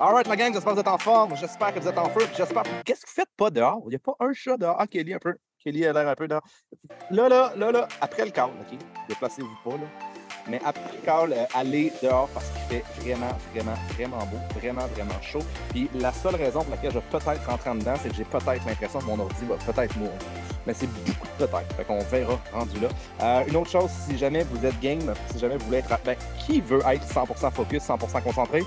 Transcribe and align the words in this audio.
Alright, 0.00 0.26
la 0.26 0.36
gang, 0.36 0.52
j'espère 0.52 0.72
que 0.72 0.76
vous 0.76 0.80
êtes 0.80 0.88
en 0.88 0.98
forme. 0.98 1.36
J'espère 1.36 1.72
que 1.72 1.80
vous 1.80 1.88
êtes 1.88 1.98
en 1.98 2.08
feu. 2.08 2.26
J'espère. 2.36 2.62
Qu'est-ce 2.84 3.02
que 3.02 3.06
vous 3.06 3.14
faites 3.14 3.30
pas 3.36 3.50
dehors? 3.50 3.80
Il 3.86 3.90
n'y 3.90 3.96
a 3.96 3.98
pas 3.98 4.14
un 4.20 4.32
chat 4.32 4.56
dehors. 4.56 4.76
Ah, 4.78 4.86
Kelly, 4.86 5.14
un 5.14 5.18
peu. 5.18 5.34
Kelly 5.62 5.86
a 5.86 5.92
l'air 5.92 6.08
un 6.08 6.14
peu 6.14 6.28
dehors. 6.28 6.42
Là, 7.10 7.28
là, 7.28 7.52
là, 7.56 7.72
là, 7.72 7.88
après 8.00 8.24
le 8.24 8.30
call, 8.30 8.50
OK? 8.50 8.78
Déplacez-vous 9.08 9.56
pas, 9.64 9.76
là. 9.76 9.86
Mais 10.46 10.60
après 10.64 10.92
le 10.92 11.06
call, 11.06 11.32
euh, 11.32 11.44
allez 11.54 11.90
dehors 12.02 12.28
parce 12.34 12.46
qu'il 12.50 12.76
fait 12.76 12.84
vraiment, 13.00 13.32
vraiment, 13.54 13.74
vraiment 13.94 14.18
beau, 14.26 14.36
vraiment, 14.58 14.86
vraiment 14.88 15.20
chaud. 15.22 15.42
Puis 15.70 15.88
la 15.94 16.12
seule 16.12 16.34
raison 16.34 16.60
pour 16.62 16.70
laquelle 16.70 16.90
je 16.90 16.98
vais 16.98 17.04
peut-être 17.10 17.46
rentrer 17.46 17.70
en 17.70 17.76
dedans, 17.76 17.94
c'est 18.02 18.10
que 18.10 18.14
j'ai 18.14 18.24
peut-être 18.24 18.66
l'impression 18.66 18.98
que 18.98 19.04
mon 19.06 19.20
ordi 19.20 19.44
va 19.48 19.56
peut-être 19.56 19.96
mourir. 19.96 20.12
Mais 20.66 20.74
c'est 20.74 20.86
beaucoup 20.86 21.26
de 21.38 21.46
peut-être. 21.46 21.74
Fait 21.76 21.84
qu'on 21.84 22.00
verra 22.00 22.38
rendu 22.52 22.78
là. 22.80 22.88
Euh, 23.22 23.44
une 23.48 23.56
autre 23.56 23.70
chose, 23.70 23.90
si 23.90 24.18
jamais 24.18 24.44
vous 24.44 24.66
êtes 24.66 24.78
game, 24.80 25.14
si 25.32 25.38
jamais 25.38 25.56
vous 25.56 25.66
voulez 25.66 25.78
être. 25.78 25.98
Ben, 26.04 26.16
qui 26.44 26.60
veut 26.60 26.80
être 26.86 27.06
100% 27.06 27.50
focus, 27.50 27.82
100% 27.82 28.22
concentré? 28.22 28.62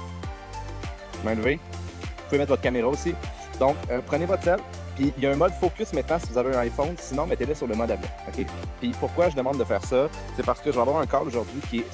Vous 1.36 2.24
pouvez 2.26 2.38
mettre 2.40 2.50
votre 2.50 2.62
caméra 2.62 2.88
aussi. 2.88 3.14
Donc, 3.60 3.76
euh, 3.90 4.02
prenez 4.06 4.26
votre 4.26 4.44
tel. 4.44 4.60
Puis, 4.96 5.14
il 5.18 5.24
y 5.24 5.28
a 5.28 5.32
un 5.32 5.36
mode 5.36 5.54
focus 5.54 5.94
maintenant 5.94 6.20
si 6.20 6.28
vous 6.32 6.38
avez 6.38 6.56
un 6.56 6.60
iPhone. 6.60 6.96
Sinon, 6.98 7.26
mettez-le 7.26 7.54
sur 7.54 7.68
le 7.68 7.76
mode 7.76 7.92
avion. 7.92 8.10
OK? 8.28 8.46
Puis, 8.80 8.92
pourquoi 9.00 9.30
je 9.30 9.36
demande 9.36 9.58
de 9.58 9.64
faire 9.64 9.84
ça? 9.84 10.10
C'est 10.36 10.46
parce 10.46 10.60
que 10.60 10.72
je 10.72 10.76
vais 10.76 10.82
avoir 10.82 10.98
un 10.98 11.06
call 11.06 11.28
aujourd'hui 11.28 11.62
qui 11.70 11.80
est, 11.80 11.88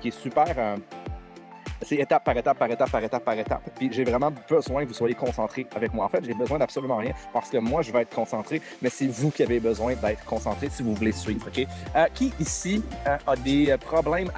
qui 0.00 0.08
est 0.08 0.18
super. 0.18 0.54
euh, 0.56 0.76
c'est 1.82 1.96
étape 1.96 2.24
par 2.24 2.36
étape, 2.36 2.58
par 2.58 2.70
étape, 2.70 2.90
par 2.90 3.02
étape, 3.02 3.24
par 3.24 3.38
étape. 3.38 3.62
Puis 3.78 3.90
j'ai 3.90 4.04
vraiment 4.04 4.30
besoin 4.48 4.82
que 4.82 4.88
vous 4.88 4.94
soyez 4.94 5.14
concentrés 5.14 5.66
avec 5.74 5.94
moi. 5.94 6.04
En 6.04 6.08
fait, 6.10 6.22
j'ai 6.22 6.34
besoin 6.34 6.58
d'absolument 6.58 6.98
rien 6.98 7.12
parce 7.32 7.48
que 7.48 7.56
moi, 7.56 7.80
je 7.80 7.90
vais 7.90 8.02
être 8.02 8.14
concentré, 8.14 8.60
mais 8.82 8.90
c'est 8.90 9.06
vous 9.06 9.30
qui 9.30 9.42
avez 9.42 9.60
besoin 9.60 9.94
d'être 9.94 10.24
concentré 10.26 10.68
si 10.70 10.82
vous 10.82 10.94
voulez 10.94 11.12
suivre. 11.12 11.46
OK? 11.46 11.66
Euh, 11.96 12.06
qui 12.12 12.34
ici 12.38 12.82
a 13.06 13.34
des 13.36 13.74
problèmes 13.78 14.30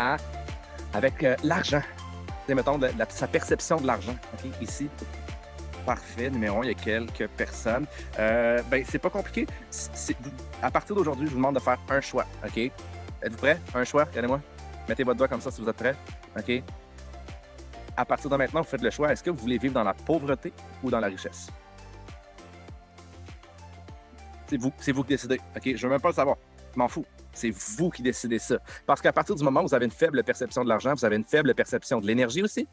avec 0.94 1.26
l'argent? 1.42 1.82
Mettons, 2.54 2.78
la- 2.78 3.08
sa 3.08 3.26
perception 3.26 3.76
de 3.80 3.86
l'argent. 3.86 4.14
Ici. 4.60 4.88
Parfait, 5.86 6.30
numéro 6.30 6.60
un, 6.60 6.64
il 6.64 6.68
y 6.68 6.70
a 6.70 6.74
quelques 6.74 7.26
personnes. 7.28 7.86
Euh, 8.18 8.62
ben, 8.70 8.84
c'est 8.88 8.98
pas 9.00 9.10
compliqué. 9.10 9.46
À 10.62 10.70
partir 10.70 10.94
d'aujourd'hui, 10.94 11.26
je 11.26 11.30
vous 11.32 11.38
demande 11.38 11.56
de 11.56 11.60
faire 11.60 11.78
un 11.88 12.00
choix. 12.00 12.24
OK? 12.46 12.56
Êtes-vous 12.58 13.36
prêts? 13.36 13.58
Un 13.74 13.84
choix, 13.84 14.04
regardez-moi. 14.04 14.40
Mettez 14.88 15.02
votre 15.02 15.18
doigt 15.18 15.28
comme 15.28 15.40
ça 15.40 15.50
si 15.50 15.60
vous 15.60 15.68
êtes 15.68 15.76
prêts. 15.76 15.96
OK? 16.38 16.62
À 17.96 18.04
partir 18.04 18.30
de 18.30 18.36
maintenant, 18.36 18.60
vous 18.60 18.68
faites 18.68 18.80
le 18.82 18.90
choix. 18.90 19.12
Est-ce 19.12 19.22
que 19.24 19.30
vous 19.30 19.38
voulez 19.38 19.58
vivre 19.58 19.74
dans 19.74 19.82
la 19.82 19.92
pauvreté 19.94 20.52
ou 20.84 20.90
dans 20.90 21.00
la 21.00 21.08
richesse? 21.08 21.48
C'est 24.46 24.56
vous, 24.56 24.72
vous 24.94 25.02
qui 25.02 25.08
décidez. 25.08 25.40
OK? 25.56 25.62
Je 25.74 25.82
veux 25.86 25.90
même 25.90 26.00
pas 26.00 26.08
le 26.10 26.14
savoir. 26.14 26.36
Je 26.74 26.78
m'en 26.78 26.88
fous. 26.88 27.04
C'est 27.32 27.50
vous 27.50 27.90
qui 27.90 28.02
décidez 28.02 28.38
ça. 28.38 28.58
Parce 28.86 29.00
qu'à 29.00 29.12
partir 29.12 29.34
du 29.34 29.42
moment 29.42 29.62
où 29.62 29.66
vous 29.66 29.74
avez 29.74 29.86
une 29.86 29.90
faible 29.90 30.22
perception 30.22 30.64
de 30.64 30.68
l'argent, 30.68 30.94
vous 30.94 31.04
avez 31.04 31.16
une 31.16 31.24
faible 31.24 31.54
perception 31.54 32.00
de 32.00 32.06
l'énergie 32.06 32.42
aussi. 32.42 32.66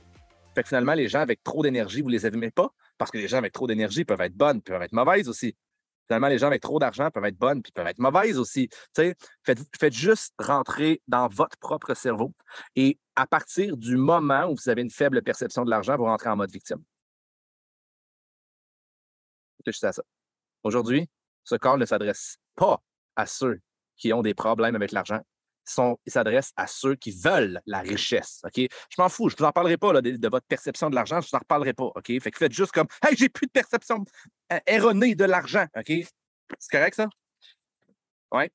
Fait 0.56 0.64
que 0.64 0.70
finalement, 0.70 0.94
les 0.94 1.08
gens 1.08 1.22
avec 1.22 1.44
trop 1.44 1.64
d'énergie, 1.64 2.02
vous 2.02 2.10
les 2.10 2.26
aimez 2.26 2.52
pas. 2.52 2.70
Parce 2.98 3.12
que 3.12 3.18
les 3.18 3.28
gens 3.28 3.38
avec 3.38 3.54
trop 3.54 3.68
d'énergie 3.68 4.04
peuvent 4.04 4.20
être 4.22 4.36
bonnes, 4.36 4.62
peuvent 4.62 4.82
être 4.82 4.94
mauvaises 4.94 5.30
aussi. 5.30 5.56
Finalement, 6.08 6.28
les 6.28 6.40
gens 6.40 6.48
avec 6.48 6.62
trop 6.62 6.80
d'argent 6.80 7.12
peuvent 7.12 7.26
être 7.26 7.38
bonnes, 7.38 7.62
puis 7.62 7.72
peuvent 7.72 7.86
être 7.88 8.00
mauvaises 8.00 8.40
aussi. 8.40 8.68
Faites, 8.96 9.94
juste 9.94 10.34
rentrer 10.40 11.02
dans 11.08 11.28
votre 11.28 11.56
propre 11.58 11.94
cerveau. 11.94 12.34
Et 12.76 12.98
à 13.16 13.28
partir 13.28 13.78
du 13.78 13.96
moment 13.96 14.46
où 14.48 14.56
vous 14.56 14.70
avez 14.70 14.82
une 14.82 14.90
faible 14.90 15.22
perception 15.22 15.64
de 15.64 15.70
l'argent, 15.70 15.96
vous 15.98 16.06
rentrez 16.06 16.30
en 16.30 16.36
mode 16.36 16.52
victime. 16.52 16.84
Réfléchissez 19.60 19.86
à 19.86 19.94
ça. 19.94 20.04
Aujourd'hui, 20.64 21.08
ce 21.44 21.56
call 21.56 21.80
ne 21.80 21.86
s'adresse 21.86 22.38
pas 22.56 22.82
à 23.16 23.26
ceux 23.28 23.60
qui 24.00 24.12
ont 24.14 24.22
des 24.24 24.34
problèmes 24.34 24.76
avec 24.76 24.92
l'argent. 24.92 25.20
Son- 25.66 26.00
Il 26.08 26.12
s'adresse 26.12 26.52
à 26.56 26.66
ceux 26.66 26.96
qui 26.96 27.12
veulent 27.12 27.62
la 27.68 27.80
richesse. 27.82 28.42
Je 28.56 28.68
m'en 28.98 29.08
fous, 29.10 29.30
je 29.30 29.36
ne 29.36 29.40
vous 29.40 29.46
en 29.46 29.52
parlerai 29.52 29.78
pas 29.78 29.94
là, 29.94 30.02
de, 30.02 30.28
votre 30.30 30.48
perception 30.48 30.90
de 30.90 30.96
l'argent, 30.96 31.22
je 31.22 31.28
ne 31.28 31.30
vous 31.30 31.36
en 31.36 31.40
reparlerai 31.40 31.74
pas. 31.74 31.92
Fait 32.04 32.20
que 32.32 32.38
faites 32.38 32.52
juste 32.54 32.72
comme 32.72 32.88
Hey, 33.06 33.16
j'ai 33.16 33.30
plus 33.30 33.46
de 33.46 33.52
perception 33.52 34.04
euh, 34.52 34.60
erronée 34.66 35.14
de 35.14 35.26
l'argent. 35.26 35.68
C'est 35.86 36.72
correct, 36.72 36.96
ça? 36.96 37.08
Oui. 38.32 38.46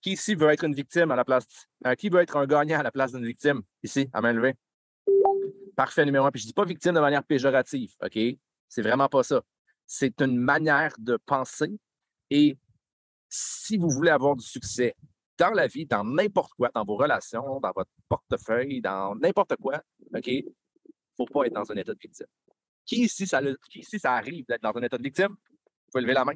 Qui 0.00 0.12
ici 0.12 0.34
veut 0.36 0.50
être 0.50 0.64
une 0.64 0.74
victime 0.74 1.10
à 1.10 1.16
la 1.16 1.24
place. 1.24 1.46
euh, 1.86 1.94
qui 1.94 2.08
veut 2.08 2.20
être 2.20 2.36
un 2.36 2.46
gagnant 2.46 2.78
à 2.78 2.82
la 2.84 2.92
place 2.92 3.12
d'une 3.12 3.26
victime? 3.26 3.62
Ici, 3.82 4.08
à 4.12 4.20
main 4.20 4.32
levée? 4.32 4.54
Parfait, 5.76 6.04
numéro 6.04 6.26
un. 6.26 6.30
Puis 6.30 6.40
je 6.40 6.46
ne 6.46 6.48
dis 6.50 6.54
pas 6.54 6.64
victime 6.64 6.94
de 6.94 7.00
manière 7.00 7.24
péjorative. 7.24 7.94
OK? 8.02 8.18
C'est 8.68 8.82
vraiment 8.82 9.08
pas 9.08 9.22
ça. 9.22 9.42
C'est 9.86 10.20
une 10.20 10.36
manière 10.38 10.94
de 10.98 11.16
penser. 11.26 11.72
Et 12.30 12.56
si 13.30 13.78
vous 13.78 13.88
voulez 13.88 14.10
avoir 14.10 14.36
du 14.36 14.44
succès 14.44 14.94
dans 15.38 15.50
la 15.50 15.66
vie, 15.66 15.86
dans 15.86 16.04
n'importe 16.04 16.52
quoi, 16.54 16.70
dans 16.74 16.84
vos 16.84 16.96
relations, 16.96 17.60
dans 17.60 17.72
votre 17.74 17.90
portefeuille, 18.08 18.80
dans 18.82 19.14
n'importe 19.14 19.56
quoi, 19.56 19.80
OK? 20.14 20.26
Il 20.26 20.44
ne 20.44 20.52
faut 21.16 21.26
pas 21.26 21.46
être 21.46 21.54
dans 21.54 21.70
un 21.72 21.76
état 21.76 21.94
de 21.94 21.98
victime. 21.98 22.26
Qui 22.84 23.04
ici, 23.04 23.26
ça, 23.26 23.40
qui 23.70 23.82
ça 23.82 24.14
arrive 24.14 24.44
d'être 24.46 24.62
dans 24.62 24.76
un 24.76 24.82
état 24.82 24.98
de 24.98 25.02
victime? 25.02 25.28
Vous 25.30 25.90
pouvez 25.92 26.02
lever 26.02 26.14
la 26.14 26.24
main. 26.24 26.34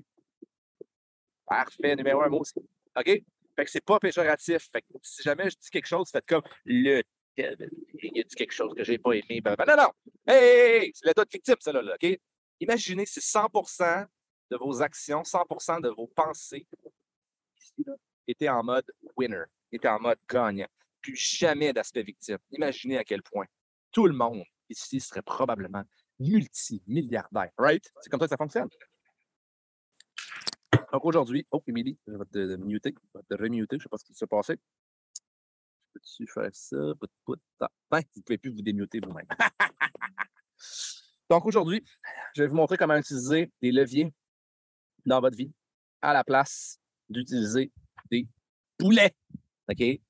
Parfait, 1.46 1.96
numéro 1.96 2.22
un, 2.22 2.28
moi 2.28 2.40
aussi. 2.40 2.54
OK? 2.96 3.04
Fait 3.04 3.64
que 3.64 3.70
c'est 3.70 3.84
pas 3.84 3.98
péjoratif. 3.98 4.68
Fait 4.72 4.80
que 4.80 4.86
si 5.02 5.22
jamais 5.22 5.50
je 5.50 5.56
dis 5.56 5.70
quelque 5.70 5.86
chose, 5.86 6.08
faites 6.10 6.26
comme 6.26 6.42
le 6.64 7.02
il 7.36 7.44
a 7.44 8.22
dit 8.22 8.34
quelque 8.36 8.52
chose 8.52 8.72
que 8.76 8.84
j'ai 8.84 8.98
pas 8.98 9.12
aimé. 9.12 9.42
Non, 9.44 9.76
non! 9.76 9.90
Hey, 10.26 10.36
hey, 10.36 10.84
hey, 10.84 10.92
c'est 10.94 11.06
l'état 11.06 11.24
de 11.24 11.30
victime, 11.30 11.56
ça, 11.58 11.72
là, 11.72 11.94
OK? 11.94 12.18
Imaginez 12.60 13.06
si 13.06 13.20
100 13.20 13.48
de 14.50 14.56
vos 14.56 14.82
actions, 14.82 15.22
100% 15.22 15.80
de 15.80 15.88
vos 15.88 16.06
pensées 16.08 16.66
ici, 17.58 17.84
là, 17.86 17.94
étaient 18.26 18.48
en 18.48 18.62
mode 18.62 18.90
winner, 19.16 19.44
étaient 19.72 19.88
en 19.88 20.00
mode 20.00 20.18
gagnant. 20.28 20.68
Plus 21.00 21.16
jamais 21.16 21.72
d'aspect 21.72 22.02
victime. 22.02 22.38
Imaginez 22.50 22.98
à 22.98 23.04
quel 23.04 23.22
point 23.22 23.46
tout 23.90 24.06
le 24.06 24.14
monde 24.14 24.42
ici 24.68 25.00
serait 25.00 25.22
probablement 25.22 25.84
multimilliardaire. 26.18 27.50
Right? 27.58 27.84
C'est 28.00 28.10
comme 28.10 28.20
ça 28.20 28.26
que 28.26 28.30
ça 28.30 28.36
fonctionne. 28.36 28.68
Donc 30.92 31.04
aujourd'hui, 31.04 31.46
oh, 31.50 31.62
Émilie, 31.66 31.98
je 32.06 32.12
vais 32.12 32.24
te 32.24 32.56
muter, 32.56 32.94
je 33.14 33.36
remuter, 33.36 33.76
je 33.76 33.78
ne 33.78 33.82
sais 33.82 33.88
pas 33.88 33.98
ce 33.98 34.04
qui 34.04 34.14
s'est 34.14 34.26
passé. 34.26 34.56
Peux-tu 35.92 36.26
faire 36.26 36.50
ça? 36.52 36.76
Ben, 36.76 37.08
vous 37.90 37.98
ne 38.16 38.22
pouvez 38.22 38.38
plus 38.38 38.50
vous 38.50 38.62
démuter 38.62 39.00
vous-même. 39.00 39.26
Donc 41.30 41.46
aujourd'hui, 41.46 41.82
je 42.34 42.42
vais 42.42 42.48
vous 42.48 42.56
montrer 42.56 42.76
comment 42.76 42.96
utiliser 42.96 43.50
des 43.60 43.72
leviers 43.72 44.12
dans 45.06 45.20
votre 45.20 45.36
vie 45.36 45.52
à 46.02 46.12
la 46.12 46.24
place 46.24 46.78
d'utiliser 47.08 47.70
des 48.10 48.26
boulets. 48.78 49.14
OK? 49.70 50.00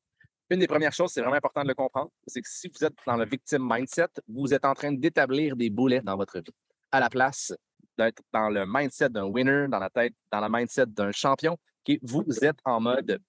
Une 0.51 0.59
des 0.59 0.67
premières 0.67 0.93
choses, 0.93 1.11
c'est 1.13 1.21
vraiment 1.21 1.37
important 1.37 1.63
de 1.63 1.69
le 1.69 1.75
comprendre, 1.75 2.11
c'est 2.27 2.43
que 2.43 2.49
si 2.49 2.69
vous 2.69 2.85
êtes 2.85 2.95
dans 3.07 3.17
le 3.17 3.25
victim 3.25 3.67
mindset, 3.69 4.09
vous 4.29 4.53
êtes 4.53 4.65
en 4.65 4.75
train 4.75 4.93
d'établir 4.93 5.57
des 5.57 5.71
boulets 5.71 6.01
dans 6.03 6.17
votre 6.17 6.39
vie 6.39 6.55
à 6.93 7.01
la 7.01 7.09
place 7.09 7.53
d'être 7.97 8.23
dans 8.33 8.49
le 8.51 8.65
mindset 8.67 9.09
d'un 9.09 9.25
winner, 9.25 9.67
dans 9.69 9.79
la 9.79 9.91
tête, 9.91 10.15
dans 10.31 10.41
le 10.41 10.49
mindset 10.51 10.87
d'un 10.87 11.13
champion. 11.13 11.57
Vous 12.03 12.45
êtes 12.45 12.59
en 12.65 12.81
mode 12.81 13.21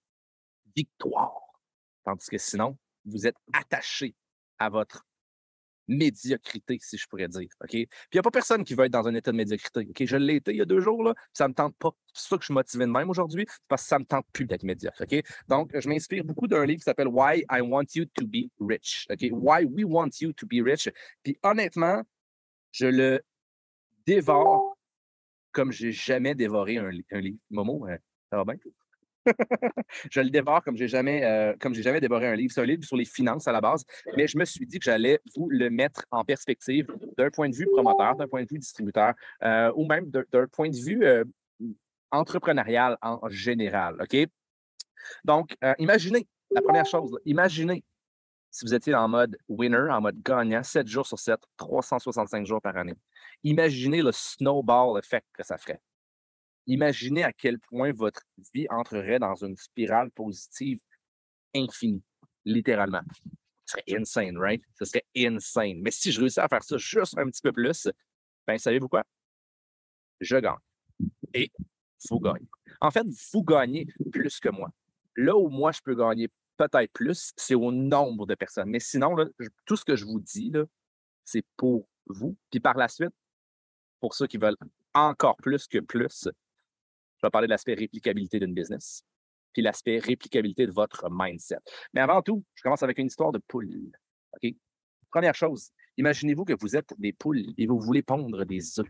victoire. 0.76 1.42
Tandis 2.04 2.28
que 2.28 2.38
sinon, 2.38 2.78
vous 3.06 3.28
êtes 3.28 3.38
attaché 3.54 4.16
à 4.60 4.70
votre 4.70 5.06
médiocrité, 5.88 6.78
si 6.82 6.98
je 6.98 7.08
pourrais 7.08 7.28
dire. 7.28 7.48
Puis 7.70 7.82
il 7.82 7.88
n'y 8.14 8.20
a 8.20 8.24
pas 8.24 8.32
personne 8.32 8.64
qui 8.64 8.74
veut 8.74 8.86
être 8.86 8.92
dans 8.92 9.08
un 9.08 9.16
état 9.16 9.32
de 9.32 9.38
médiocrité. 9.38 10.06
Je 10.06 10.18
l'ai 10.18 10.36
été 10.36 10.52
il 10.52 10.58
y 10.58 10.62
a 10.62 10.66
deux 10.66 10.82
jours, 10.82 11.04
là, 11.04 11.14
ça 11.34 11.46
ne 11.46 11.50
me 11.50 11.54
tente 11.54 11.76
pas. 11.78 11.92
C'est 12.14 12.30
ça 12.30 12.38
que 12.38 12.44
je 12.44 12.46
suis 12.46 12.54
motivé 12.54 12.86
de 12.86 12.92
même 12.92 13.10
aujourd'hui, 13.10 13.46
parce 13.68 13.84
que 13.84 13.88
ça 13.90 13.98
ne 13.98 14.04
me 14.04 14.06
tente 14.06 14.26
plus 14.32 14.46
d'être 14.46 14.64
médiocre. 14.64 15.04
Donc, 15.48 15.72
je 15.78 15.90
m'inspire 15.90 16.24
beaucoup 16.24 16.48
d'un 16.48 16.66
livre 16.66 16.80
qui 16.80 16.84
s'appelle 16.84 17.08
Why 17.08 17.46
I 17.52 17.62
Want 17.62 17.86
You 17.96 18.06
to 18.14 18.26
Be 18.26 18.50
Rich. 18.60 19.08
Why 19.32 19.66
We 19.66 19.86
Want 19.86 20.10
You 20.22 20.34
to 20.34 20.48
Be 20.48 20.64
Rich. 20.64 20.90
Puis 21.24 21.38
honnêtement, 21.44 22.04
je 22.72 22.88
le 22.88 23.22
dévore 24.06 24.78
comme 25.52 25.72
j'ai 25.72 25.92
jamais 25.92 26.36
dévoré 26.36 26.78
un, 26.78 26.92
un 27.12 27.20
livre. 27.20 27.40
Momo, 27.50 27.88
euh, 27.88 27.98
ça 28.30 28.38
va 28.38 28.44
bien? 28.44 28.56
je 30.12 30.22
le 30.22 30.30
dévore 30.30 30.64
comme 30.64 30.78
j'ai 30.78 30.88
jamais, 30.88 31.24
euh, 31.24 31.54
comme 31.60 31.74
j'ai 31.74 31.82
jamais 31.82 32.00
dévoré 32.00 32.28
un 32.28 32.36
livre. 32.36 32.54
C'est 32.54 32.62
un 32.62 32.66
livre 32.66 32.84
sur 32.84 32.98
les 32.98 33.06
finances 33.06 33.48
à 33.48 33.52
la 33.52 33.62
base, 33.62 33.84
mais 34.16 34.28
je 34.28 34.38
me 34.38 34.46
suis 34.46 34.66
dit 34.66 34.80
que 34.80 34.86
j'allais 34.86 35.20
vous 35.36 35.50
le 35.50 35.70
mettre 35.70 36.06
en 36.12 36.24
perspective 36.24 36.88
d'un 37.18 37.30
point 37.30 37.50
de 37.50 37.56
vue 37.56 37.68
promoteur, 37.68 38.16
d'un 38.16 38.28
point 38.28 38.44
de 38.44 38.48
vue 38.50 38.60
distributeur, 38.60 39.14
euh, 39.44 39.72
ou 39.76 39.86
même 39.86 40.10
d'un 40.10 40.48
point 40.48 40.70
de 40.70 40.78
vue 40.78 41.06
euh, 41.06 41.24
entrepreneurial 42.12 42.98
en 43.02 43.28
général. 43.30 43.98
OK? 44.02 44.28
Donc, 45.24 45.56
imaginez, 45.78 46.28
la 46.50 46.62
première 46.62 46.86
chose, 46.86 47.12
là, 47.12 47.20
imaginez 47.26 47.84
si 48.56 48.64
vous 48.64 48.74
étiez 48.74 48.96
en 48.96 49.10
mode 49.10 49.38
winner, 49.50 49.92
en 49.92 50.00
mode 50.00 50.22
gagnant, 50.24 50.64
7 50.64 50.88
jours 50.88 51.06
sur 51.06 51.20
7, 51.20 51.42
365 51.58 52.46
jours 52.46 52.62
par 52.62 52.78
année. 52.78 52.96
Imaginez 53.44 54.02
le 54.02 54.14
snowball 54.14 54.98
effect 54.98 55.28
que 55.34 55.44
ça 55.44 55.58
ferait. 55.58 55.82
Imaginez 56.68 57.24
à 57.24 57.32
quel 57.32 57.60
point 57.60 57.94
votre 57.94 58.22
vie 58.54 58.68
entrerait 58.70 59.20
dans 59.20 59.36
une 59.36 59.56
spirale 59.56 60.10
positive 60.12 60.80
infinie, 61.56 62.04
littéralement. 62.44 63.02
Ce 63.66 63.78
serait 63.78 64.00
insane, 64.00 64.38
right? 64.38 64.62
Ce 64.78 64.86
serait 64.86 65.06
insane. 65.16 65.80
Mais 65.82 65.92
si 65.92 66.12
je 66.12 66.20
réussis 66.20 66.40
à 66.40 66.48
faire 66.48 66.64
ça 66.64 66.78
juste 66.78 67.18
un 67.18 67.30
petit 67.30 67.42
peu 67.42 67.52
plus, 67.52 67.88
ben 68.48 68.58
savez-vous 68.58 68.90
quoi? 68.90 69.04
Je 70.20 70.38
gagne. 70.38 70.56
Et 71.34 71.52
vous 72.10 72.20
gagnez. 72.20 72.48
En 72.82 72.92
fait, 72.92 73.06
vous 73.32 73.44
gagnez 73.44 73.88
plus 74.12 74.40
que 74.40 74.50
moi. 74.50 74.70
Là 75.16 75.36
où 75.36 75.50
moi, 75.50 75.72
je 75.72 75.82
peux 75.82 75.96
gagner 75.96 76.30
peut-être 76.58 76.92
plus, 76.94 77.34
c'est 77.36 77.56
au 77.56 77.72
nombre 77.72 78.26
de 78.26 78.36
personnes. 78.36 78.70
Mais 78.70 78.80
sinon, 78.80 79.16
tout 79.66 79.76
ce 79.76 79.86
que 79.86 79.96
je 79.96 80.06
vous 80.06 80.20
dis, 80.20 80.52
c'est 81.24 81.44
pour 81.58 81.88
vous. 82.08 82.38
Puis 82.50 82.60
par 82.60 82.78
la 82.78 82.88
suite, 82.88 83.14
pour 84.00 84.14
ceux 84.14 84.28
qui 84.28 84.38
veulent 84.38 84.58
encore 84.94 85.38
plus 85.38 85.68
que 85.68 85.80
plus, 85.80 86.30
je 87.26 87.28
vais 87.28 87.32
parler 87.32 87.48
de 87.48 87.54
l'aspect 87.54 87.74
réplicabilité 87.74 88.40
d'une 88.40 88.54
business, 88.54 89.04
puis 89.52 89.64
l'aspect 89.64 89.98
réplicabilité 89.98 90.68
de 90.68 90.72
votre 90.72 91.08
mindset. 91.10 91.58
Mais 91.92 92.02
avant 92.02 92.22
tout, 92.22 92.46
je 92.54 92.62
commence 92.62 92.84
avec 92.84 93.00
une 93.00 93.08
histoire 93.08 93.32
de 93.32 93.40
poule. 93.40 93.92
Première 95.10 95.34
chose, 95.34 95.72
imaginez-vous 95.98 96.46
que 96.46 96.54
vous 96.60 96.76
êtes 96.76 96.94
des 97.00 97.14
poules 97.14 97.42
et 97.58 97.66
vous 97.66 97.80
voulez 97.80 98.04
pondre 98.04 98.46
des 98.46 98.80
œufs. 98.80 98.88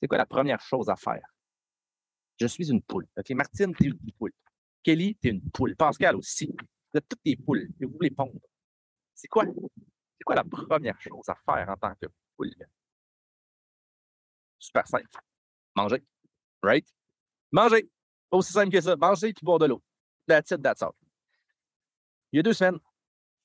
C'est 0.00 0.06
quoi 0.06 0.18
la 0.18 0.26
première 0.26 0.60
chose 0.60 0.90
à 0.90 0.96
faire? 0.96 1.24
Je 2.38 2.46
suis 2.46 2.70
une 2.70 2.82
poule. 2.82 3.06
Martine, 3.30 3.74
tu 3.74 3.84
es 3.84 3.86
une 3.86 4.12
poule. 4.18 4.32
Kelly, 4.82 5.16
tu 5.16 5.28
es 5.28 5.30
une 5.30 5.50
poule. 5.50 5.74
Pascal 5.74 6.16
aussi. 6.16 6.54
Vous 6.92 6.98
êtes 6.98 7.08
toutes 7.08 7.24
des 7.24 7.36
poules 7.36 7.70
et 7.80 7.86
vous 7.86 7.92
voulez 7.92 8.10
pondre. 8.10 8.38
C'est 9.14 9.28
quoi? 9.28 9.44
C'est 9.46 10.24
quoi 10.24 10.34
la 10.34 10.44
première 10.44 11.00
chose 11.00 11.26
à 11.28 11.36
faire 11.36 11.70
en 11.70 11.76
tant 11.76 11.94
que 11.94 12.06
poule? 12.36 12.54
Super 14.58 14.86
simple. 14.86 15.08
Manger. 15.74 16.04
Right? 16.62 16.86
Manger. 17.52 17.90
Aussi 18.30 18.52
simple 18.52 18.70
que 18.70 18.80
ça. 18.80 18.96
Manger 18.96 19.32
puis 19.32 19.44
boire 19.44 19.58
de 19.58 19.66
l'eau. 19.66 19.82
That's 20.26 20.50
it, 20.50 20.62
that's 20.62 20.82
all. 20.82 20.92
Il 22.32 22.36
y 22.36 22.40
a 22.40 22.42
deux 22.42 22.52
semaines, 22.52 22.78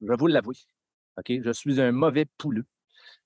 je 0.02 0.14
vous 0.14 0.28
l'avouer, 0.28 0.56
OK, 1.18 1.32
je 1.42 1.52
suis 1.52 1.80
un 1.80 1.92
mauvais 1.92 2.26
pouleux. 2.38 2.66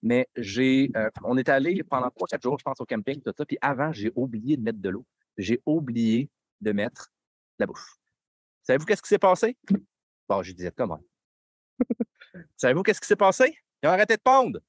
Mais 0.04 0.28
j'ai, 0.36 0.92
euh, 0.96 1.10
on 1.24 1.38
est 1.38 1.50
allé 1.50 1.84
pendant 1.84 2.10
trois, 2.12 2.28
quatre 2.28 2.44
jours, 2.44 2.60
je 2.60 2.64
pense, 2.64 2.80
au 2.80 2.86
camping, 2.86 3.22
tout 3.22 3.34
ça. 3.36 3.46
Puis 3.46 3.58
avant, 3.62 3.92
j'ai 3.92 4.12
oublié 4.16 4.58
de 4.58 4.62
mettre 4.62 4.80
de 4.80 4.90
l'eau. 4.90 5.06
J'ai 5.38 5.62
oublié 5.66 6.30
de 6.62 6.72
mettre 6.72 7.10
de 7.58 7.64
la 7.64 7.68
bouffe. 7.68 7.98
Savez-vous 8.64 8.86
qu'est-ce 8.86 9.02
qui 9.02 9.10
s'est 9.10 9.18
passé? 9.18 9.58
Bon, 10.30 10.44
je 10.44 10.52
disais 10.52 10.72
comment. 10.76 11.02
Savez-vous 12.58 12.84
qu'est-ce 12.84 13.02
qui 13.02 13.08
s'est 13.08 13.16
passé? 13.16 13.58
Ils 13.82 13.88
ont 13.88 13.92
arrêté 13.92 14.18
de 14.18 14.22
pondre. 14.22 14.60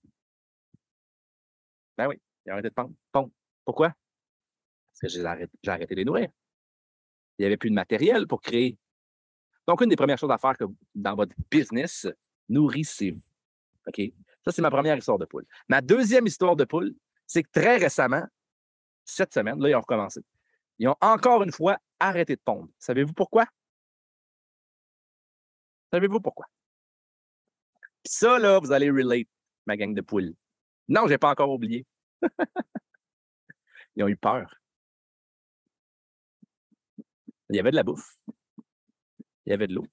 Ben 1.96 2.06
oui, 2.06 2.20
ils 2.46 2.50
ont 2.50 2.52
arrêté 2.52 2.69
de 2.69 2.75
pondre. 2.75 2.94
pondre. 3.11 3.31
Pourquoi? 3.64 3.93
Parce 5.00 5.15
que 5.15 5.21
j'ai 5.21 5.25
arrêté, 5.71 5.95
de 5.95 6.00
les 6.00 6.05
nourrir. 6.05 6.29
Il 7.39 7.43
n'y 7.43 7.47
avait 7.47 7.56
plus 7.56 7.71
de 7.71 7.75
matériel 7.75 8.27
pour 8.27 8.41
créer. 8.41 8.79
Donc, 9.67 9.81
une 9.81 9.91
des 9.91 9.97
premières 9.97 10.19
choses 10.19 10.31
à 10.31 10.39
faire 10.39 10.55
dans 10.95 11.15
votre 11.15 11.35
business, 11.50 12.06
nourrissez-vous. 12.49 13.21
OK? 13.87 14.00
Ça, 14.45 14.53
c'est 14.53 14.62
ma 14.62 14.71
première 14.71 14.97
histoire 14.97 15.19
de 15.19 15.27
poule. 15.27 15.47
Ma 15.69 15.81
deuxième 15.81 16.27
histoire 16.27 16.56
de 16.56 16.65
poule, 16.65 16.95
c'est 17.27 17.43
que 17.43 17.50
très 17.53 17.77
récemment, 17.77 18.25
cette 19.05 19.33
semaine, 19.33 19.61
là, 19.61 19.69
ils 19.69 19.75
ont 19.75 19.81
recommencé. 19.81 20.21
Ils 20.79 20.89
ont 20.89 20.97
encore 21.00 21.43
une 21.43 21.53
fois 21.53 21.79
arrêté 22.00 22.35
de 22.37 22.41
pondre. 22.41 22.69
Savez-vous 22.79 23.12
pourquoi? 23.12 23.47
Savez-vous 25.93 26.21
pourquoi? 26.21 26.47
ça, 28.05 28.39
là, 28.39 28.59
vous 28.59 28.73
allez 28.73 28.91
relate, 28.91 29.29
ma 29.67 29.77
gang 29.77 29.95
de 29.95 30.00
poules. 30.00 30.35
Non, 30.89 31.03
je 31.05 31.11
n'ai 31.11 31.19
pas 31.19 31.31
encore 31.31 31.50
oublié. 31.50 31.87
ils 33.97 34.03
ont 34.03 34.09
eu 34.09 34.17
peur. 34.17 34.55
Il 37.50 37.56
y 37.56 37.61
avait 37.61 37.71
de 37.71 37.77
la 37.77 37.83
bouffe. 37.83 38.19
Il 39.47 39.50
y 39.50 39.53
avait 39.53 39.67
de 39.67 39.75
l'eau. 39.75 39.87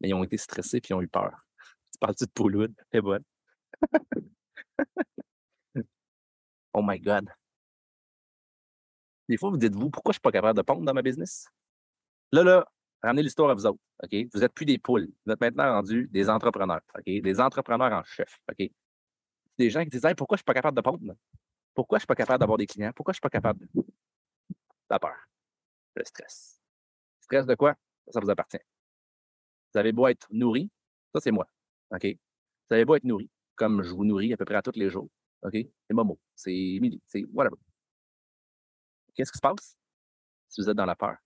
Mais 0.00 0.08
ils 0.08 0.14
ont 0.14 0.24
été 0.24 0.36
stressés 0.36 0.80
puis 0.80 0.90
ils 0.90 0.94
ont 0.94 1.02
eu 1.02 1.08
peur. 1.08 1.32
Tu 1.92 1.98
parles-tu 1.98 2.24
de 2.24 2.30
Paulwood? 2.30 2.74
C'est 2.92 3.00
bon. 3.00 3.24
oh 6.74 6.82
my 6.82 7.00
God. 7.00 7.30
Des 9.28 9.36
fois, 9.36 9.50
vous 9.50 9.56
dites-vous, 9.56 9.90
pourquoi 9.90 10.12
je 10.12 10.14
ne 10.14 10.18
suis 10.18 10.22
pas 10.22 10.32
capable 10.32 10.56
de 10.56 10.62
pondre 10.62 10.84
dans 10.84 10.94
ma 10.94 11.02
business? 11.02 11.48
Là, 12.32 12.42
là, 12.44 12.66
ramenez 13.02 13.22
l'histoire 13.22 13.50
à 13.50 13.54
vous 13.54 13.66
autres. 13.66 13.80
Vous 14.02 14.40
n'êtes 14.40 14.52
plus 14.52 14.66
des 14.66 14.78
poules. 14.78 15.08
Vous 15.24 15.32
êtes 15.32 15.40
maintenant 15.40 15.72
rendus 15.72 16.08
des 16.10 16.28
entrepreneurs. 16.28 16.80
Des 17.06 17.40
entrepreneurs 17.40 17.92
en 17.92 18.04
chef. 18.04 18.38
Des 19.58 19.70
gens 19.70 19.82
qui 19.82 19.90
disent 19.90 20.06
pourquoi 20.16 20.36
je 20.36 20.40
ne 20.40 20.42
suis 20.42 20.44
pas 20.44 20.54
capable 20.54 20.76
de 20.76 20.82
pondre? 20.82 21.14
Pourquoi 21.74 21.98
je 21.98 22.00
ne 22.00 22.02
suis 22.02 22.06
pas 22.06 22.14
capable 22.14 22.40
d'avoir 22.40 22.58
des 22.58 22.66
clients? 22.66 22.92
Pourquoi 22.94 23.12
je 23.12 23.16
ne 23.16 23.18
suis 23.18 23.22
pas 23.22 23.30
capable 23.30 23.60
de. 23.60 23.84
La 24.90 24.98
peur? 24.98 25.16
Le 25.98 26.04
stress. 26.04 26.60
Stress 27.20 27.44
de 27.44 27.56
quoi? 27.56 27.74
Ça 28.12 28.20
vous 28.20 28.30
appartient. 28.30 28.60
Vous 29.72 29.80
avez 29.80 29.90
beau 29.90 30.06
être 30.06 30.28
nourri, 30.30 30.70
ça 31.12 31.20
c'est 31.20 31.32
moi. 31.32 31.48
OK? 31.90 32.04
Vous 32.04 32.74
avez 32.74 32.84
beau 32.84 32.94
être 32.94 33.02
nourri, 33.02 33.28
comme 33.56 33.82
je 33.82 33.90
vous 33.90 34.04
nourris 34.04 34.32
à 34.32 34.36
peu 34.36 34.44
près 34.44 34.54
à 34.54 34.62
tous 34.62 34.76
les 34.76 34.90
jours. 34.90 35.10
OK? 35.42 35.54
C'est 35.54 35.94
Momo, 35.94 36.20
c'est 36.36 36.54
Emily, 36.54 37.02
c'est 37.04 37.24
whatever. 37.32 37.56
Qu'est-ce 39.12 39.32
qui 39.32 39.38
se 39.38 39.42
passe? 39.42 39.76
Si 40.48 40.60
vous 40.60 40.70
êtes 40.70 40.76
dans 40.76 40.86
la 40.86 40.94
peur? 40.94 41.16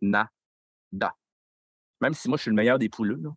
Nada. 0.00 1.14
Même 2.00 2.14
si 2.14 2.28
moi, 2.28 2.36
je 2.36 2.42
suis 2.42 2.50
le 2.50 2.56
meilleur 2.56 2.80
des 2.80 2.88
pouleux, 2.88 3.20
là, 3.22 3.30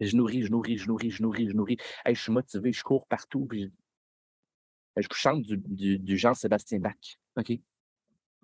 je 0.00 0.16
nourris, 0.16 0.44
je 0.44 0.50
nourris, 0.50 0.78
je 0.78 0.88
nourris, 0.88 1.10
je 1.10 1.22
nourris, 1.22 1.48
je 1.48 1.54
nourris. 1.54 1.76
je 2.06 2.14
suis 2.14 2.32
motivé, 2.32 2.72
je 2.72 2.82
cours 2.82 3.06
partout. 3.06 3.46
Je, 4.96 5.06
chante 5.12 5.42
du 5.42 6.16
Jean-Sébastien 6.16 6.78
Bach. 6.78 7.18
OK? 7.36 7.52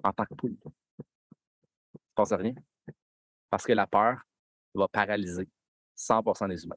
En 0.04 0.12
tant 0.12 0.26
que 0.26 0.34
poule. 0.34 0.54
Ne 2.16 2.22
passe 2.22 2.32
rien. 2.32 2.54
Parce 3.50 3.64
que 3.64 3.72
la 3.72 3.86
peur 3.86 4.20
va 4.74 4.88
paralyser 4.88 5.48
100% 5.96 6.48
des 6.48 6.64
humains. 6.64 6.76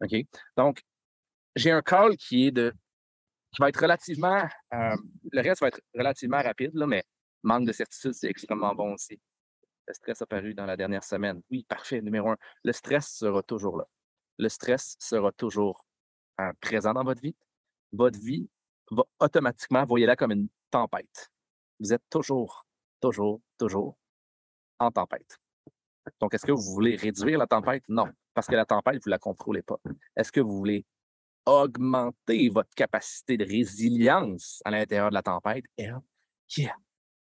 OK? 0.00 0.14
Donc, 0.56 0.82
j'ai 1.54 1.70
un 1.70 1.82
call 1.82 2.16
qui 2.16 2.46
est 2.46 2.50
de 2.50 2.72
qui 3.52 3.62
va 3.62 3.70
être 3.70 3.80
relativement 3.80 4.46
euh, 4.74 4.96
le 5.32 5.40
reste 5.40 5.60
va 5.60 5.68
être 5.68 5.80
relativement 5.94 6.42
rapide, 6.42 6.72
mais 6.74 7.04
manque 7.42 7.66
de 7.66 7.72
certitude, 7.72 8.12
c'est 8.12 8.28
extrêmement 8.28 8.74
bon 8.74 8.94
aussi. 8.94 9.20
Le 9.86 9.94
stress 9.94 10.20
apparu 10.20 10.52
dans 10.54 10.66
la 10.66 10.76
dernière 10.76 11.02
semaine. 11.02 11.40
Oui, 11.50 11.64
parfait. 11.64 12.02
Numéro 12.02 12.30
un, 12.30 12.36
le 12.62 12.72
stress 12.72 13.08
sera 13.08 13.42
toujours 13.42 13.78
là. 13.78 13.84
Le 14.38 14.48
stress 14.48 14.96
sera 14.98 15.32
toujours 15.32 15.84
euh, 16.40 16.52
présent 16.60 16.92
dans 16.92 17.04
votre 17.04 17.22
vie. 17.22 17.34
Votre 17.92 18.18
vie 18.18 18.48
va 18.90 19.04
automatiquement, 19.18 19.84
voyez-la 19.84 20.14
comme 20.14 20.32
une 20.32 20.48
tempête. 20.70 21.30
Vous 21.80 21.92
êtes 21.92 22.04
toujours, 22.10 22.66
toujours, 23.00 23.40
toujours 23.58 23.96
en 24.78 24.90
tempête. 24.90 25.38
Donc, 26.20 26.34
est-ce 26.34 26.46
que 26.46 26.52
vous 26.52 26.72
voulez 26.74 26.96
réduire 26.96 27.38
la 27.38 27.46
tempête? 27.46 27.82
Non, 27.88 28.06
parce 28.34 28.46
que 28.46 28.54
la 28.54 28.64
tempête, 28.64 28.96
vous 29.04 29.10
ne 29.10 29.12
la 29.12 29.18
contrôlez 29.18 29.62
pas. 29.62 29.78
Est-ce 30.16 30.32
que 30.32 30.40
vous 30.40 30.56
voulez 30.56 30.86
augmenter 31.44 32.48
votre 32.48 32.74
capacité 32.74 33.36
de 33.36 33.44
résilience 33.44 34.62
à 34.64 34.70
l'intérieur 34.70 35.10
de 35.10 35.14
la 35.14 35.22
tempête? 35.22 35.64
Yeah. 35.76 36.74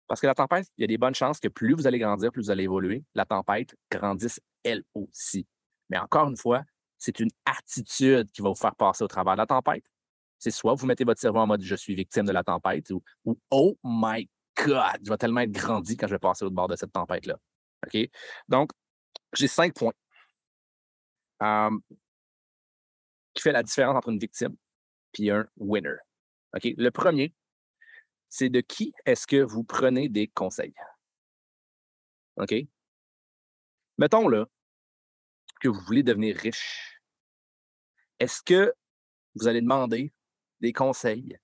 Parce 0.06 0.20
que 0.20 0.26
la 0.26 0.34
tempête, 0.34 0.66
il 0.76 0.82
y 0.82 0.84
a 0.84 0.88
des 0.88 0.98
bonnes 0.98 1.14
chances 1.14 1.38
que 1.38 1.48
plus 1.48 1.74
vous 1.74 1.86
allez 1.86 1.98
grandir, 1.98 2.32
plus 2.32 2.42
vous 2.42 2.50
allez 2.50 2.64
évoluer, 2.64 3.04
la 3.14 3.24
tempête 3.24 3.74
grandisse 3.90 4.40
elle 4.64 4.82
aussi. 4.94 5.46
Mais 5.88 5.98
encore 5.98 6.28
une 6.28 6.36
fois, 6.36 6.64
c'est 6.98 7.20
une 7.20 7.30
attitude 7.44 8.30
qui 8.32 8.42
va 8.42 8.48
vous 8.48 8.54
faire 8.54 8.74
passer 8.74 9.04
au 9.04 9.08
travers 9.08 9.34
de 9.34 9.38
la 9.38 9.46
tempête. 9.46 9.84
C'est 10.38 10.50
soit 10.50 10.74
vous 10.74 10.86
mettez 10.86 11.04
votre 11.04 11.20
cerveau 11.20 11.38
en 11.38 11.46
mode 11.46 11.62
je 11.62 11.74
suis 11.74 11.94
victime 11.94 12.24
de 12.24 12.32
la 12.32 12.42
tempête 12.42 12.90
ou, 12.90 13.02
ou 13.24 13.38
oh 13.50 13.78
my 13.84 14.28
God, 14.64 15.00
je 15.04 15.10
vais 15.10 15.16
tellement 15.16 15.40
être 15.40 15.52
grandi 15.52 15.96
quand 15.96 16.06
je 16.06 16.14
vais 16.14 16.18
passer 16.18 16.44
au 16.44 16.50
bord 16.50 16.68
de 16.68 16.76
cette 16.76 16.92
tempête-là. 16.92 17.38
OK? 17.86 18.10
Donc, 18.48 18.72
j'ai 19.32 19.48
cinq 19.48 19.74
points 19.74 19.92
qui 23.34 23.42
fait 23.42 23.52
la 23.52 23.62
différence 23.62 23.96
entre 23.96 24.10
une 24.10 24.18
victime 24.18 24.56
et 25.18 25.30
un 25.30 25.46
winner. 25.56 25.96
OK? 26.54 26.68
Le 26.76 26.90
premier, 26.90 27.34
c'est 28.28 28.48
de 28.48 28.60
qui 28.60 28.92
est-ce 29.06 29.26
que 29.26 29.42
vous 29.42 29.64
prenez 29.64 30.08
des 30.08 30.28
conseils? 30.28 30.74
OK? 32.36 32.54
Mettons 33.98 34.28
là 34.28 34.46
que 35.60 35.68
vous 35.68 35.80
voulez 35.80 36.02
devenir 36.02 36.36
riche. 36.36 37.00
Est-ce 38.18 38.42
que 38.42 38.74
vous 39.34 39.48
allez 39.48 39.60
demander 39.60 40.12
des 40.60 40.72
conseils 40.72 41.38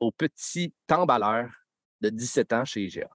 au 0.00 0.12
petit 0.12 0.74
tamballeur 0.86 1.50
de 2.00 2.10
17 2.10 2.52
ans 2.52 2.64
chez 2.64 2.84
IGA? 2.84 3.08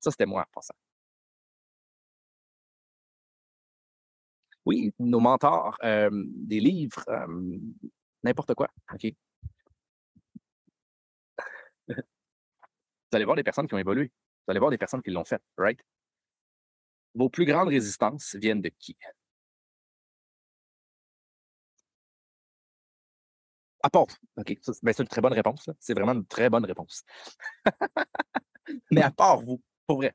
Ça, 0.00 0.10
c'était 0.10 0.26
moi 0.26 0.42
en 0.42 0.50
passant. 0.52 0.74
Oui, 4.64 4.92
nos 4.98 5.20
mentors, 5.20 5.78
des 5.82 6.60
livres, 6.60 7.04
n'importe 8.22 8.54
quoi. 8.54 8.68
OK? 8.92 9.06
Vous 11.88 13.16
allez 13.16 13.24
voir 13.24 13.36
des 13.36 13.42
personnes 13.42 13.66
qui 13.66 13.74
ont 13.74 13.78
évolué. 13.78 14.12
Vous 14.46 14.50
allez 14.50 14.60
voir 14.60 14.70
des 14.70 14.78
personnes 14.78 15.02
qui 15.02 15.10
l'ont 15.10 15.24
fait, 15.24 15.42
right? 15.56 15.80
Vos 17.14 17.28
plus 17.28 17.44
grandes 17.44 17.68
résistances 17.68 18.36
viennent 18.36 18.62
de 18.62 18.70
qui? 18.78 18.96
À 23.82 23.90
part 23.90 24.06
OK. 24.36 24.56
Ben, 24.82 24.92
c'est 24.92 25.02
une 25.02 25.08
très 25.08 25.20
bonne 25.20 25.32
réponse. 25.32 25.68
C'est 25.78 25.94
vraiment 25.94 26.12
une 26.12 26.26
très 26.26 26.50
bonne 26.50 26.64
réponse. 26.64 27.02
Mais 28.90 29.02
à 29.02 29.10
part 29.10 29.40
vous, 29.40 29.60
pour 29.86 29.98
vrai. 29.98 30.14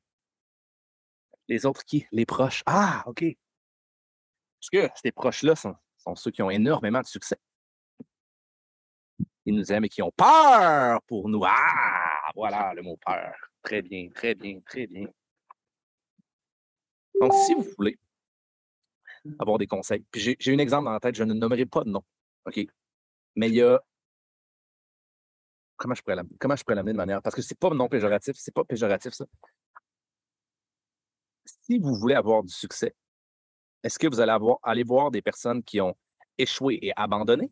Les 1.48 1.66
autres 1.66 1.84
qui? 1.84 2.06
Les 2.12 2.26
proches. 2.26 2.64
Ah, 2.66 3.04
OK. 3.08 3.24
Parce 4.60 4.70
que 4.70 4.90
ces 5.02 5.12
proches-là 5.12 5.56
sont, 5.56 5.76
ceux 6.16 6.32
qui 6.32 6.42
ont 6.42 6.50
énormément 6.50 7.02
de 7.02 7.06
succès. 7.06 7.38
Ils 9.46 9.56
nous 9.56 9.72
aiment 9.72 9.86
et 9.86 9.90
qui 9.90 10.02
ont 10.02 10.12
peur 10.12 11.02
pour 11.04 11.30
nous. 11.30 11.44
Ah, 11.46 12.32
voilà 12.36 12.74
le 12.74 12.82
mot 12.82 12.98
peur. 13.06 13.36
Très 13.62 13.82
bien, 13.82 14.10
très 14.10 14.34
bien, 14.34 14.60
très 14.62 14.88
bien. 14.88 15.08
Donc, 17.20 17.34
si 17.34 17.54
vous 17.54 17.66
voulez 17.78 17.98
avoir 19.40 19.58
des 19.58 19.68
conseils. 19.68 20.04
Puis 20.12 20.22
j'ai 20.22 20.36
j'ai 20.40 20.54
un 20.54 20.60
exemple 20.60 20.86
dans 20.86 20.92
la 20.92 21.00
tête, 21.00 21.16
je 21.16 21.24
ne 21.24 21.34
nommerai 21.34 21.66
pas 21.66 21.84
de 21.84 21.90
nom. 21.90 22.04
OK? 22.46 22.68
Mais 23.36 23.50
il 23.50 23.56
y 23.56 23.62
a. 23.62 23.80
Comment 25.78 25.94
je 25.94 26.02
pourrais 26.02 26.16
l'amener? 26.16 26.94
De 26.94 26.98
manière. 26.98 27.22
Parce 27.22 27.36
que 27.36 27.42
c'est 27.42 27.60
pas 27.60 27.70
non 27.70 27.90
péjoratif, 27.90 28.36
c'est 28.38 28.54
pas 28.54 28.64
péjoratif, 28.64 29.14
ça. 29.14 29.26
Si 31.46 31.78
vous 31.80 31.96
voulez 31.96 32.16
avoir 32.16 32.44
du 32.44 32.54
succès, 32.54 32.96
est-ce 33.84 34.00
que 34.00 34.08
vous 34.08 34.20
allez 34.20 34.32
avoir, 34.32 34.58
aller 34.64 34.84
voir 34.84 35.12
des 35.12 35.22
personnes 35.22 35.64
qui 35.64 35.82
ont 35.82 35.96
échoué 36.38 36.80
et 36.82 36.92
abandonné? 36.96 37.52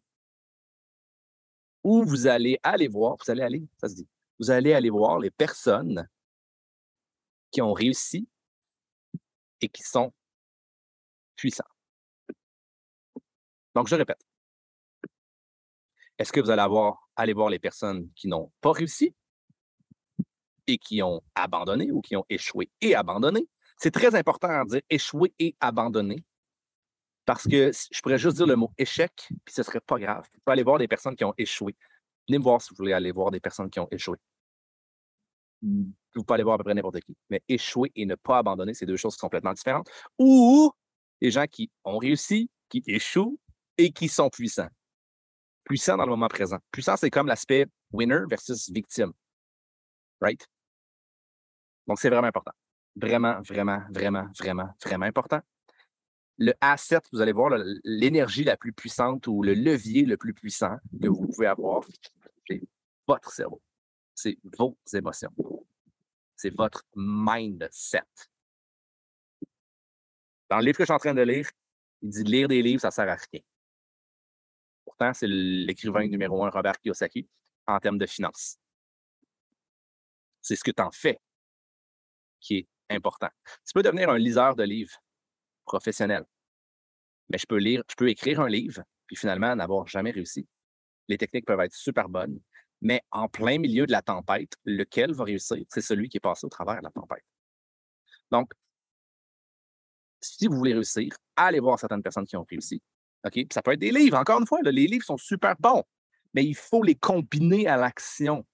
Ou 1.83 2.03
vous 2.03 2.27
allez 2.27 2.57
aller 2.63 2.87
voir, 2.87 3.17
vous 3.23 3.29
allez 3.29 3.43
aller, 3.43 3.67
ça 3.77 3.89
se 3.89 3.95
dit, 3.95 4.07
vous 4.39 4.49
allez 4.49 4.73
aller 4.73 4.89
voir 4.89 5.19
les 5.19 5.31
personnes 5.31 6.07
qui 7.51 7.61
ont 7.61 7.73
réussi 7.73 8.27
et 9.61 9.69
qui 9.69 9.83
sont 9.83 10.13
puissants. 11.35 11.63
Donc, 13.75 13.87
je 13.87 13.95
répète. 13.95 14.23
Est-ce 16.17 16.32
que 16.32 16.39
vous 16.39 16.50
allez 16.50 16.65
aller 17.15 17.34
voir 17.34 17.50
les 17.50 17.60
personnes 17.60 18.10
qui 18.15 18.27
n'ont 18.27 18.51
pas 18.62 18.72
réussi? 18.72 19.13
Et 20.67 20.77
qui 20.77 21.01
ont 21.01 21.22
abandonné 21.36 21.91
ou 21.91 22.01
qui 22.01 22.15
ont 22.15 22.25
échoué 22.29 22.70
et 22.79 22.96
abandonné? 22.96 23.48
C'est 23.77 23.91
très 23.91 24.15
important 24.15 24.63
de 24.63 24.70
dire 24.70 24.82
échouer 24.89 25.34
et 25.39 25.55
abandonner 25.60 26.24
parce 27.25 27.43
que 27.48 27.72
je 27.72 28.01
pourrais 28.01 28.17
juste 28.17 28.38
dire 28.38 28.48
le 28.48 28.55
mot 28.55 28.72
échec, 28.77 29.12
puis 29.46 29.53
ce 29.53 29.63
serait 29.63 29.79
pas 29.79 29.98
grave. 29.98 30.27
Vous 30.34 30.39
pouvez 30.43 30.53
aller 30.53 30.63
voir 30.63 30.77
des 30.77 30.88
personnes 30.88 31.15
qui 31.15 31.24
ont 31.24 31.34
échoué. 31.38 31.75
Venez 32.27 32.38
me 32.38 32.43
voir 32.43 32.62
si 32.62 32.70
vous 32.70 32.75
voulez 32.77 32.93
aller 32.93 33.12
voir 33.12 33.32
des 33.32 33.39
personnes 33.39 33.70
qui 33.70 33.79
ont 33.79 33.88
échoué. 33.91 34.17
Vous 35.62 35.93
pouvez 36.13 36.36
aller 36.36 36.43
voir 36.43 36.55
à 36.55 36.58
peu 36.58 36.65
près 36.65 36.74
n'importe 36.74 37.00
qui. 37.00 37.15
Mais 37.29 37.41
échouer 37.48 37.91
et 37.96 38.05
ne 38.05 38.15
pas 38.15 38.39
abandonner, 38.39 38.74
c'est 38.74 38.86
deux 38.86 38.98
choses 38.98 39.15
complètement 39.15 39.53
différentes. 39.53 39.89
Ou 40.20 40.72
des 41.22 41.32
gens 41.32 41.46
qui 41.48 41.72
ont 41.86 41.98
réussi, 41.98 42.50
qui 42.67 42.84
échouent 42.88 43.39
et 43.77 43.91
qui 43.91 44.10
sont 44.10 44.29
puissants. 44.29 44.70
Puissants 45.63 45.98
dans 45.98 46.05
le 46.05 46.10
moment 46.10 46.27
présent. 46.27 46.58
Puissant, 46.72 46.98
c'est 46.98 47.10
comme 47.10 47.27
l'aspect 47.27 47.67
winner 47.91 48.20
versus 48.29 48.70
victime. 48.70 49.12
Right? 50.22 50.46
Donc, 51.88 52.00
c'est 52.00 52.10
vraiment 52.10 52.27
important. 52.27 52.53
Vraiment, 52.96 53.41
vraiment, 53.41 53.82
vraiment, 53.89 54.27
vraiment, 54.38 54.70
vraiment 54.84 55.05
important. 55.05 55.41
Le 56.38 56.53
asset, 56.62 57.01
vous 57.12 57.22
allez 57.22 57.32
voir 57.32 57.58
l'énergie 57.84 58.43
la 58.43 58.58
plus 58.58 58.74
puissante 58.74 59.27
ou 59.27 59.43
le 59.43 59.53
levier 59.53 60.05
le 60.05 60.17
plus 60.17 60.34
puissant 60.34 60.77
que 61.01 61.08
vous 61.08 61.27
pouvez 61.27 61.48
avoir, 61.48 61.84
c'est 62.48 62.62
votre 63.08 63.32
cerveau. 63.32 63.62
C'est 64.15 64.38
vos 64.58 64.77
émotions. 64.93 65.34
C'est 66.36 66.55
votre 66.55 66.84
mindset. 66.96 68.01
Dans 70.50 70.58
le 70.58 70.65
livre 70.65 70.77
que 70.77 70.84
je 70.84 70.88
suis 70.88 70.93
en 70.93 71.00
train 71.00 71.13
de 71.13 71.22
lire, 71.22 71.50
il 72.01 72.10
dit 72.10 72.24
lire 72.24 72.48
des 72.48 72.62
livres, 72.62 72.82
ça 72.82 72.89
ne 72.89 72.91
sert 72.91 73.10
à 73.10 73.15
rien. 73.32 73.41
C'est 75.13 75.27
l'écrivain 75.27 76.07
numéro 76.07 76.45
un, 76.45 76.50
Robert 76.50 76.79
Kiyosaki, 76.79 77.27
en 77.67 77.79
termes 77.79 77.98
de 77.98 78.05
finances. 78.05 78.57
C'est 80.41 80.55
ce 80.55 80.63
que 80.63 80.72
tu 80.72 80.81
en 80.81 80.91
fais 80.91 81.19
qui 82.39 82.57
est 82.57 82.67
important. 82.89 83.29
Tu 83.65 83.74
peux 83.74 83.81
devenir 83.81 84.10
un 84.10 84.17
liseur 84.17 84.55
de 84.55 84.63
livres 84.63 84.98
professionnel, 85.65 86.25
mais 87.29 87.38
je 87.38 87.45
peux 87.45 87.57
lire, 87.57 87.83
je 87.89 87.95
peux 87.95 88.10
écrire 88.10 88.41
un 88.41 88.50
livre, 88.50 88.83
puis 89.07 89.15
finalement 89.15 89.55
n'avoir 89.55 89.88
jamais 89.88 90.12
réussi. 90.12 90.48
Les 91.07 91.17
techniques 91.17 91.45
peuvent 91.45 91.60
être 91.62 91.74
super 91.74 92.10
bonnes, 92.10 92.39
mais 92.81 93.01
en 93.12 93.29
plein 93.29 93.57
milieu 93.57 93.86
de 93.86 93.91
la 93.91 94.01
tempête, 94.01 94.53
lequel 94.65 95.13
va 95.13 95.24
réussir? 95.24 95.63
C'est 95.69 95.81
celui 95.81 96.10
qui 96.10 96.17
est 96.17 96.19
passé 96.19 96.45
au 96.45 96.50
travers 96.50 96.79
de 96.79 96.83
la 96.83 96.91
tempête. 96.91 97.24
Donc, 98.29 98.51
si 100.22 100.48
vous 100.48 100.57
voulez 100.57 100.74
réussir, 100.74 101.15
allez 101.36 101.60
voir 101.60 101.79
certaines 101.79 102.03
personnes 102.03 102.25
qui 102.25 102.36
ont 102.36 102.45
réussi. 102.50 102.81
OK? 103.25 103.39
ça 103.51 103.62
peut 103.62 103.72
être 103.74 103.80
des 103.80 103.92
livres. 103.92 104.18
Encore 104.18 104.39
une 104.39 104.48
fois, 104.48 104.60
les 104.63 104.88
livres 104.88 105.06
sont 105.06 105.18
super 105.18 105.56
bons, 105.60 105.84
mais 106.34 106.44
il 106.44 106.56
faut 106.56 106.84
les 106.84 106.96
combiner 106.96 107.68
à 107.68 107.77
l'action. 107.77 108.46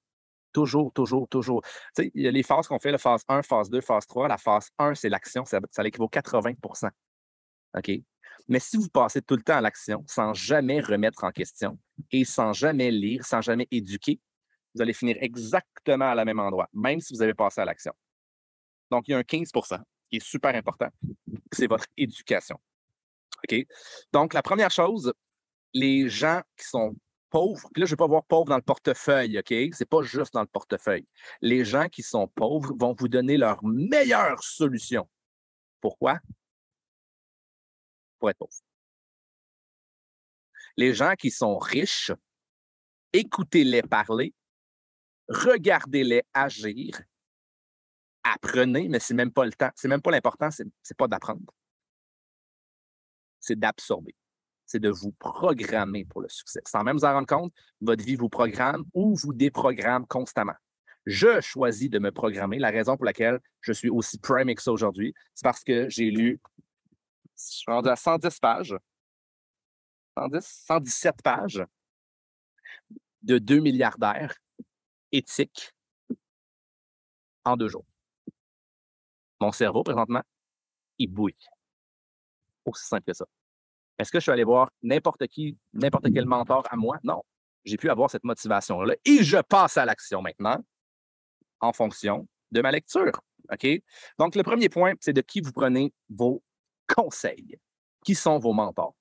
Toujours, 0.52 0.92
toujours, 0.94 1.28
toujours. 1.28 1.62
Tu 1.62 1.70
sais, 2.04 2.12
il 2.16 2.24
y 2.24 2.28
a 2.28 2.32
les 2.32 2.44
phases 2.44 2.68
qu'on 2.68 2.80
fait, 2.80 2.92
la 2.92 2.98
phase 2.98 3.24
1, 3.28 3.44
phase 3.44 3.70
2, 3.70 3.82
phase 3.82 4.08
3. 4.08 4.28
La 4.28 4.38
phase 4.38 4.70
1, 4.80 4.96
c'est 4.96 5.10
l'action, 5.10 5.46
ça, 5.46 5.60
ça 5.72 5.84
l'équivaut 5.84 6.08
80 6.08 6.54
OK? 7.78 7.92
Mais 8.48 8.60
si 8.60 8.78
vous 8.78 8.90
passez 8.90 9.22
tout 9.22 9.36
le 9.36 9.44
temps 9.44 9.58
à 9.58 9.62
l'action 9.62 10.04
sans 10.08 10.34
jamais 10.34 10.82
remettre 10.82 11.24
en 11.24 11.32
question 11.32 11.78
et 12.12 12.26
sans 12.26 12.52
jamais 12.52 12.90
lire, 12.90 13.24
sans 13.24 13.42
jamais 13.42 13.68
éduquer, 13.70 14.20
vous 14.74 14.82
allez 14.82 14.94
finir 14.94 15.18
exactement 15.22 16.10
à 16.10 16.16
la 16.16 16.26
même 16.26 16.40
endroit, 16.40 16.68
même 16.74 17.00
si 17.00 17.14
vous 17.14 17.22
avez 17.22 17.36
passé 17.36 17.62
à 17.62 17.66
l'action. 17.66 17.94
Donc, 18.90 19.08
il 19.08 19.12
y 19.12 19.14
a 19.14 19.18
un 19.18 19.22
15% 19.22 19.80
qui 20.10 20.18
est 20.18 20.24
super 20.24 20.56
important, 20.56 20.90
c'est 21.52 21.68
votre 21.68 21.86
éducation. 21.96 22.60
OK? 23.44 23.66
Donc, 24.12 24.34
la 24.34 24.42
première 24.42 24.72
chose, 24.72 25.14
les 25.74 26.10
gens 26.10 26.42
qui 26.58 26.66
sont 26.66 26.96
pauvres, 27.30 27.70
puis 27.74 27.82
là, 27.82 27.86
je 27.86 27.92
ne 27.92 27.96
vais 27.96 27.98
pas 27.98 28.08
voir 28.08 28.24
pauvres 28.24 28.50
dans 28.50 28.56
le 28.56 28.62
portefeuille, 28.62 29.38
OK? 29.38 29.50
Ce 29.50 29.56
n'est 29.56 29.88
pas 29.88 30.02
juste 30.02 30.34
dans 30.34 30.42
le 30.42 30.48
portefeuille. 30.48 31.08
Les 31.42 31.64
gens 31.64 31.88
qui 31.88 32.04
sont 32.04 32.28
pauvres 32.28 32.74
vont 32.78 32.96
vous 32.98 33.08
donner 33.08 33.38
leur 33.38 33.64
meilleure 33.64 34.44
solution. 34.44 35.08
Pourquoi? 35.82 36.20
Pour 38.18 38.30
être 38.30 38.38
pauvre. 38.38 38.52
Les 40.76 40.94
gens 40.94 41.14
qui 41.16 41.32
sont 41.32 41.58
riches, 41.58 42.12
écoutez-les 43.14 43.82
parler, 43.82 44.34
regardez-les 45.28 46.24
agir, 46.34 47.02
apprenez, 48.24 48.88
mais 48.90 49.00
ce 49.00 49.14
n'est 49.14 49.18
même 49.18 49.32
pas 49.32 49.46
le 49.46 49.54
temps, 49.54 49.72
c'est 49.76 49.88
même 49.88 50.02
pas 50.02 50.12
l'important, 50.12 50.52
ce 50.52 50.64
n'est 50.64 50.70
pas 50.98 51.08
d'apprendre. 51.08 51.54
C'est 53.40 53.58
d'absorber 53.58 54.16
c'est 54.70 54.80
de 54.80 54.90
vous 54.90 55.12
programmer 55.14 56.06
pour 56.06 56.22
le 56.22 56.30
succès. 56.30 56.62
Sans 56.68 56.84
même 56.84 56.96
vous 56.96 57.04
en 57.04 57.14
rendre 57.14 57.28
compte, 57.28 57.52
votre 57.82 58.04
vie 58.04 58.16
vous 58.16 58.30
programme 58.30 58.86
ou 58.94 59.16
vous 59.16 59.34
déprogramme 59.34 60.06
constamment. 60.06 60.54
Je 61.08 61.42
choisis 61.42 61.90
de 61.90 61.98
me 61.98 62.12
programmer. 62.12 62.60
La 62.60 62.70
raison 62.70 62.96
pour 62.96 63.06
laquelle 63.06 63.40
je 63.62 63.74
suis 63.74 63.90
aussi 63.90 64.20
prime 64.20 64.54
que 64.54 64.62
ça 64.62 64.72
aujourd'hui, 64.72 65.16
c'est 65.34 65.44
parce 65.44 65.64
que 65.64 65.90
j'ai 65.90 66.12
lu, 66.12 66.40
je 67.36 67.44
suis 67.44 67.72
rendu 67.72 67.90
à 67.90 67.96
110 67.96 68.40
pages, 68.40 68.76
110, 70.16 70.46
117 70.46 71.16
pages 71.24 71.66
de 73.24 73.40
deux 73.40 73.62
milliardaires 73.62 74.36
éthiques 75.12 75.74
en 77.44 77.58
deux 77.58 77.70
jours. 77.70 77.86
Mon 79.42 79.52
cerveau, 79.52 79.84
présentement, 79.84 80.22
il 81.00 81.08
bouille. 81.08 81.34
Aussi 82.66 82.86
simple 82.86 83.04
que 83.06 83.14
ça. 83.14 83.26
Est-ce 83.98 84.12
que 84.12 84.20
je 84.20 84.24
suis 84.24 84.32
allé 84.32 84.44
voir 84.44 84.70
n'importe 84.82 85.28
qui, 85.28 85.58
n'importe 85.74 86.08
quel 86.14 86.26
mentor 86.26 86.66
à 86.70 86.76
moi? 86.76 86.98
Non. 87.04 87.22
J'ai 87.66 87.78
pu 87.78 87.90
avoir 87.90 88.10
cette 88.10 88.24
motivation-là. 88.24 88.96
Et 89.04 89.24
je 89.24 89.38
passe 89.38 89.78
à 89.78 89.86
l'action 89.86 90.22
maintenant 90.22 90.64
en 91.60 91.74
fonction 91.74 92.28
de 92.52 92.62
ma 92.62 92.72
lecture. 92.72 93.20
OK? 93.52 93.68
Donc, 94.18 94.36
le 94.36 94.44
premier 94.44 94.70
point, 94.70 94.94
c'est 95.02 95.14
de 95.14 95.22
qui 95.22 95.42
vous 95.42 95.52
prenez 95.52 95.94
vos 96.10 96.42
conseils. 96.88 97.60
Qui 98.06 98.16
sont 98.16 98.40
vos 98.40 98.54
mentors? 98.54 98.96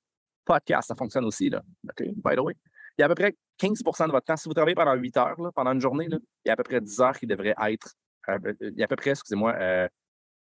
Podcast, 0.45 0.89
ça 0.89 0.95
fonctionne 0.95 1.25
aussi, 1.25 1.49
là. 1.51 1.63
OK? 1.89 2.09
By 2.17 2.35
the 2.35 2.41
way. 2.41 2.55
Il 2.99 3.03
y 3.03 3.05
a 3.05 3.07
à 3.07 3.09
peu 3.09 3.15
près 3.15 3.37
15% 3.61 4.07
de 4.07 4.13
votre 4.13 4.27
temps. 4.27 4.37
Si 4.37 4.49
vous 4.49 4.55
travaillez 4.55 4.75
pendant 4.75 4.95
8 4.95 5.17
heures, 5.19 5.37
pendant 5.55 5.73
une 5.73 5.81
journée, 5.81 6.09
il 6.11 6.19
y 6.47 6.51
a 6.51 6.55
à 6.55 6.57
peu 6.57 6.65
près 6.65 6.81
10 6.81 7.01
heures 7.01 7.17
qui 7.17 7.27
devraient 7.27 7.55
être. 7.69 7.95
Euh, 8.29 8.55
il 8.61 8.77
y 8.77 8.83
a 8.83 8.87
à 8.87 8.89
peu 8.89 8.97
près, 8.97 9.11
excusez-moi, 9.11 9.55
euh, 9.55 9.89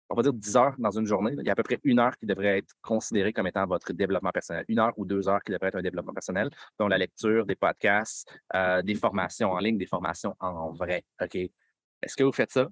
on 0.08 0.14
va 0.14 0.22
dire 0.22 0.32
10 0.32 0.56
heures 0.56 0.74
dans 0.78 0.90
une 0.90 1.06
journée, 1.06 1.32
il 1.38 1.44
y 1.44 1.48
a 1.48 1.52
à 1.52 1.54
peu 1.54 1.62
près 1.62 1.80
une 1.84 1.98
heure 1.98 2.16
qui 2.16 2.26
devrait 2.26 2.58
être 2.58 2.74
considérée 2.80 3.32
comme 3.32 3.46
étant 3.46 3.66
votre 3.66 3.92
développement 3.92 4.30
personnel. 4.30 4.64
Une 4.68 4.78
heure 4.78 4.92
ou 4.96 5.04
deux 5.04 5.28
heures 5.28 5.42
qui 5.42 5.52
devrait 5.52 5.68
être 5.68 5.76
un 5.76 5.82
développement 5.82 6.12
personnel, 6.12 6.50
dont 6.78 6.88
la 6.88 6.98
lecture, 6.98 7.46
des 7.46 7.56
podcasts, 7.56 8.30
euh, 8.54 8.82
des 8.82 8.94
formations 8.94 9.50
en 9.50 9.58
ligne, 9.58 9.78
des 9.78 9.86
formations 9.86 10.34
en 10.40 10.72
vrai. 10.72 11.04
OK? 11.20 11.34
Est-ce 11.34 12.16
que 12.16 12.22
vous 12.22 12.32
faites 12.32 12.52
ça? 12.52 12.68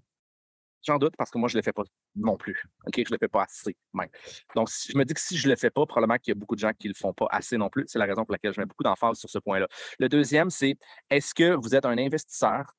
J'en 0.87 0.99
doute 0.99 1.15
parce 1.17 1.31
que 1.31 1.39
moi, 1.39 1.49
je 1.49 1.57
ne 1.57 1.61
le 1.61 1.65
fais 1.65 1.73
pas 1.73 1.83
non 2.15 2.37
plus. 2.37 2.63
OK? 2.87 2.95
Je 2.97 3.01
ne 3.01 3.13
le 3.13 3.19
fais 3.19 3.29
pas 3.29 3.45
assez 3.45 3.75
même. 3.95 4.09
Donc, 4.55 4.69
je 4.69 4.97
me 4.97 5.05
dis 5.05 5.15
que 5.15 5.21
si 5.21 5.37
je 5.39 5.49
ne 5.49 5.53
le 5.53 5.57
fais 5.57 5.71
pas, 5.71 5.87
probablement 5.87 6.19
qu'il 6.19 6.33
y 6.33 6.37
a 6.37 6.39
beaucoup 6.39 6.55
de 6.55 6.61
gens 6.61 6.73
qui 6.79 6.89
ne 6.89 6.93
le 6.93 6.99
font 6.99 7.15
pas 7.15 7.27
assez 7.31 7.57
non 7.57 7.71
plus. 7.71 7.85
C'est 7.89 7.99
la 7.99 8.05
raison 8.05 8.25
pour 8.25 8.33
laquelle 8.33 8.53
je 8.53 8.61
mets 8.61 8.67
beaucoup 8.67 8.83
d'emphase 8.83 9.19
sur 9.19 9.31
ce 9.31 9.39
point-là. 9.39 9.67
Le 9.99 10.09
deuxième, 10.09 10.51
c'est 10.51 10.77
est-ce 11.11 11.35
que 11.35 11.55
vous 11.55 11.75
êtes 11.75 11.87
un 11.87 11.97
investisseur 11.97 12.75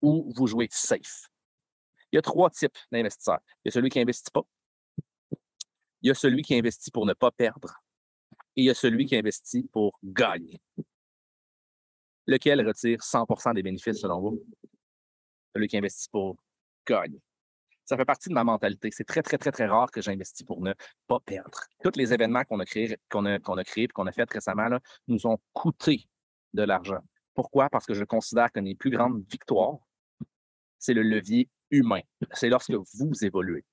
ou 0.00 0.32
vous 0.34 0.46
jouez 0.46 0.68
safe? 0.70 1.28
Il 2.12 2.16
y 2.16 2.18
a 2.18 2.22
trois 2.22 2.50
types 2.50 2.76
d'investisseurs. 2.90 3.40
Il 3.64 3.68
y 3.68 3.70
a 3.70 3.72
celui 3.72 3.90
qui 3.90 3.98
n'investit 3.98 4.30
pas. 4.30 4.42
Il 6.02 6.08
y 6.08 6.10
a 6.10 6.14
celui 6.14 6.42
qui 6.42 6.54
investit 6.54 6.90
pour 6.90 7.06
ne 7.06 7.12
pas 7.12 7.30
perdre. 7.30 7.82
Et 8.56 8.62
il 8.62 8.64
y 8.64 8.70
a 8.70 8.74
celui 8.74 9.06
qui 9.06 9.16
investit 9.16 9.68
pour 9.72 9.98
gagner. 10.02 10.60
Lequel 12.26 12.66
retire 12.66 13.00
100% 13.00 13.54
des 13.54 13.62
bénéfices 13.62 14.00
selon 14.00 14.20
vous? 14.20 14.44
Celui 15.54 15.68
qui 15.68 15.76
investit 15.76 16.08
pour 16.10 16.36
gagner. 16.86 17.20
Ça 17.84 17.96
fait 17.96 18.04
partie 18.04 18.28
de 18.28 18.34
ma 18.34 18.44
mentalité. 18.44 18.90
C'est 18.92 19.04
très, 19.04 19.22
très, 19.22 19.38
très, 19.38 19.50
très 19.50 19.66
rare 19.66 19.90
que 19.90 20.02
j'investis 20.02 20.44
pour 20.44 20.60
ne 20.60 20.74
pas 21.06 21.20
perdre. 21.20 21.60
Tous 21.82 21.96
les 21.96 22.12
événements 22.12 22.44
qu'on 22.44 22.60
a 22.60 22.66
créés, 22.66 22.98
qu'on 23.10 23.24
a, 23.24 23.36
a 23.36 23.62
et 23.76 23.88
qu'on 23.88 24.06
a 24.06 24.12
fait 24.12 24.30
récemment 24.30 24.68
là, 24.68 24.80
nous 25.06 25.26
ont 25.26 25.38
coûté 25.54 26.06
de 26.52 26.62
l'argent. 26.62 27.02
Pourquoi? 27.34 27.70
Parce 27.70 27.86
que 27.86 27.94
je 27.94 28.04
considère 28.04 28.52
que 28.52 28.60
les 28.60 28.74
plus 28.74 28.90
grandes 28.90 29.24
victoires, 29.30 29.78
c'est 30.78 30.92
le 30.92 31.02
levier 31.02 31.48
humain. 31.70 32.00
C'est 32.32 32.48
lorsque 32.48 32.72
vous 32.72 33.24
évoluez. 33.24 33.64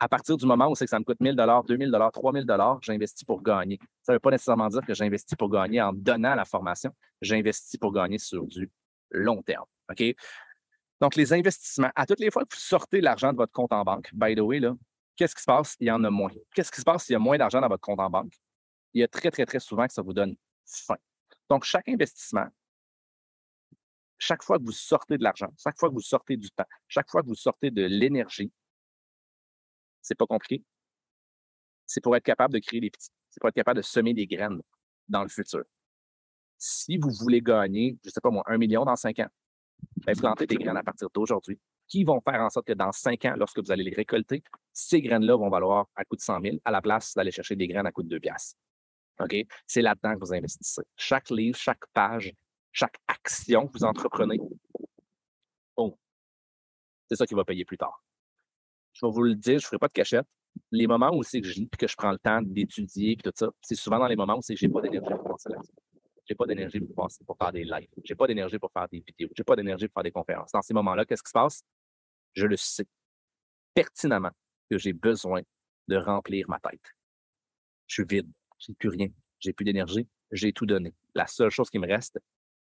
À 0.00 0.08
partir 0.08 0.36
du 0.36 0.44
moment 0.44 0.68
où 0.68 0.74
c'est 0.74 0.86
que 0.86 0.90
ça 0.90 0.98
me 0.98 1.04
coûte 1.04 1.20
1000 1.20 1.36
2000 1.36 1.96
3000 2.12 2.46
j'investis 2.80 3.24
pour 3.24 3.42
gagner. 3.42 3.78
Ça 4.02 4.12
ne 4.12 4.16
veut 4.16 4.20
pas 4.20 4.30
nécessairement 4.30 4.68
dire 4.68 4.84
que 4.84 4.94
j'investis 4.94 5.36
pour 5.36 5.50
gagner 5.50 5.80
en 5.80 5.92
donnant 5.92 6.34
la 6.34 6.44
formation. 6.44 6.90
J'investis 7.20 7.78
pour 7.78 7.92
gagner 7.92 8.18
sur 8.18 8.44
du 8.46 8.70
long 9.10 9.42
terme. 9.42 9.66
Donc, 11.00 11.14
les 11.14 11.32
investissements, 11.32 11.90
à 11.94 12.06
toutes 12.06 12.20
les 12.20 12.30
fois 12.30 12.44
que 12.44 12.54
vous 12.54 12.60
sortez 12.60 13.00
l'argent 13.00 13.32
de 13.32 13.36
votre 13.36 13.52
compte 13.52 13.72
en 13.72 13.84
banque, 13.84 14.10
by 14.12 14.34
the 14.34 14.40
way, 14.40 14.60
qu'est-ce 15.16 15.34
qui 15.34 15.42
se 15.42 15.46
passe? 15.46 15.76
Il 15.78 15.86
y 15.86 15.90
en 15.90 16.02
a 16.02 16.10
moins. 16.10 16.30
Qu'est-ce 16.54 16.72
qui 16.72 16.80
se 16.80 16.84
passe 16.84 17.04
s'il 17.04 17.12
y 17.12 17.16
a 17.16 17.20
moins 17.20 17.38
d'argent 17.38 17.60
dans 17.60 17.68
votre 17.68 17.82
compte 17.82 18.00
en 18.00 18.10
banque? 18.10 18.32
Il 18.94 19.00
y 19.00 19.04
a 19.04 19.08
très, 19.08 19.30
très, 19.30 19.46
très 19.46 19.60
souvent 19.60 19.86
que 19.86 19.92
ça 19.92 20.02
vous 20.02 20.12
donne 20.12 20.34
faim. 20.66 20.96
Donc, 21.48 21.64
chaque 21.64 21.88
investissement, 21.88 22.46
chaque 24.18 24.42
fois 24.42 24.58
que 24.58 24.64
vous 24.64 24.72
sortez 24.72 25.16
de 25.18 25.22
l'argent, 25.22 25.48
chaque 25.62 25.78
fois 25.78 25.88
que 25.88 25.94
vous 25.94 26.00
sortez 26.00 26.36
du 26.36 26.50
temps, 26.50 26.66
chaque 26.88 27.08
fois 27.10 27.22
que 27.22 27.28
vous 27.28 27.34
sortez 27.34 27.70
de 27.70 27.84
l'énergie, 27.84 28.52
c'est 30.02 30.16
pas 30.16 30.26
compliqué. 30.26 30.64
C'est 31.86 32.00
pour 32.02 32.16
être 32.16 32.24
capable 32.24 32.54
de 32.54 32.58
créer 32.58 32.80
des 32.80 32.90
petits. 32.90 33.10
C'est 33.30 33.40
pour 33.40 33.48
être 33.48 33.54
capable 33.54 33.78
de 33.78 33.82
semer 33.82 34.14
des 34.14 34.26
graines 34.26 34.60
dans 35.08 35.22
le 35.22 35.28
futur. 35.28 35.64
Si 36.58 36.98
vous 36.98 37.10
voulez 37.10 37.40
gagner, 37.40 37.96
je 38.04 38.10
sais 38.10 38.20
pas 38.20 38.30
moi, 38.30 38.42
un 38.46 38.58
million 38.58 38.84
dans 38.84 38.96
cinq 38.96 39.20
ans, 39.20 39.28
ben, 40.04 40.16
plantez 40.16 40.46
des 40.46 40.56
graines 40.56 40.76
à 40.76 40.82
partir 40.82 41.08
d'aujourd'hui 41.10 41.58
qui 41.86 42.04
vont 42.04 42.20
faire 42.20 42.40
en 42.40 42.50
sorte 42.50 42.66
que 42.66 42.74
dans 42.74 42.92
cinq 42.92 43.24
ans, 43.24 43.34
lorsque 43.36 43.58
vous 43.58 43.72
allez 43.72 43.84
les 43.84 43.94
récolter, 43.94 44.42
ces 44.72 45.00
graines-là 45.00 45.36
vont 45.36 45.48
valoir 45.48 45.86
à 45.96 46.04
coût 46.04 46.16
de 46.16 46.20
100 46.20 46.40
000 46.42 46.56
à 46.64 46.70
la 46.70 46.82
place 46.82 47.14
d'aller 47.14 47.30
chercher 47.30 47.56
des 47.56 47.66
graines 47.66 47.86
à 47.86 47.92
coût 47.92 48.02
de 48.02 48.08
2 48.08 48.20
piastres. 48.20 48.56
OK? 49.20 49.34
C'est 49.66 49.82
là-dedans 49.82 50.14
que 50.14 50.20
vous 50.20 50.34
investissez. 50.34 50.82
Chaque 50.96 51.30
livre, 51.30 51.56
chaque 51.56 51.86
page, 51.94 52.32
chaque 52.78 52.98
action 53.08 53.66
que 53.66 53.72
vous 53.72 53.84
entreprenez, 53.84 54.38
c'est 57.08 57.16
ça 57.16 57.26
qui 57.26 57.34
va 57.34 57.44
payer 57.44 57.64
plus 57.64 57.78
tard. 57.78 58.04
Je 58.92 59.04
vais 59.04 59.10
vous 59.10 59.22
le 59.22 59.34
dire, 59.34 59.58
je 59.58 59.64
ne 59.64 59.68
ferai 59.68 59.78
pas 59.78 59.88
de 59.88 59.92
cachette. 59.92 60.26
Les 60.70 60.86
moments 60.86 61.10
où 61.12 61.22
c'est 61.22 61.40
que 61.40 61.48
je 61.48 61.54
lis 61.54 61.68
que 61.68 61.88
je 61.88 61.96
prends 61.96 62.12
le 62.12 62.18
temps 62.18 62.40
d'étudier 62.42 63.12
et 63.12 63.16
tout 63.16 63.32
ça, 63.34 63.48
c'est 63.62 63.74
souvent 63.74 63.98
dans 63.98 64.06
les 64.06 64.16
moments 64.16 64.36
où 64.36 64.42
c'est 64.42 64.54
que 64.54 64.60
je 64.60 64.66
n'ai 64.66 64.72
pas 64.72 64.80
d'énergie 64.82 65.08
pour 65.08 65.24
penser. 65.24 65.50
J'ai 66.26 66.34
pas 66.34 66.46
d'énergie 66.46 66.80
pour, 66.80 67.08
pour 67.26 67.36
faire 67.38 67.52
des 67.52 67.64
lives. 67.64 67.88
J'ai 68.04 68.14
pas 68.14 68.26
d'énergie 68.26 68.58
pour 68.58 68.70
faire 68.70 68.86
des 68.88 69.02
vidéos. 69.06 69.30
J'ai 69.34 69.44
pas 69.44 69.56
d'énergie 69.56 69.88
pour 69.88 69.94
faire 69.94 70.02
des 70.04 70.12
conférences. 70.12 70.52
Dans 70.52 70.62
ces 70.62 70.74
moments-là, 70.74 71.04
qu'est-ce 71.06 71.22
qui 71.22 71.30
se 71.30 71.32
passe? 71.32 71.62
Je 72.34 72.46
le 72.46 72.56
sais 72.56 72.84
pertinemment 73.74 74.32
que 74.70 74.76
j'ai 74.78 74.92
besoin 74.92 75.40
de 75.88 75.96
remplir 75.96 76.48
ma 76.48 76.60
tête. 76.60 76.94
Je 77.86 77.94
suis 77.94 78.04
vide. 78.04 78.30
J'ai 78.58 78.74
plus 78.74 78.90
rien. 78.90 79.08
J'ai 79.40 79.52
plus 79.52 79.64
d'énergie. 79.64 80.06
J'ai 80.30 80.52
tout 80.52 80.66
donné. 80.66 80.94
La 81.14 81.26
seule 81.26 81.50
chose 81.50 81.70
qui 81.70 81.78
me 81.78 81.86
reste, 81.86 82.18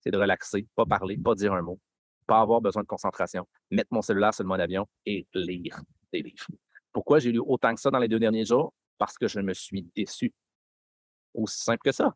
c'est 0.03 0.11
de 0.11 0.17
relaxer, 0.17 0.67
pas 0.75 0.85
parler, 0.85 1.17
pas 1.17 1.33
dire 1.33 1.53
un 1.53 1.61
mot, 1.61 1.79
pas 2.27 2.41
avoir 2.41 2.59
besoin 2.61 2.83
de 2.83 2.87
concentration, 2.87 3.47
mettre 3.71 3.89
mon 3.91 4.01
cellulaire 4.01 4.33
sur 4.33 4.43
le 4.43 4.49
mode 4.49 4.59
avion 4.59 4.87
et 5.05 5.25
lire 5.33 5.81
des 6.11 6.21
livres. 6.21 6.47
Pourquoi 6.91 7.19
j'ai 7.19 7.31
lu 7.31 7.39
autant 7.39 7.73
que 7.73 7.81
ça 7.81 7.89
dans 7.89 7.99
les 7.99 8.07
deux 8.07 8.19
derniers 8.19 8.45
jours? 8.45 8.73
Parce 8.97 9.17
que 9.17 9.27
je 9.27 9.39
me 9.39 9.53
suis 9.53 9.83
déçu. 9.95 10.33
Aussi 11.33 11.63
simple 11.63 11.81
que 11.83 11.91
ça. 11.91 12.15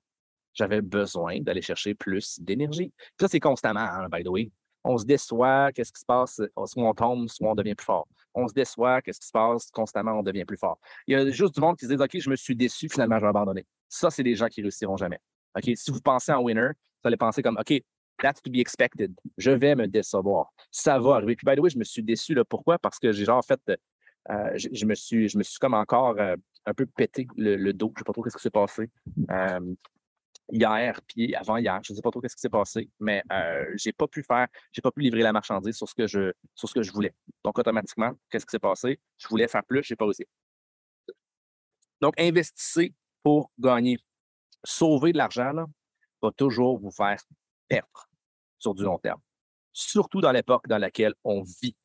J'avais 0.54 0.82
besoin 0.82 1.40
d'aller 1.40 1.62
chercher 1.62 1.96
plus 1.96 2.40
d'énergie. 2.40 2.94
Ça, 3.20 3.28
c'est 3.28 3.40
constamment, 3.40 3.80
hein, 3.80 4.08
by 4.12 4.24
the 4.24 4.28
way. 4.28 4.52
On 4.84 4.98
se 4.98 5.06
déçoit, 5.06 5.72
qu'est-ce 5.72 5.92
qui 5.92 6.00
se 6.00 6.06
passe? 6.06 6.42
Soit 6.66 6.84
on 6.84 6.94
tombe, 6.94 7.28
soit 7.28 7.50
on 7.50 7.56
devient 7.56 7.76
plus 7.76 7.86
fort. 7.86 8.08
On 8.34 8.48
se 8.48 8.54
déçoit, 8.54 9.02
qu'est-ce 9.02 9.20
qui 9.20 9.28
se 9.28 9.32
passe? 9.32 9.70
Constamment, 9.72 10.14
on 10.14 10.24
devient 10.24 10.46
plus 10.46 10.58
fort. 10.58 10.80
Il 11.08 11.14
y 11.14 11.16
a 11.16 11.30
juste 11.30 11.56
du 11.56 11.62
monde 11.62 11.78
qui 11.78 11.86
se 11.86 11.94
dit 11.94 12.02
OK, 12.02 12.18
je 12.20 12.30
me 12.30 12.36
suis 12.36 12.56
déçu, 12.56 12.88
finalement, 12.88 13.18
je 13.18 13.24
vais 13.24 13.30
abandonner. 13.30 13.66
Ça, 13.90 14.10
c'est 14.10 14.24
des 14.24 14.36
gens 14.36 14.48
qui 14.48 14.62
réussiront 14.62 14.98
jamais. 14.98 15.20
OK? 15.56 15.72
Si 15.76 15.92
vous 15.92 16.02
pensez 16.02 16.32
en 16.32 16.42
winner, 16.42 16.70
allez 17.08 17.18
penser 17.18 17.42
comme 17.42 17.58
OK, 17.58 17.82
that's 18.22 18.42
to 18.42 18.52
be 18.52 18.58
expected. 18.58 19.14
Je 19.38 19.52
vais 19.52 19.76
me 19.76 19.88
décevoir. 19.88 20.52
Ça 20.72 21.00
va 21.00 21.16
arriver. 21.16 21.36
Puis, 21.36 21.46
by 21.46 21.56
the 21.56 21.60
way, 21.60 21.70
je 21.70 21.78
me 21.78 21.84
suis 21.84 22.04
déçu. 22.04 22.34
Là. 22.34 22.44
Pourquoi? 22.44 22.78
Parce 22.78 23.00
que 23.00 23.12
j'ai 23.12 23.26
genre 23.26 23.44
fait. 23.44 23.62
Euh, 24.30 24.52
je, 24.56 24.86
me 24.86 24.94
suis, 24.94 25.30
je 25.30 25.38
me 25.38 25.44
suis 25.44 25.58
comme 25.58 25.74
encore 25.74 26.20
euh, 26.20 26.36
un 26.66 26.74
peu 26.74 26.86
pété 26.86 27.28
le, 27.38 27.72
dos. 27.72 27.94
Je 27.96 28.00
ne 28.00 28.00
sais 28.00 28.04
pas 28.04 28.14
trop 28.14 28.30
ce 28.30 28.36
qui 28.36 28.42
s'est 28.42 28.50
passé. 28.50 28.90
Euh, 29.32 29.76
hier, 30.52 31.00
puis 31.08 31.34
avant-hier, 31.36 31.80
je 31.84 31.94
ne 31.94 31.96
sais 31.96 32.02
pas 32.02 32.12
trop 32.12 32.22
ce 32.22 32.36
qui 32.36 32.42
s'est 32.42 32.50
passé, 32.50 32.90
mais 33.00 33.24
je 33.30 33.88
n'ai 33.88 33.94
pas 33.94 34.08
pu 34.08 34.24
faire, 34.24 34.48
j'ai 34.72 34.82
pas 34.82 34.92
pu 34.92 35.02
livrer 35.02 35.22
la 35.22 35.32
marchandise 35.32 35.78
sur 35.78 35.88
ce 35.88 35.96
que 35.96 36.08
je, 36.08 36.34
sur 36.56 36.68
ce 36.68 36.74
que 36.74 36.82
je 36.82 36.92
voulais. 36.92 37.14
Donc, 37.44 37.58
automatiquement, 37.58 38.12
qu'est-ce 38.30 38.46
qui 38.46 38.52
s'est 38.52 38.60
passé? 38.60 39.00
Je 39.18 39.28
voulais 39.30 39.48
faire 39.48 39.64
plus, 39.64 39.84
je 39.84 39.94
n'ai 39.94 39.98
pas 39.98 40.06
osé. 40.06 40.28
Donc, 42.02 42.20
investissez 42.20 42.94
pour 43.24 43.52
gagner. 43.58 43.98
Sauver 44.64 45.14
de 45.14 45.18
l'argent, 45.18 45.54
va 46.22 46.32
toujours 46.32 46.80
vous 46.80 46.92
faire 46.92 47.22
perdre 47.68 48.08
sur 48.58 48.74
du 48.74 48.84
long 48.84 48.98
terme. 48.98 49.22
Surtout 49.74 50.22
dans 50.22 50.32
l'époque 50.32 50.68
dans 50.68 50.78
laquelle 50.78 51.14
on 51.24 51.44
vit. 51.44 51.76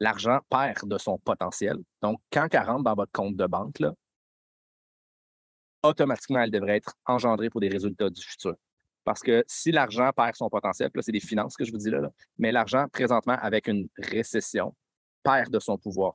L'argent 0.00 0.40
perd 0.50 0.88
de 0.88 0.98
son 0.98 1.18
potentiel. 1.18 1.76
Donc, 2.02 2.20
quand 2.32 2.48
elle 2.52 2.64
rentre 2.64 2.82
dans 2.82 2.94
votre 2.94 3.12
compte 3.12 3.36
de 3.36 3.46
banque, 3.46 3.78
là, 3.78 3.94
automatiquement, 5.82 6.40
elle 6.40 6.50
devrait 6.50 6.76
être 6.76 6.94
engendrée 7.06 7.50
pour 7.50 7.60
des 7.60 7.68
résultats 7.68 8.10
du 8.10 8.20
futur. 8.20 8.54
Parce 9.04 9.20
que 9.20 9.44
si 9.46 9.72
l'argent 9.72 10.10
perd 10.14 10.36
son 10.36 10.48
potentiel, 10.48 10.90
là, 10.94 11.02
c'est 11.02 11.12
des 11.12 11.20
finances 11.20 11.56
que 11.56 11.64
je 11.64 11.72
vous 11.72 11.78
dis 11.78 11.90
là, 11.90 12.08
mais 12.38 12.52
l'argent, 12.52 12.86
présentement, 12.92 13.36
avec 13.40 13.68
une 13.68 13.88
récession, 13.98 14.74
perd 15.22 15.50
de 15.50 15.58
son 15.58 15.78
pouvoir. 15.78 16.14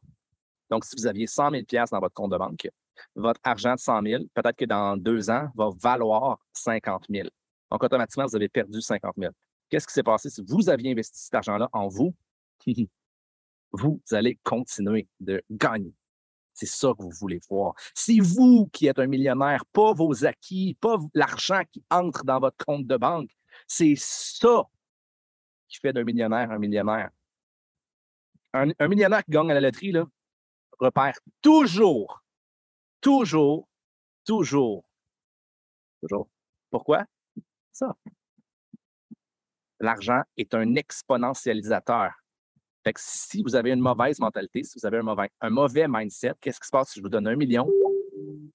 Donc, 0.69 0.85
si 0.85 0.95
vous 0.97 1.07
aviez 1.07 1.27
100 1.27 1.51
000 1.51 1.63
dans 1.91 1.99
votre 1.99 2.13
compte 2.13 2.31
de 2.31 2.37
banque, 2.37 2.69
votre 3.15 3.39
argent 3.43 3.75
de 3.75 3.79
100 3.79 4.01
000, 4.03 4.23
peut-être 4.33 4.55
que 4.55 4.65
dans 4.65 4.97
deux 4.97 5.29
ans, 5.29 5.49
va 5.55 5.69
valoir 5.81 6.39
50 6.53 7.05
000. 7.09 7.29
Donc, 7.71 7.83
automatiquement, 7.83 8.25
vous 8.25 8.35
avez 8.35 8.49
perdu 8.49 8.81
50 8.81 9.13
000. 9.17 9.33
Qu'est-ce 9.69 9.87
qui 9.87 9.93
s'est 9.93 10.03
passé? 10.03 10.29
Si 10.29 10.41
vous 10.47 10.69
aviez 10.69 10.91
investi 10.91 11.19
cet 11.19 11.35
argent-là 11.35 11.69
en 11.73 11.87
vous? 11.87 12.15
vous 13.71 14.01
allez 14.11 14.39
continuer 14.43 15.07
de 15.19 15.41
gagner. 15.49 15.93
C'est 16.53 16.65
ça 16.65 16.91
que 16.97 17.03
vous 17.03 17.11
voulez 17.11 17.39
voir. 17.49 17.73
C'est 17.93 18.19
vous 18.19 18.67
qui 18.73 18.87
êtes 18.87 18.97
un 18.97 19.05
millionnaire, 19.05 19.63
pas 19.73 19.93
vos 19.93 20.25
acquis, 20.25 20.75
pas 20.81 20.97
l'argent 21.13 21.61
qui 21.71 21.83
entre 21.91 22.23
dans 22.23 22.39
votre 22.39 22.57
compte 22.65 22.87
de 22.87 22.97
banque. 22.97 23.29
C'est 23.67 23.93
ça 23.95 24.63
qui 25.67 25.77
fait 25.79 25.93
d'un 25.93 26.03
millionnaire 26.03 26.49
un 26.49 26.57
millionnaire. 26.57 27.11
Un, 28.53 28.87
millionnaire 28.87 29.23
qui 29.23 29.31
gagne 29.31 29.51
à 29.51 29.53
la 29.53 29.61
loterie 29.61 29.91
là, 29.91 30.05
repère 30.79 31.19
toujours, 31.41 32.23
toujours, 33.01 33.67
toujours, 34.25 34.83
toujours. 36.01 36.27
Pourquoi? 36.71 37.05
Ça. 37.77 37.95
L'argent 39.79 40.23
est 40.35 40.55
un 40.55 40.73
exponentialisateur. 40.73 42.11
Fait 42.83 42.93
que 42.93 42.99
si 43.03 43.43
vous 43.43 43.53
avez 43.53 43.71
une 43.71 43.81
mauvaise 43.81 44.17
mentalité, 44.19 44.63
si 44.63 44.79
vous 44.79 44.85
avez 44.87 44.97
un 44.97 45.03
mauvais, 45.03 45.29
un 45.41 45.51
mauvais 45.51 45.85
mindset, 45.87 46.33
qu'est-ce 46.41 46.59
qui 46.59 46.65
se 46.65 46.71
passe 46.71 46.89
si 46.89 46.99
je 46.99 47.03
vous 47.03 47.09
donne 47.09 47.27
un 47.27 47.35
million? 47.35 47.69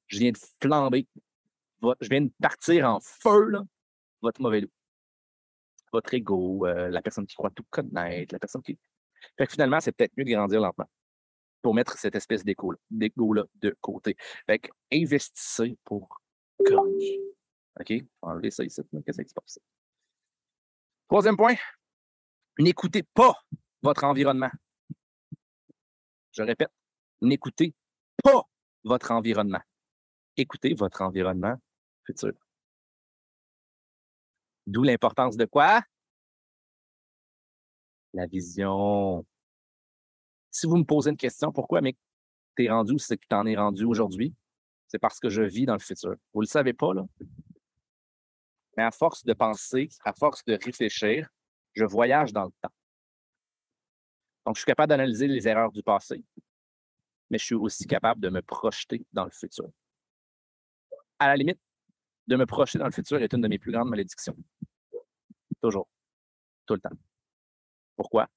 Je 0.08 0.18
viens 0.18 0.32
de 0.32 0.38
flamber. 0.60 1.06
Je 2.00 2.08
viens 2.08 2.22
de 2.22 2.32
partir 2.40 2.88
en 2.88 2.98
feu, 3.00 3.44
là, 3.50 3.62
votre 4.22 4.40
mauvais 4.40 4.62
loup. 4.62 4.72
Votre 5.92 6.14
ego, 6.14 6.66
euh, 6.66 6.88
la 6.88 7.00
personne 7.00 7.26
qui 7.26 7.36
croit 7.36 7.50
tout 7.50 7.64
connaître, 7.70 8.34
la 8.34 8.40
personne 8.40 8.62
qui. 8.62 8.76
Fait 9.38 9.46
que 9.46 9.52
finalement, 9.52 9.78
c'est 9.78 9.92
peut-être 9.92 10.16
mieux 10.16 10.24
de 10.24 10.30
grandir 10.30 10.60
lentement 10.60 10.90
pour 11.60 11.74
mettre 11.74 11.96
cette 11.96 12.16
espèce 12.16 12.44
d'égo-là 12.44 13.44
de 13.54 13.76
côté. 13.80 14.16
Fait 14.46 14.58
que 14.58 14.70
investissez 14.92 15.76
pour 15.84 16.20
gagner. 16.68 17.20
OK? 17.80 17.92
Enlevez 18.22 18.50
ça 18.50 18.64
ici. 18.64 18.80
Qu'est-ce 19.04 19.22
qui 19.22 19.28
se 19.28 19.34
passe? 19.34 19.58
Troisième 21.08 21.36
point, 21.36 21.54
n'écoutez 22.58 23.02
pas 23.02 23.34
votre 23.82 24.04
environnement. 24.04 24.50
Je 26.32 26.42
répète, 26.42 26.70
n'écoutez 27.20 27.74
pas 28.22 28.48
votre 28.84 29.10
environnement. 29.10 29.60
Écoutez 30.36 30.74
votre 30.74 31.02
environnement 31.02 31.56
futur. 32.06 32.32
D'où 34.66 34.82
l'importance 34.82 35.36
de 35.36 35.44
quoi? 35.44 35.82
La 38.14 38.26
vision. 38.26 39.26
Si 40.50 40.66
vous 40.66 40.76
me 40.76 40.84
posez 40.84 41.10
une 41.10 41.16
question, 41.16 41.52
pourquoi, 41.52 41.80
mais 41.80 41.94
tu 42.56 42.64
es 42.64 42.70
rendu 42.70 42.92
où 42.94 42.98
c'est 42.98 43.16
que 43.16 43.26
tu 43.28 43.34
en 43.34 43.46
es 43.46 43.56
rendu 43.56 43.84
aujourd'hui? 43.84 44.34
C'est 44.88 44.98
parce 44.98 45.18
que 45.18 45.28
je 45.28 45.42
vis 45.42 45.66
dans 45.66 45.74
le 45.74 45.80
futur. 45.80 46.14
Vous 46.32 46.40
le 46.42 46.46
savez 46.46 46.72
pas, 46.72 46.92
là? 46.94 47.04
Mais 48.76 48.82
à 48.82 48.90
force 48.90 49.24
de 49.24 49.32
penser, 49.32 49.88
à 50.04 50.12
force 50.12 50.44
de 50.44 50.58
réfléchir, 50.62 51.28
je 51.74 51.84
voyage 51.84 52.32
dans 52.32 52.44
le 52.44 52.52
temps. 52.60 52.72
Donc, 54.46 54.56
je 54.56 54.60
suis 54.60 54.66
capable 54.66 54.88
d'analyser 54.88 55.28
les 55.28 55.46
erreurs 55.46 55.70
du 55.70 55.82
passé, 55.82 56.24
mais 57.30 57.38
je 57.38 57.44
suis 57.44 57.54
aussi 57.54 57.86
capable 57.86 58.20
de 58.20 58.28
me 58.28 58.42
projeter 58.42 59.06
dans 59.12 59.24
le 59.24 59.30
futur. 59.30 59.70
À 61.18 61.28
la 61.28 61.36
limite, 61.36 61.60
de 62.26 62.36
me 62.36 62.46
projeter 62.46 62.78
dans 62.78 62.86
le 62.86 62.92
futur 62.92 63.22
est 63.22 63.32
une 63.32 63.40
de 63.40 63.48
mes 63.48 63.58
plus 63.58 63.72
grandes 63.72 63.88
malédictions. 63.88 64.36
Toujours. 65.60 65.88
Tout 66.66 66.74
le 66.74 66.80
temps. 66.80 66.96
Pourquoi? 67.96 68.28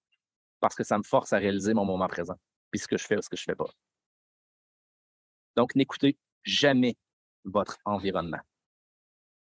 Parce 0.60 0.76
que 0.76 0.84
ça 0.84 0.98
me 0.98 1.04
force 1.04 1.34
à 1.34 1.38
réaliser 1.38 1.74
mon 1.74 1.86
moment 1.86 2.08
présent, 2.08 2.40
puis 2.72 2.80
ce 2.80 2.88
que 2.88 2.98
je 2.98 3.06
fais 3.06 3.18
ou 3.18 3.22
ce 3.22 3.30
que 3.30 3.38
je 3.38 3.44
ne 3.44 3.46
fais 3.46 3.56
pas. 3.56 3.70
Donc, 5.56 5.76
n'écoutez 5.76 6.18
jamais 6.44 6.98
votre 7.46 7.78
environnement. 7.86 8.42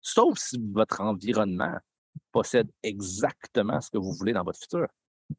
Sauf 0.02 0.38
si 0.38 0.58
votre 0.72 1.02
environnement 1.02 1.78
possède 2.32 2.70
exactement 2.84 3.82
ce 3.82 3.90
que 3.90 3.98
vous 3.98 4.14
voulez 4.14 4.34
dans 4.34 4.44
votre 4.44 4.60
futur. 4.60 4.88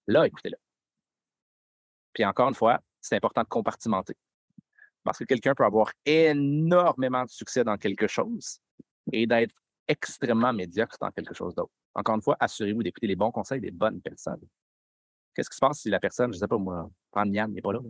Là, 0.07 0.27
écoutez-le. 0.27 0.57
Puis 2.13 2.25
encore 2.25 2.49
une 2.49 2.55
fois, 2.55 2.81
c'est 3.01 3.17
important 3.17 3.43
de 3.43 3.49
compartimenter. 3.49 4.15
Parce 5.05 5.19
que 5.19 5.25
quelqu'un 5.25 5.55
peut 5.55 5.65
avoir 5.65 5.93
énormément 6.05 7.25
de 7.25 7.31
succès 7.31 7.65
dans 7.65 7.77
quelque 7.77 8.07
chose 8.07 8.59
et 9.13 9.27
d'être 9.27 9.55
extrêmement 9.87 10.53
médiocre 10.53 10.97
dans 11.01 11.11
quelque 11.11 11.35
chose 11.35 11.55
d'autre. 11.55 11.73
Encore 11.95 12.17
une 12.17 12.23
fois, 12.23 12.37
assurez-vous 12.39 12.83
d'écouter 12.83 13.07
les 13.07 13.17
bons 13.17 13.31
conseils 13.31 13.61
des 13.61 13.71
bonnes 13.71 14.01
personnes. 14.01 14.43
Qu'est-ce 15.35 15.49
qui 15.49 15.57
se 15.57 15.61
passe 15.61 15.81
si 15.81 15.91
la 15.91 16.01
personne, 16.01 16.33
je 16.33 16.37
ne 16.37 16.41
sais 16.41 16.49
pas 16.49 16.59
moi, 16.59 16.91
prendre 17.11 17.33
Yann, 17.33 17.51
il 17.51 17.55
n'est 17.55 17.63
pas 17.63 17.73
là? 17.73 17.81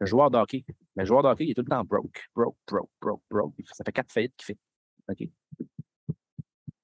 Le 0.00 0.06
joueur 0.06 0.30
de 0.30 0.36
hockey. 0.36 0.64
Le 0.96 1.04
joueur 1.04 1.22
de 1.22 1.28
hockey, 1.28 1.44
il 1.44 1.50
est 1.52 1.54
tout 1.54 1.62
le 1.62 1.68
temps 1.68 1.84
broke, 1.84 2.28
broke, 2.34 2.56
broke, 2.66 2.90
broke, 3.00 3.22
broke. 3.30 3.54
Ça 3.72 3.84
fait 3.84 3.92
quatre 3.92 4.10
faillites 4.12 4.34
qu'il 4.36 4.56
fait. 4.56 5.30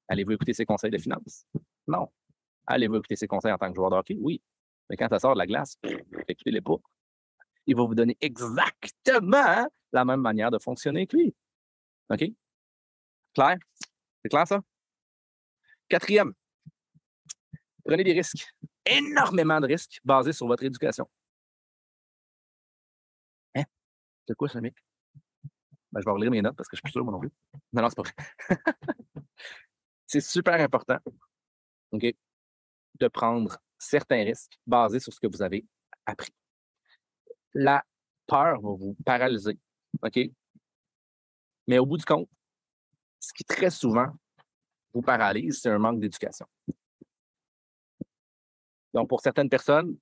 Allez-vous 0.08 0.32
écouter 0.32 0.54
ses 0.54 0.64
conseils 0.64 0.90
de 0.90 0.98
finances? 0.98 1.46
Non. 1.86 2.08
Allez-vous 2.66 2.96
écouter 2.96 3.16
ses 3.16 3.26
conseils 3.26 3.52
en 3.52 3.58
tant 3.58 3.70
que 3.70 3.76
joueur 3.76 3.90
de 3.90 3.96
hockey? 3.96 4.16
Oui. 4.20 4.42
Mais 4.88 4.96
quand 4.96 5.08
ça 5.08 5.18
sort 5.18 5.34
de 5.34 5.38
la 5.38 5.46
glace, 5.46 5.76
écoutez-les 6.28 6.60
pas. 6.60 6.76
Il 7.66 7.76
va 7.76 7.84
vous 7.84 7.94
donner 7.94 8.16
exactement 8.20 9.68
la 9.92 10.04
même 10.04 10.20
manière 10.20 10.50
de 10.50 10.58
fonctionner 10.58 11.06
que 11.06 11.16
lui. 11.16 11.34
OK? 12.10 12.24
Claire? 13.34 13.58
C'est 14.22 14.30
clair, 14.30 14.46
ça? 14.46 14.60
Quatrième, 15.88 16.34
prenez 17.84 18.04
des 18.04 18.12
risques. 18.12 18.46
Énormément 18.84 19.60
de 19.60 19.66
risques 19.66 20.00
basés 20.04 20.32
sur 20.32 20.46
votre 20.46 20.62
éducation. 20.62 21.08
Hein? 23.56 23.64
C'est 24.26 24.34
quoi 24.34 24.48
ça, 24.48 24.60
mec? 24.60 24.74
Ben, 25.90 26.00
je 26.00 26.04
vais 26.04 26.12
relire 26.12 26.30
mes 26.30 26.42
notes 26.42 26.56
parce 26.56 26.68
que 26.68 26.76
je 26.76 26.78
suis 26.78 26.82
plus 26.82 26.92
sûr, 26.92 27.04
moi 27.04 27.12
non 27.12 27.20
plus. 27.20 27.32
Non, 27.72 27.82
non, 27.82 27.88
c'est 27.88 27.96
pas 27.96 28.02
vrai. 28.02 28.14
c'est 30.08 30.22
super 30.22 30.60
important, 30.60 30.98
OK, 31.92 32.06
de 32.98 33.08
prendre 33.08 33.56
certains 33.78 34.24
risques 34.24 34.58
basés 34.66 34.98
sur 34.98 35.12
ce 35.12 35.20
que 35.20 35.28
vous 35.28 35.42
avez 35.42 35.64
appris. 36.06 36.32
La 37.54 37.84
peur 38.26 38.60
va 38.60 38.70
vous 38.70 38.96
paralyser, 39.04 39.56
OK? 40.02 40.18
Mais 41.66 41.78
au 41.78 41.86
bout 41.86 41.98
du 41.98 42.04
compte, 42.04 42.28
ce 43.20 43.32
qui 43.32 43.44
très 43.44 43.70
souvent 43.70 44.08
vous 44.94 45.02
paralyse, 45.02 45.60
c'est 45.60 45.68
un 45.68 45.78
manque 45.78 46.00
d'éducation. 46.00 46.46
Donc, 48.94 49.08
pour 49.08 49.20
certaines 49.20 49.50
personnes, 49.50 49.98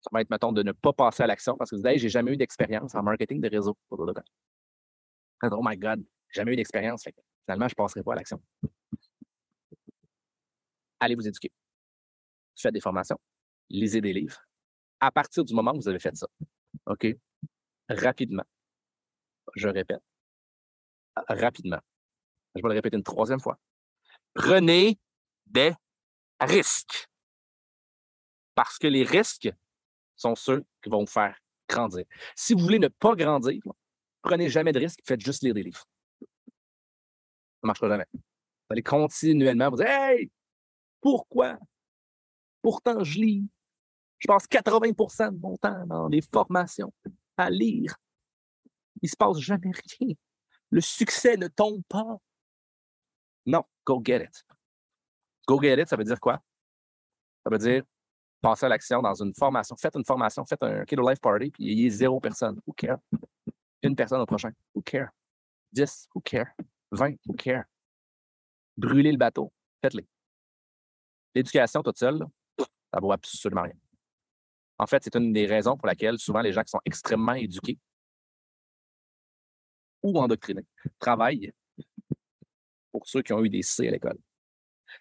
ça 0.00 0.08
va 0.10 0.22
être, 0.22 0.30
mettons, 0.30 0.52
de 0.52 0.62
ne 0.62 0.72
pas 0.72 0.94
passer 0.94 1.22
à 1.22 1.26
l'action 1.26 1.56
parce 1.56 1.70
que 1.70 1.76
vous 1.76 1.82
dites, 1.82 1.92
hey, 1.92 1.98
j'ai 1.98 2.08
jamais 2.08 2.32
eu 2.32 2.36
d'expérience 2.38 2.94
en 2.94 3.02
marketing 3.02 3.40
de 3.40 3.48
réseau. 3.50 3.76
Oh 3.90 5.60
my 5.62 5.76
God, 5.76 6.02
jamais 6.30 6.54
eu 6.54 6.56
d'expérience. 6.56 7.04
Finalement, 7.44 7.68
je 7.68 7.72
ne 7.72 7.76
passerai 7.76 8.02
pas 8.02 8.12
à 8.12 8.16
l'action. 8.16 8.42
Allez 11.00 11.14
vous 11.14 11.28
éduquer. 11.28 11.52
Faites 12.56 12.72
des 12.72 12.80
formations. 12.80 13.18
Lisez 13.68 14.00
des 14.00 14.12
livres. 14.12 14.40
À 15.00 15.10
partir 15.10 15.44
du 15.44 15.54
moment 15.54 15.72
où 15.72 15.76
vous 15.76 15.88
avez 15.88 15.98
fait 15.98 16.16
ça, 16.16 16.26
OK? 16.86 17.06
Rapidement. 17.88 18.44
Je 19.54 19.68
répète. 19.68 20.02
Rapidement. 21.28 21.80
Je 22.54 22.62
vais 22.62 22.68
le 22.68 22.74
répéter 22.74 22.96
une 22.96 23.02
troisième 23.02 23.40
fois. 23.40 23.58
Prenez 24.32 24.98
des 25.46 25.72
risques. 26.40 27.08
Parce 28.54 28.78
que 28.78 28.86
les 28.86 29.02
risques 29.02 29.50
sont 30.16 30.34
ceux 30.34 30.64
qui 30.82 30.88
vont 30.88 31.00
vous 31.00 31.10
faire 31.10 31.38
grandir. 31.68 32.04
Si 32.36 32.54
vous 32.54 32.60
voulez 32.60 32.78
ne 32.78 32.88
pas 32.88 33.14
grandir, 33.14 33.60
prenez 34.22 34.48
jamais 34.48 34.72
de 34.72 34.78
risques, 34.78 35.00
faites 35.04 35.20
juste 35.20 35.42
lire 35.42 35.54
des 35.54 35.62
livres. 35.62 35.84
Ça 37.64 37.66
ne 37.66 37.70
marchera 37.70 37.88
jamais. 37.88 38.06
Vous 38.12 38.20
allez 38.68 38.82
continuellement 38.82 39.70
vous 39.70 39.76
dire 39.78 39.86
Hey, 39.86 40.30
pourquoi? 41.00 41.58
Pourtant, 42.60 43.02
je 43.02 43.18
lis. 43.18 43.48
Je 44.18 44.26
passe 44.26 44.46
80% 44.46 45.32
de 45.32 45.38
mon 45.38 45.56
temps 45.56 45.86
dans 45.86 46.06
les 46.08 46.20
formations 46.20 46.92
à 47.38 47.48
lire. 47.48 47.96
Il 49.00 49.06
ne 49.06 49.08
se 49.08 49.16
passe 49.16 49.38
jamais 49.38 49.72
rien. 49.98 50.14
Le 50.68 50.82
succès 50.82 51.38
ne 51.38 51.48
tombe 51.48 51.82
pas. 51.88 52.18
Non, 53.46 53.64
go 53.86 54.02
get 54.04 54.24
it. 54.24 54.44
Go 55.48 55.58
get 55.58 55.80
it, 55.80 55.88
ça 55.88 55.96
veut 55.96 56.04
dire 56.04 56.20
quoi? 56.20 56.42
Ça 57.44 57.50
veut 57.50 57.58
dire 57.58 57.82
passer 58.42 58.66
à 58.66 58.68
l'action 58.68 59.00
dans 59.00 59.14
une 59.14 59.34
formation. 59.34 59.74
Faites 59.78 59.96
une 59.96 60.04
formation, 60.04 60.44
faites 60.44 60.62
un 60.62 60.84
Kiddo 60.84 61.08
Life 61.08 61.20
Party, 61.20 61.50
puis 61.50 61.64
il 61.64 61.80
y 61.80 61.86
a 61.86 61.90
zéro 61.90 62.20
personne. 62.20 62.60
Who 62.66 62.74
care? 62.74 62.98
Une 63.82 63.96
personne 63.96 64.20
au 64.20 64.26
prochain. 64.26 64.52
Who 64.74 64.82
care? 64.82 65.08
10, 65.72 66.08
who 66.14 66.20
care? 66.20 66.54
20, 66.94 67.16
who? 67.26 67.34
Brûlez 68.76 69.12
le 69.12 69.18
bateau. 69.18 69.52
Faites-le. 69.82 70.04
L'éducation 71.34 71.82
toute 71.82 71.98
seule, 71.98 72.24
ça 72.58 73.00
vaut 73.00 73.12
absolument 73.12 73.62
rien. 73.62 73.74
En 74.78 74.86
fait, 74.86 75.02
c'est 75.04 75.16
une 75.16 75.32
des 75.32 75.46
raisons 75.46 75.76
pour 75.76 75.86
laquelle 75.86 76.18
souvent 76.18 76.40
les 76.40 76.52
gens 76.52 76.62
qui 76.62 76.70
sont 76.70 76.80
extrêmement 76.84 77.34
éduqués 77.34 77.78
ou 80.02 80.18
endoctrinés 80.18 80.66
travaillent 80.98 81.52
pour 82.92 83.06
ceux 83.06 83.22
qui 83.22 83.32
ont 83.32 83.44
eu 83.44 83.48
des 83.48 83.62
C 83.62 83.88
à 83.88 83.90
l'école. 83.90 84.18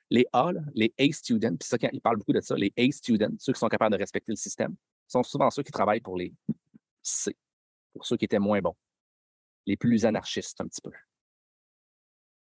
Les 0.10 0.26
A, 0.34 0.52
les 0.74 0.94
A 0.98 1.12
students, 1.12 1.56
puis 1.58 1.68
ça, 1.68 1.78
ils 1.92 2.02
parlent 2.02 2.18
beaucoup 2.18 2.34
de 2.34 2.42
ça, 2.42 2.56
les 2.56 2.74
A 2.78 2.92
students, 2.92 3.36
ceux 3.40 3.54
qui 3.54 3.60
sont 3.60 3.68
capables 3.68 3.94
de 3.94 4.00
respecter 4.00 4.32
le 4.32 4.38
système, 4.38 4.76
sont 5.08 5.24
souvent 5.24 5.50
ceux 5.52 5.64
qui 5.64 5.72
travaillent 5.72 6.02
pour 6.02 6.18
les 6.18 6.34
C, 7.02 7.36
pour 7.94 8.06
ceux 8.06 8.18
qui 8.18 8.26
étaient 8.26 8.40
moins 8.40 8.62
bons, 8.62 8.76
les 9.66 9.78
plus 9.78 10.06
anarchistes 10.06 10.60
un 10.62 10.68
petit 10.68 10.82
peu. 10.82 10.92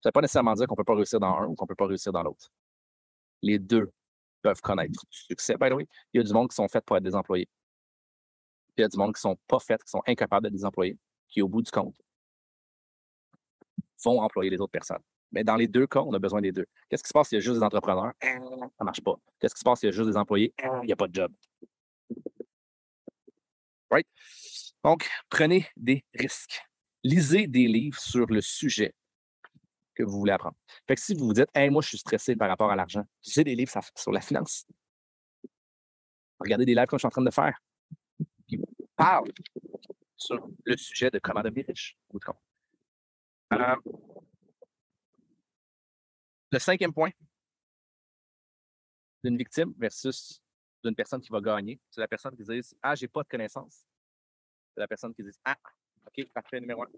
Ça 0.06 0.10
ne 0.10 0.12
veut 0.12 0.12
pas 0.12 0.20
nécessairement 0.20 0.54
dire 0.54 0.68
qu'on 0.68 0.74
ne 0.74 0.76
peut 0.76 0.84
pas 0.84 0.94
réussir 0.94 1.18
dans 1.18 1.34
un 1.34 1.46
ou 1.46 1.56
qu'on 1.56 1.64
ne 1.64 1.68
peut 1.68 1.74
pas 1.74 1.86
réussir 1.86 2.12
dans 2.12 2.22
l'autre. 2.22 2.48
Les 3.42 3.58
deux 3.58 3.90
peuvent 4.40 4.60
connaître 4.60 4.92
du 4.92 4.98
succès. 5.10 5.56
By 5.56 5.68
the 5.68 5.72
way, 5.72 5.88
il 6.14 6.18
y 6.18 6.20
a 6.20 6.22
du 6.22 6.32
monde 6.32 6.48
qui 6.48 6.54
sont 6.54 6.68
faits 6.68 6.84
pour 6.84 6.96
être 6.96 7.02
des 7.02 7.16
employés. 7.16 7.48
Il 8.76 8.82
y 8.82 8.84
a 8.84 8.88
du 8.88 8.96
monde 8.96 9.12
qui 9.12 9.18
ne 9.18 9.32
sont 9.32 9.36
pas 9.48 9.58
faits, 9.58 9.82
qui 9.82 9.90
sont 9.90 10.02
incapables 10.06 10.44
d'être 10.44 10.52
des 10.52 10.64
employés, 10.64 10.96
qui, 11.26 11.42
au 11.42 11.48
bout 11.48 11.60
du 11.60 11.72
compte, 11.72 12.00
vont 14.04 14.20
employer 14.20 14.48
les 14.48 14.60
autres 14.60 14.70
personnes. 14.70 15.02
Mais 15.32 15.42
dans 15.42 15.56
les 15.56 15.66
deux 15.66 15.88
cas, 15.88 16.02
on 16.02 16.14
a 16.14 16.20
besoin 16.20 16.40
des 16.40 16.52
deux. 16.52 16.66
Qu'est-ce 16.88 17.02
qui 17.02 17.08
se 17.08 17.12
passe 17.12 17.30
s'il 17.30 17.38
y 17.38 17.40
a 17.40 17.42
juste 17.42 17.56
des 17.56 17.64
entrepreneurs? 17.64 18.12
Ça 18.22 18.38
ne 18.38 18.84
marche 18.84 19.00
pas. 19.00 19.16
Qu'est-ce 19.40 19.54
qui 19.54 19.58
se 19.58 19.64
passe 19.64 19.80
s'il 19.80 19.88
y 19.88 19.92
a 19.92 19.92
juste 19.92 20.08
des 20.08 20.16
employés? 20.16 20.54
Il 20.82 20.86
n'y 20.86 20.92
a 20.92 20.96
pas 20.96 21.08
de 21.08 21.14
job. 21.16 21.32
Right? 23.90 24.06
Donc, 24.84 25.08
prenez 25.28 25.66
des 25.74 26.04
risques. 26.14 26.62
Lisez 27.02 27.48
des 27.48 27.66
livres 27.66 27.98
sur 27.98 28.26
le 28.26 28.40
sujet 28.40 28.94
que 29.96 30.02
vous 30.02 30.18
voulez 30.18 30.32
apprendre. 30.32 30.56
Fait 30.86 30.94
que 30.94 31.00
si 31.00 31.14
vous 31.14 31.26
vous 31.26 31.32
dites, 31.32 31.48
hey, 31.54 31.70
moi, 31.70 31.82
je 31.82 31.88
suis 31.88 31.98
stressé 31.98 32.36
par 32.36 32.48
rapport 32.48 32.70
à 32.70 32.76
l'argent, 32.76 33.04
lisez 33.24 33.42
des 33.42 33.54
livres 33.56 33.72
sur 33.96 34.12
la 34.12 34.20
finance. 34.20 34.66
Regardez 36.38 36.66
des 36.66 36.74
livres 36.74 36.86
que 36.86 36.96
je 36.96 37.00
suis 37.00 37.06
en 37.06 37.10
train 37.10 37.22
de 37.22 37.30
faire 37.30 37.58
qui 38.46 38.60
parlent 38.94 39.32
sur 40.16 40.48
le 40.64 40.76
sujet 40.76 41.10
de 41.10 41.18
comment 41.18 41.42
devenir 41.42 41.66
riche. 41.66 41.98
Euh, 43.52 43.76
le 46.50 46.58
cinquième 46.58 46.92
point 46.92 47.10
d'une 49.22 49.36
victime 49.36 49.74
versus 49.78 50.42
d'une 50.84 50.94
personne 50.94 51.20
qui 51.20 51.30
va 51.30 51.40
gagner, 51.40 51.80
c'est 51.90 52.00
la 52.00 52.08
personne 52.08 52.36
qui 52.36 52.44
dit 52.44 52.60
Ah, 52.82 52.94
j'ai 52.94 53.08
pas 53.08 53.22
de 53.22 53.28
connaissances. 53.28 53.84
C'est 54.74 54.80
la 54.80 54.88
personne 54.88 55.14
qui 55.14 55.22
dit 55.22 55.36
Ah, 55.44 55.56
OK, 56.06 56.26
parfait, 56.32 56.60
numéro 56.60 56.82
un. 56.82 56.88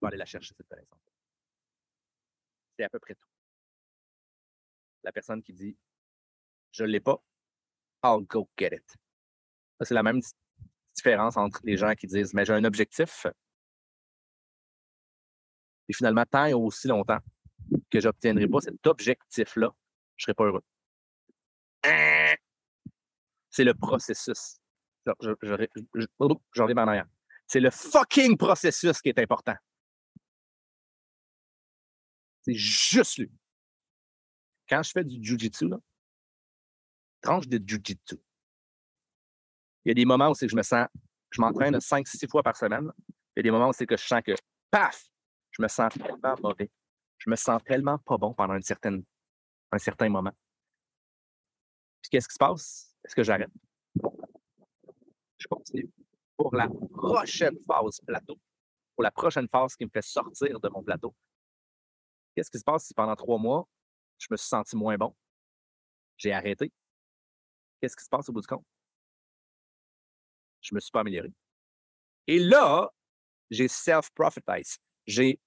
On 0.00 0.06
va 0.06 0.08
aller 0.08 0.16
la 0.16 0.26
chercher, 0.26 0.54
cette 0.56 0.68
connaissance. 0.68 1.00
C'est 2.76 2.84
à 2.84 2.88
peu 2.88 2.98
près 2.98 3.14
tout. 3.14 3.28
La 5.02 5.12
personne 5.12 5.42
qui 5.42 5.52
dit 5.52 5.76
Je 6.72 6.84
ne 6.84 6.88
l'ai 6.88 7.00
pas, 7.00 7.22
I'll 8.04 8.24
go 8.24 8.48
get 8.56 8.74
it. 8.74 8.96
C'est 9.80 9.94
la 9.94 10.02
même 10.02 10.20
différence 10.94 11.36
entre 11.36 11.60
les 11.64 11.76
gens 11.76 11.94
qui 11.94 12.06
disent 12.06 12.34
Mais 12.34 12.44
j'ai 12.44 12.52
un 12.52 12.64
objectif, 12.64 13.26
et 15.88 15.92
finalement, 15.92 16.24
tant 16.30 16.46
et 16.46 16.54
aussi 16.54 16.86
longtemps 16.86 17.18
que 17.90 18.00
je 18.00 18.06
n'obtiendrai 18.06 18.46
pas 18.46 18.60
cet 18.60 18.86
objectif-là, 18.86 19.70
je 20.16 20.22
ne 20.22 20.24
serai 20.24 20.34
pas 20.34 20.44
heureux. 20.44 20.64
C'est 23.50 23.64
le 23.64 23.74
processus. 23.74 24.58
Je, 25.06 25.30
reviens 26.60 26.76
en 26.76 26.88
arrière. 26.88 27.06
C'est 27.46 27.60
le 27.60 27.70
fucking 27.70 28.36
processus 28.36 29.00
qui 29.00 29.08
est 29.08 29.18
important. 29.18 29.54
C'est 32.48 32.54
juste 32.54 33.18
lui. 33.18 33.30
Quand 34.70 34.82
je 34.82 34.90
fais 34.90 35.04
du 35.04 35.22
jujitsu, 35.22 35.68
tranche 37.20 37.46
de 37.46 37.58
jujitsu, 37.58 38.16
il 39.84 39.88
y 39.88 39.90
a 39.90 39.94
des 39.94 40.06
moments 40.06 40.30
où 40.30 40.34
c'est 40.34 40.46
que 40.46 40.52
je 40.52 40.56
me 40.56 40.62
sens, 40.62 40.86
je 41.30 41.42
m'entraîne 41.42 41.76
5-6 41.76 42.26
fois 42.30 42.42
par 42.42 42.56
semaine. 42.56 42.90
Il 43.36 43.36
y 43.36 43.40
a 43.40 43.42
des 43.42 43.50
moments 43.50 43.68
où 43.68 43.72
c'est 43.74 43.84
que 43.84 43.98
je 43.98 44.06
sens 44.06 44.22
que, 44.24 44.32
paf, 44.70 45.10
je 45.50 45.60
me 45.60 45.68
sens 45.68 45.92
tellement 45.92 46.36
mauvais. 46.42 46.70
Je 47.18 47.28
me 47.28 47.36
sens 47.36 47.62
tellement 47.62 47.98
pas 47.98 48.16
bon 48.16 48.32
pendant 48.32 48.54
un 48.54 48.62
certain 48.62 50.08
moment. 50.08 50.32
Puis 52.00 52.08
qu'est-ce 52.10 52.28
qui 52.28 52.34
se 52.34 52.38
passe? 52.38 52.96
Est-ce 53.04 53.14
que 53.14 53.24
j'arrête? 53.24 53.52
Je 55.36 55.46
continue. 55.48 55.90
Pour 56.34 56.56
la 56.56 56.66
prochaine 56.68 57.58
phase 57.66 58.00
plateau, 58.06 58.38
pour 58.94 59.02
la 59.02 59.10
prochaine 59.10 59.48
phase 59.48 59.76
qui 59.76 59.84
me 59.84 59.90
fait 59.90 60.00
sortir 60.00 60.58
de 60.60 60.68
mon 60.70 60.82
plateau, 60.82 61.14
qu'est-ce 62.38 62.52
qui 62.52 62.58
se 62.58 62.64
passe 62.64 62.84
si 62.84 62.94
pendant 62.94 63.16
trois 63.16 63.38
mois, 63.38 63.68
je 64.16 64.28
me 64.30 64.36
suis 64.36 64.46
senti 64.46 64.76
moins 64.76 64.96
bon? 64.96 65.12
J'ai 66.16 66.32
arrêté. 66.32 66.72
Qu'est-ce 67.80 67.96
qui 67.96 68.04
se 68.04 68.08
passe 68.08 68.28
au 68.28 68.32
bout 68.32 68.40
du 68.40 68.46
compte? 68.46 68.64
Je 70.60 70.72
ne 70.72 70.76
me 70.76 70.80
suis 70.80 70.92
pas 70.92 71.00
amélioré. 71.00 71.32
Et 72.28 72.38
là, 72.38 72.92
j'ai 73.50 73.66
self-prophetized. 73.66 74.78
J'ai 75.06 75.40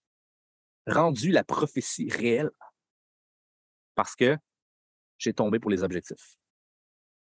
rendu 0.86 1.32
la 1.32 1.46
prophétie 1.46 2.10
réelle 2.10 2.52
parce 3.96 4.16
que 4.16 4.38
j'ai 5.18 5.34
tombé 5.34 5.60
pour 5.60 5.72
les 5.72 5.84
objectifs 5.84 6.36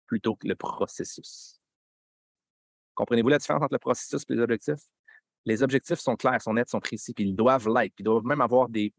plutôt 0.07 0.35
que 0.35 0.47
le 0.47 0.55
processus. 0.55 1.61
Comprenez-vous 2.95 3.29
la 3.29 3.37
différence 3.37 3.61
entre 3.61 3.75
le 3.75 3.79
processus 3.79 4.23
et 4.27 4.33
les 4.33 4.41
objectifs? 4.41 4.81
Les 5.45 5.61
objectifs 5.61 5.99
sont 5.99 6.15
clairs, 6.15 6.41
sont 6.41 6.53
nets, 6.53 6.69
sont 6.69 6.79
précis, 6.79 7.13
puis 7.13 7.25
ils 7.25 7.35
doivent 7.35 7.67
l'être, 7.69 7.93
ils 7.99 8.03
doivent 8.03 8.25
même 8.25 8.41
avoir 8.41 8.69
des, 8.69 8.93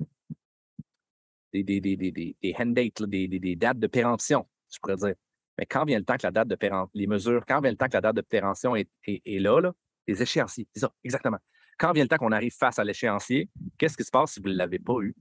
des, 1.53 1.63
des, 1.63 1.81
des, 1.81 1.97
des, 1.97 2.37
des 2.43 2.55
hand 2.59 2.75
dates, 2.75 3.03
des, 3.03 3.29
des, 3.29 3.57
dates 3.57 3.79
de 3.79 3.87
péremption, 3.87 4.49
je 4.73 4.79
pourrais 4.79 4.97
dire. 4.97 5.15
Mais 5.59 5.67
quand 5.67 5.85
vient 5.85 5.99
le 5.99 6.05
temps 6.05 6.17
que 6.17 6.27
la 6.27 6.31
date 6.31 6.49
de 6.49 6.55
péremption, 6.55 6.91
les 6.95 7.07
mesures, 7.07 7.45
quand 7.47 7.61
vient 7.61 7.71
le 7.71 7.77
temps 7.77 7.89
que 7.89 7.95
la 7.95 8.01
date 8.01 8.17
de 8.17 8.23
péremption 8.23 8.75
est, 8.75 8.89
est, 9.07 9.39
là, 9.39 9.61
là, 9.61 9.73
les 10.07 10.23
échéanciers, 10.23 10.67
c'est 10.73 10.81
ça, 10.81 10.93
exactement. 11.05 11.39
Quand 11.79 11.93
vient 11.93 12.05
le 12.05 12.09
temps 12.09 12.17
qu'on 12.17 12.33
arrive 12.33 12.55
face 12.55 12.79
à 12.79 12.85
l'échéancier, 12.85 13.51
qu'est-ce 13.77 13.97
qui 13.97 14.05
se 14.05 14.11
passe 14.11 14.33
si 14.33 14.41
vous 14.41 14.49
ne 14.49 14.55
l'avez 14.55 14.79
pas 14.79 15.01
eu? 15.01 15.15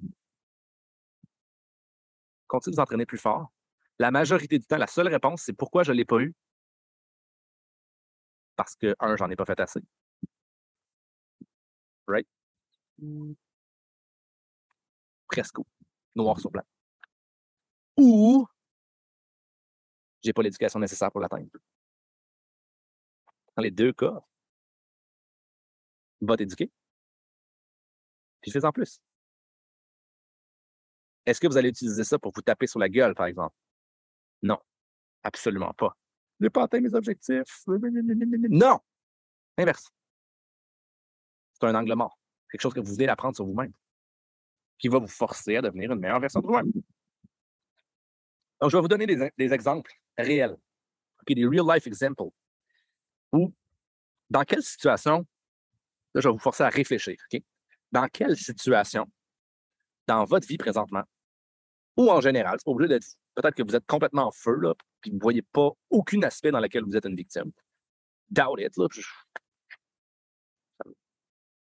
Continuez 2.48 2.72
de 2.74 2.78
vous 2.78 2.82
entraîner 2.82 3.06
plus 3.06 3.18
fort. 3.18 3.52
La 4.00 4.12
majorité 4.12 4.58
du 4.58 4.66
temps, 4.66 4.78
la 4.78 4.88
seule 4.88 5.08
réponse, 5.08 5.44
c'est 5.44 5.54
pourquoi 5.54 5.84
je 5.84 5.92
ne 5.92 5.98
l'ai 5.98 6.06
pas 6.06 6.20
eu? 6.20 6.34
Parce 8.56 8.76
que, 8.76 8.96
un, 9.00 9.16
j'en 9.18 9.30
ai 9.30 9.36
pas 9.36 9.46
fait 9.46 9.60
assez. 9.60 9.82
Right? 12.08 12.28
Presque. 15.28 15.60
Noir 16.16 16.40
sur 16.40 16.52
blanc. 16.52 16.64
Ou 17.98 18.48
j'ai 20.24 20.34
pas 20.34 20.44
l'éducation 20.44 20.80
nécessaire 20.80 21.12
pour 21.12 21.20
l'atteindre. 21.20 21.50
Dans 23.56 23.64
les 23.64 23.72
deux 23.72 23.92
cas, 23.92 24.24
va 26.22 26.38
t'éduquer. 26.38 26.72
Puis 28.42 28.52
fais 28.52 28.64
en 28.66 28.72
plus. 28.72 29.02
Est-ce 31.26 31.40
que 31.40 31.48
vous 31.48 31.58
allez 31.58 31.70
utiliser 31.70 32.04
ça 32.04 32.18
pour 32.18 32.32
vous 32.34 32.42
taper 32.42 32.68
sur 32.68 32.80
la 32.80 32.90
gueule, 32.90 33.14
par 33.14 33.28
exemple? 33.28 33.56
Non, 34.42 34.60
absolument 35.24 35.74
pas. 35.74 35.96
Je 36.40 36.46
n'ai 36.46 36.50
pas 36.50 36.64
atteint 36.64 36.82
mes 36.82 36.94
objectifs. 36.94 37.64
Non! 37.68 38.80
Inverse. 39.58 39.90
C'est 41.54 41.68
un 41.68 41.76
angle 41.76 41.94
mort. 41.94 42.18
Quelque 42.50 42.62
chose 42.62 42.74
que 42.74 42.80
vous 42.80 42.94
venez 42.94 43.06
d'apprendre 43.06 43.36
sur 43.36 43.46
vous-même. 43.46 43.74
Qui 44.82 44.90
va 44.90 45.00
vous 45.00 45.08
forcer 45.08 45.56
à 45.56 45.62
devenir 45.62 45.92
une 45.92 46.00
meilleure 46.00 46.20
version 46.20 46.42
de 46.42 46.48
vous-même. 46.48 46.72
Donc, 48.60 48.70
je 48.70 48.78
vais 48.78 48.82
vous 48.82 48.88
donner 48.88 49.06
des, 49.06 49.54
exemples 49.54 49.92
réels. 50.18 50.58
des 51.28 51.46
real-life 51.46 51.88
examples. 51.88 52.24
Ou 53.32 53.54
dans 54.30 54.44
quelle 54.44 54.64
situation, 54.64 55.26
là, 56.14 56.22
je 56.22 56.28
vais 56.28 56.34
vous 56.34 56.40
forcer 56.40 56.64
à 56.64 56.70
réfléchir. 56.70 57.16
Dans 57.92 58.08
quelle 58.08 58.36
situation, 58.36 59.06
dans 60.08 60.26
votre 60.26 60.48
vie 60.48 60.58
présentement, 60.58 61.04
ou 61.98 62.10
en 62.10 62.22
général, 62.22 62.56
c'est 62.58 62.66
pas 62.66 62.72
obligé 62.72 62.90
d'être. 62.90 63.08
Peut-être 63.36 63.56
que 63.56 63.64
vous 63.64 63.76
êtes 63.76 63.86
complètement 63.86 64.28
en 64.28 64.32
feu, 64.32 64.56
là, 64.60 64.74
puis 65.00 65.12
vous 65.12 65.18
ne 65.18 65.22
voyez 65.22 65.42
pas 65.42 65.70
aucun 65.90 66.22
aspect 66.24 66.52
dans 66.52 66.60
lequel 66.60 66.84
vous 66.84 66.96
êtes 66.96 67.06
une 67.06 67.16
victime. 67.16 67.52
Doubt 68.30 68.60
it, 68.60 68.76
là, 68.78 68.88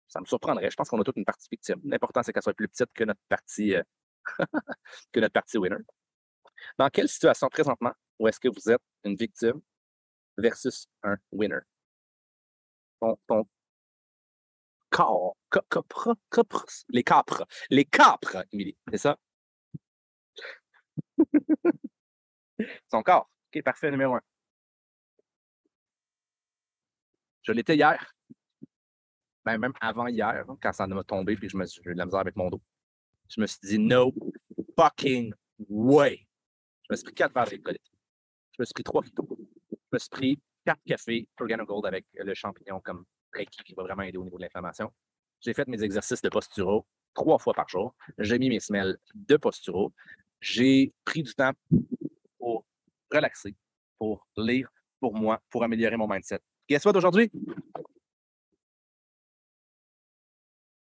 ça, 0.09 0.21
me 0.21 0.27
surprendrait. 0.27 0.71
Je 0.71 0.77
pense 0.77 0.89
qu'on 0.89 1.01
a 1.01 1.05
toute 1.05 1.17
une 1.17 1.25
partie 1.25 1.49
victime. 1.51 1.81
L'important, 1.85 2.23
c'est 2.23 2.33
qu'elle 2.33 2.43
soit 2.43 2.55
plus 2.55 2.69
petite 2.69 2.93
que 2.95 3.05
notre 3.05 3.21
partie, 3.29 3.75
euh, 3.75 3.83
que 5.13 5.21
notre 5.21 5.33
partie 5.33 5.59
winner. 5.59 5.77
Dans 6.79 6.89
quelle 6.91 7.09
situation 7.09 7.49
présentement 7.49 7.93
où 8.19 8.27
est-ce 8.29 8.41
que 8.41 8.49
vous 8.49 8.71
êtes 8.71 8.83
une 9.05 9.17
victime 9.17 9.61
versus 10.37 10.89
un 11.03 11.17
winner? 11.31 11.61
Ton, 13.01 13.47
corps, 14.91 15.37
les 16.89 17.05
capres, 17.05 17.47
les 17.71 17.85
capres, 17.85 18.45
Émilie, 18.53 18.77
c'est 18.91 18.99
ça? 18.99 19.17
Son 22.91 23.03
corps. 23.03 23.31
OK, 23.55 23.63
parfait, 23.63 23.91
numéro 23.91 24.15
un. 24.15 24.23
Je 27.43 27.53
l'étais 27.53 27.77
hier. 27.77 28.18
Ben, 29.49 29.57
même 29.57 29.73
avant 29.81 30.09
hier, 30.09 30.45
quand 30.61 30.73
ça 30.75 30.87
m'a 30.87 31.03
tombé 31.03 31.35
puis 31.35 31.49
je 31.49 31.57
me 31.57 31.65
suis 31.65 31.81
eu 31.83 31.95
de 31.95 31.99
la 31.99 32.05
misère 32.05 32.21
avec 32.21 32.37
mon 32.37 32.51
dos. 32.51 32.61
Je 33.31 33.41
me 33.41 33.47
suis 33.47 33.59
dit, 33.63 33.79
no 33.79 34.13
fucking 34.79 35.33
way. 35.71 36.29
Je 36.83 36.89
me 36.91 36.97
suis 36.97 37.05
pris 37.05 37.15
quatre 37.15 37.33
verres 37.33 37.47
d'alcool. 37.47 37.79
Je 38.53 38.57
me 38.59 38.65
suis 38.67 38.75
pris 38.75 38.85
trois 38.85 39.03
phytos. 39.03 39.27
Je 39.71 39.77
me 39.91 39.99
suis 39.99 40.11
pris 40.11 40.43
quatre 40.67 40.83
cafés 40.85 41.27
Gold 41.39 41.87
avec 41.87 42.05
le 42.13 42.35
champignon 42.35 42.79
comme 42.81 43.07
Reiki 43.33 43.65
qui 43.65 43.73
va 43.73 43.85
vraiment 43.85 44.03
aider 44.03 44.19
au 44.19 44.25
niveau 44.25 44.37
de 44.37 44.43
l'inflammation. 44.43 44.93
J'ai 45.41 45.55
fait 45.55 45.67
mes 45.67 45.83
exercices 45.83 46.21
de 46.21 46.29
posturo 46.29 46.87
trois 47.15 47.39
fois 47.39 47.55
par 47.55 47.71
jour. 47.71 47.95
J'ai 48.19 48.39
mis 48.39 48.51
mes 48.51 48.61
semelles 48.61 48.99
de 49.15 49.37
posturo. 49.39 49.95
J'ai 50.43 50.93
pris 51.07 51.23
du 51.23 51.35
temps 51.35 51.53
pour 52.39 52.67
relaxer, 53.11 53.57
pour 53.99 54.27
lire, 54.37 54.69
pour 55.01 55.15
moi, 55.15 55.41
pour 55.49 55.65
améliorer 55.65 55.97
mon 55.97 56.07
mindset. 56.07 56.41
Guess 56.69 56.85
what 56.85 56.97
aujourd'hui? 56.97 57.31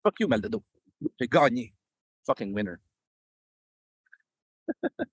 Fuck 0.08 0.22
you, 0.22 0.28
mal 0.30 0.39
de 0.39 0.48
dos. 0.48 0.63
J'ai 1.20 1.28
gagné. 1.28 1.76
Fucking 2.26 2.54
winner. 2.56 2.78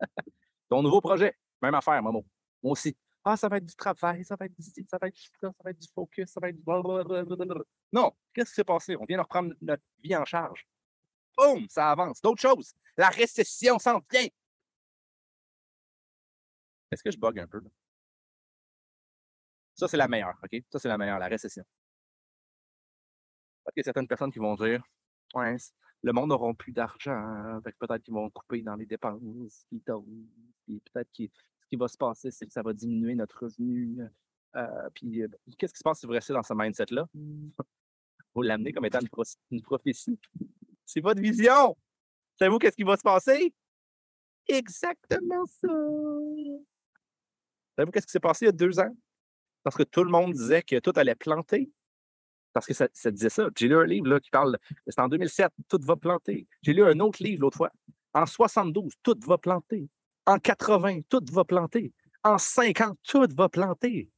Ton 0.70 0.82
nouveau 0.82 1.00
projet, 1.00 1.36
même 1.60 1.74
affaire, 1.74 2.00
Momo. 2.00 2.24
Moi 2.62 2.72
aussi. 2.72 2.96
Ah, 3.24 3.36
ça 3.36 3.48
va 3.48 3.56
être 3.56 3.66
du 3.66 3.74
travail, 3.74 4.24
ça 4.24 4.36
va 4.36 4.46
être 4.46 4.54
du 4.54 4.62
ça 4.88 4.96
va 5.00 5.08
être 5.08 5.16
ça, 5.40 5.52
va 5.64 5.70
être 5.70 5.80
du 5.80 5.88
focus, 5.92 6.30
ça 6.30 6.38
va 6.38 6.50
être 6.50 6.56
du. 6.56 6.62
Non, 7.92 8.12
qu'est-ce 8.32 8.50
qui 8.50 8.54
s'est 8.54 8.62
passé? 8.62 8.94
On 8.96 9.04
vient 9.04 9.16
de 9.16 9.22
reprendre 9.22 9.52
notre 9.60 9.82
vie 9.98 10.14
en 10.14 10.24
charge. 10.24 10.64
Boum, 11.36 11.66
ça 11.68 11.90
avance. 11.90 12.22
D'autres 12.22 12.42
choses. 12.42 12.72
La 12.96 13.08
récession 13.08 13.80
s'en 13.80 14.00
vient. 14.12 14.28
Est-ce 16.92 17.02
que 17.02 17.10
je 17.10 17.18
bug 17.18 17.36
un 17.40 17.48
peu? 17.48 17.60
Ça, 19.74 19.88
c'est 19.88 19.96
la 19.96 20.06
meilleure, 20.06 20.38
OK? 20.40 20.62
Ça, 20.70 20.78
c'est 20.78 20.88
la 20.88 20.96
meilleure, 20.96 21.18
la 21.18 21.26
récession. 21.26 21.64
Il 23.68 23.78
y 23.78 23.80
a 23.80 23.84
certaines 23.84 24.08
personnes 24.08 24.32
qui 24.32 24.38
vont 24.38 24.54
dire 24.54 24.82
Ouais, 25.34 25.56
le 26.02 26.12
monde 26.12 26.28
n'aura 26.28 26.52
plus 26.54 26.72
d'argent, 26.72 27.60
peut-être 27.62 28.02
qu'ils 28.02 28.14
vont 28.14 28.30
couper 28.30 28.62
dans 28.62 28.76
les 28.76 28.86
dépenses, 28.86 29.66
puis 29.68 29.80
peut-être 29.80 31.10
que 31.16 31.24
ce 31.24 31.68
qui 31.68 31.76
va 31.76 31.88
se 31.88 31.96
passer, 31.96 32.30
c'est 32.30 32.46
que 32.46 32.52
ça 32.52 32.62
va 32.62 32.72
diminuer 32.72 33.14
notre 33.14 33.44
revenu. 33.44 33.98
Euh, 34.54 34.90
puis 34.94 35.22
euh, 35.22 35.28
qu'est-ce 35.58 35.72
qui 35.72 35.78
se 35.78 35.82
passe 35.82 36.00
si 36.00 36.06
vous 36.06 36.12
restez 36.12 36.32
dans 36.32 36.42
ce 36.42 36.54
mindset-là? 36.54 37.08
Vous 38.34 38.42
l'amenez 38.42 38.72
comme 38.72 38.84
étant 38.84 38.98
une, 39.50 39.62
prophétie. 39.62 40.18
C'est 40.84 41.00
votre 41.00 41.20
vision. 41.20 41.76
Savez-vous 42.36 42.58
qu'est-ce 42.58 42.76
qui 42.76 42.82
va 42.82 42.96
se 42.96 43.02
passer? 43.02 43.54
Exactement 44.48 45.46
ça. 45.46 45.68
Savez-vous 47.76 47.92
qu'est-ce 47.92 48.06
qui 48.06 48.12
s'est 48.12 48.20
passé 48.20 48.44
il 48.44 48.46
y 48.46 48.48
a 48.48 48.52
deux 48.52 48.80
ans? 48.80 48.94
Parce 49.62 49.76
que 49.76 49.84
tout 49.84 50.02
le 50.02 50.10
monde 50.10 50.32
disait 50.32 50.62
que 50.62 50.80
tout 50.80 50.92
allait 50.96 51.14
planter. 51.14 51.70
Parce 52.54 52.66
que 52.66 52.72
ça, 52.72 53.10
disait 53.10 53.28
ça. 53.28 53.48
J'ai 53.58 53.66
lu 53.66 53.76
un 53.76 53.84
livre 53.84 54.06
là, 54.06 54.20
qui 54.20 54.30
parle, 54.30 54.56
c'est 54.86 55.00
en 55.00 55.08
2007, 55.08 55.52
tout 55.68 55.80
va 55.82 55.96
planter. 55.96 56.46
J'ai 56.62 56.72
lu 56.72 56.84
un 56.84 56.98
autre 57.00 57.22
livre 57.22 57.42
l'autre 57.42 57.56
fois. 57.56 57.70
En 58.14 58.26
72, 58.26 58.94
tout 59.02 59.18
va 59.26 59.36
planter. 59.36 59.88
En 60.24 60.38
80, 60.38 61.00
tout 61.08 61.24
va 61.32 61.44
planter. 61.44 61.92
En 62.22 62.38
50, 62.38 62.96
tout 63.02 63.26
va 63.36 63.48
planter. 63.48 64.08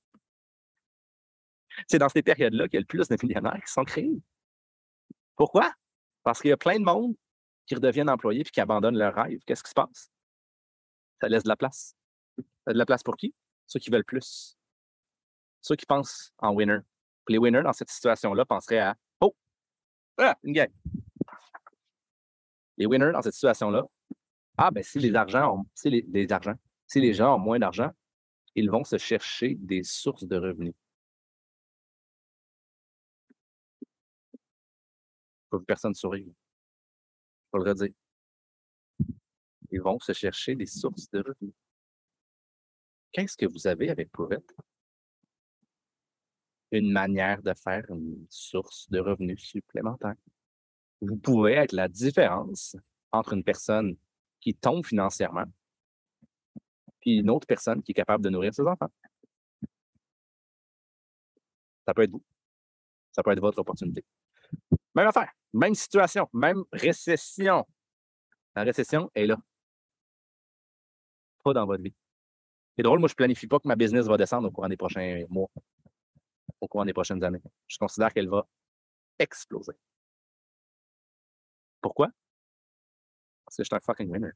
C'est 1.88 1.98
dans 1.98 2.10
ces 2.10 2.22
périodes-là 2.22 2.68
qu'il 2.68 2.74
y 2.74 2.76
a 2.76 2.80
le 2.80 2.86
plus 2.86 3.08
de 3.08 3.16
millionnaires 3.22 3.60
qui 3.64 3.72
sont 3.72 3.84
créés. 3.84 4.22
Pourquoi? 5.34 5.72
Parce 6.22 6.40
qu'il 6.40 6.50
y 6.50 6.52
a 6.52 6.58
plein 6.58 6.78
de 6.78 6.84
monde 6.84 7.14
qui 7.64 7.74
redeviennent 7.74 8.10
employés 8.10 8.44
puis 8.44 8.52
qui 8.52 8.60
abandonnent 8.60 8.98
leur 8.98 9.14
rêve. 9.14 9.40
Qu'est-ce 9.46 9.62
qui 9.62 9.70
se 9.70 9.74
passe? 9.74 10.10
Ça 11.20 11.28
laisse 11.28 11.42
de 11.42 11.48
la 11.48 11.56
place. 11.56 11.96
Ça 12.66 12.72
de 12.74 12.78
la 12.78 12.86
place 12.86 13.02
pour 13.02 13.16
qui? 13.16 13.34
Ceux 13.66 13.80
qui 13.80 13.90
veulent 13.90 14.04
plus. 14.04 14.58
Ceux 15.62 15.76
qui 15.76 15.86
pensent 15.86 16.32
en 16.38 16.52
winner. 16.52 16.80
Les 17.32 17.38
winners, 17.38 17.62
dans 17.62 17.72
cette 17.72 17.90
situation-là, 17.90 18.44
penseraient 18.44 18.78
à 18.78 18.96
Oh! 19.20 19.34
Ah, 20.18 20.36
une 20.42 20.52
game. 20.52 20.70
Les 22.76 22.86
winners, 22.86 23.12
dans 23.12 23.22
cette 23.22 23.34
situation-là, 23.34 23.84
ah, 24.58 24.70
ben 24.70 24.82
si 24.82 24.98
les 24.98 25.14
argents 25.14 25.58
ont, 25.58 25.66
si 25.74 25.90
les, 25.90 26.28
si 26.86 27.00
les 27.00 27.14
gens 27.14 27.36
ont 27.36 27.38
moins 27.38 27.58
d'argent, 27.58 27.90
ils 28.54 28.70
vont 28.70 28.84
se 28.84 28.98
chercher 28.98 29.54
des 29.56 29.82
sources 29.82 30.24
de 30.24 30.36
revenus. 30.36 30.74
Pas 35.50 35.58
personne 35.66 35.94
sourit. 35.94 36.32
Faut 37.50 37.58
le 37.58 37.70
redire. 37.70 37.92
Ils 39.70 39.80
vont 39.80 39.98
se 40.00 40.12
chercher 40.12 40.54
des 40.54 40.66
sources 40.66 41.10
de 41.10 41.18
revenus. 41.18 41.54
Qu'est-ce 43.12 43.36
que 43.36 43.46
vous 43.46 43.66
avez 43.66 43.90
avec 43.90 44.10
Provette? 44.10 44.54
Une 46.72 46.90
manière 46.90 47.42
de 47.42 47.54
faire 47.54 47.84
une 47.90 48.26
source 48.28 48.88
de 48.90 48.98
revenus 48.98 49.40
supplémentaire. 49.40 50.14
Vous 51.00 51.16
pouvez 51.16 51.52
être 51.52 51.72
la 51.72 51.88
différence 51.88 52.76
entre 53.12 53.34
une 53.34 53.44
personne 53.44 53.96
qui 54.40 54.54
tombe 54.54 54.84
financièrement 54.84 55.44
et 57.06 57.18
une 57.18 57.30
autre 57.30 57.46
personne 57.46 57.82
qui 57.82 57.92
est 57.92 57.94
capable 57.94 58.24
de 58.24 58.30
nourrir 58.30 58.52
ses 58.52 58.62
enfants. 58.62 58.90
Ça 61.86 61.94
peut 61.94 62.02
être 62.02 62.10
vous. 62.10 62.24
Ça 63.12 63.22
peut 63.22 63.30
être 63.30 63.40
votre 63.40 63.58
opportunité. 63.58 64.04
Même 64.94 65.06
affaire, 65.06 65.30
même 65.52 65.74
situation, 65.74 66.28
même 66.32 66.64
récession. 66.72 67.64
La 68.54 68.62
récession 68.62 69.10
est 69.14 69.26
là. 69.26 69.36
Pas 71.44 71.52
dans 71.52 71.66
votre 71.66 71.82
vie. 71.82 71.94
C'est 72.76 72.82
drôle, 72.82 72.98
moi, 72.98 73.08
je 73.08 73.12
ne 73.12 73.16
planifie 73.16 73.46
pas 73.46 73.58
que 73.58 73.68
ma 73.68 73.76
business 73.76 74.06
va 74.06 74.16
descendre 74.16 74.48
au 74.48 74.50
courant 74.50 74.68
des 74.68 74.76
prochains 74.76 75.24
mois, 75.28 75.48
au 76.60 76.68
courant 76.68 76.84
des 76.84 76.92
prochaines 76.92 77.22
années. 77.22 77.42
Je 77.68 77.78
considère 77.78 78.12
qu'elle 78.12 78.28
va 78.28 78.46
exploser. 79.18 79.72
Pourquoi? 81.80 82.08
Parce 83.44 83.56
que 83.56 83.62
je 83.62 83.66
suis 83.66 83.74
un 83.74 83.80
fucking 83.80 84.10
winner. 84.10 84.32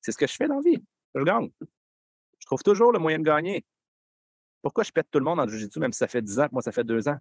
C'est 0.00 0.12
ce 0.12 0.18
que 0.18 0.26
je 0.26 0.34
fais 0.34 0.48
dans 0.48 0.56
la 0.56 0.62
vie. 0.62 0.84
Je 1.14 1.22
gagne. 1.22 1.50
Je 2.38 2.46
trouve 2.46 2.62
toujours 2.62 2.92
le 2.92 2.98
moyen 2.98 3.18
de 3.18 3.24
gagner. 3.24 3.64
Pourquoi 4.60 4.84
je 4.84 4.92
pète 4.92 5.08
tout 5.10 5.18
le 5.18 5.24
monde 5.24 5.40
en 5.40 5.48
Jiu-Jitsu, 5.48 5.78
même 5.80 5.92
si 5.92 5.98
ça 5.98 6.08
fait 6.08 6.22
10 6.22 6.40
ans, 6.40 6.48
moi, 6.52 6.62
ça 6.62 6.72
fait 6.72 6.84
2 6.84 7.08
ans? 7.08 7.18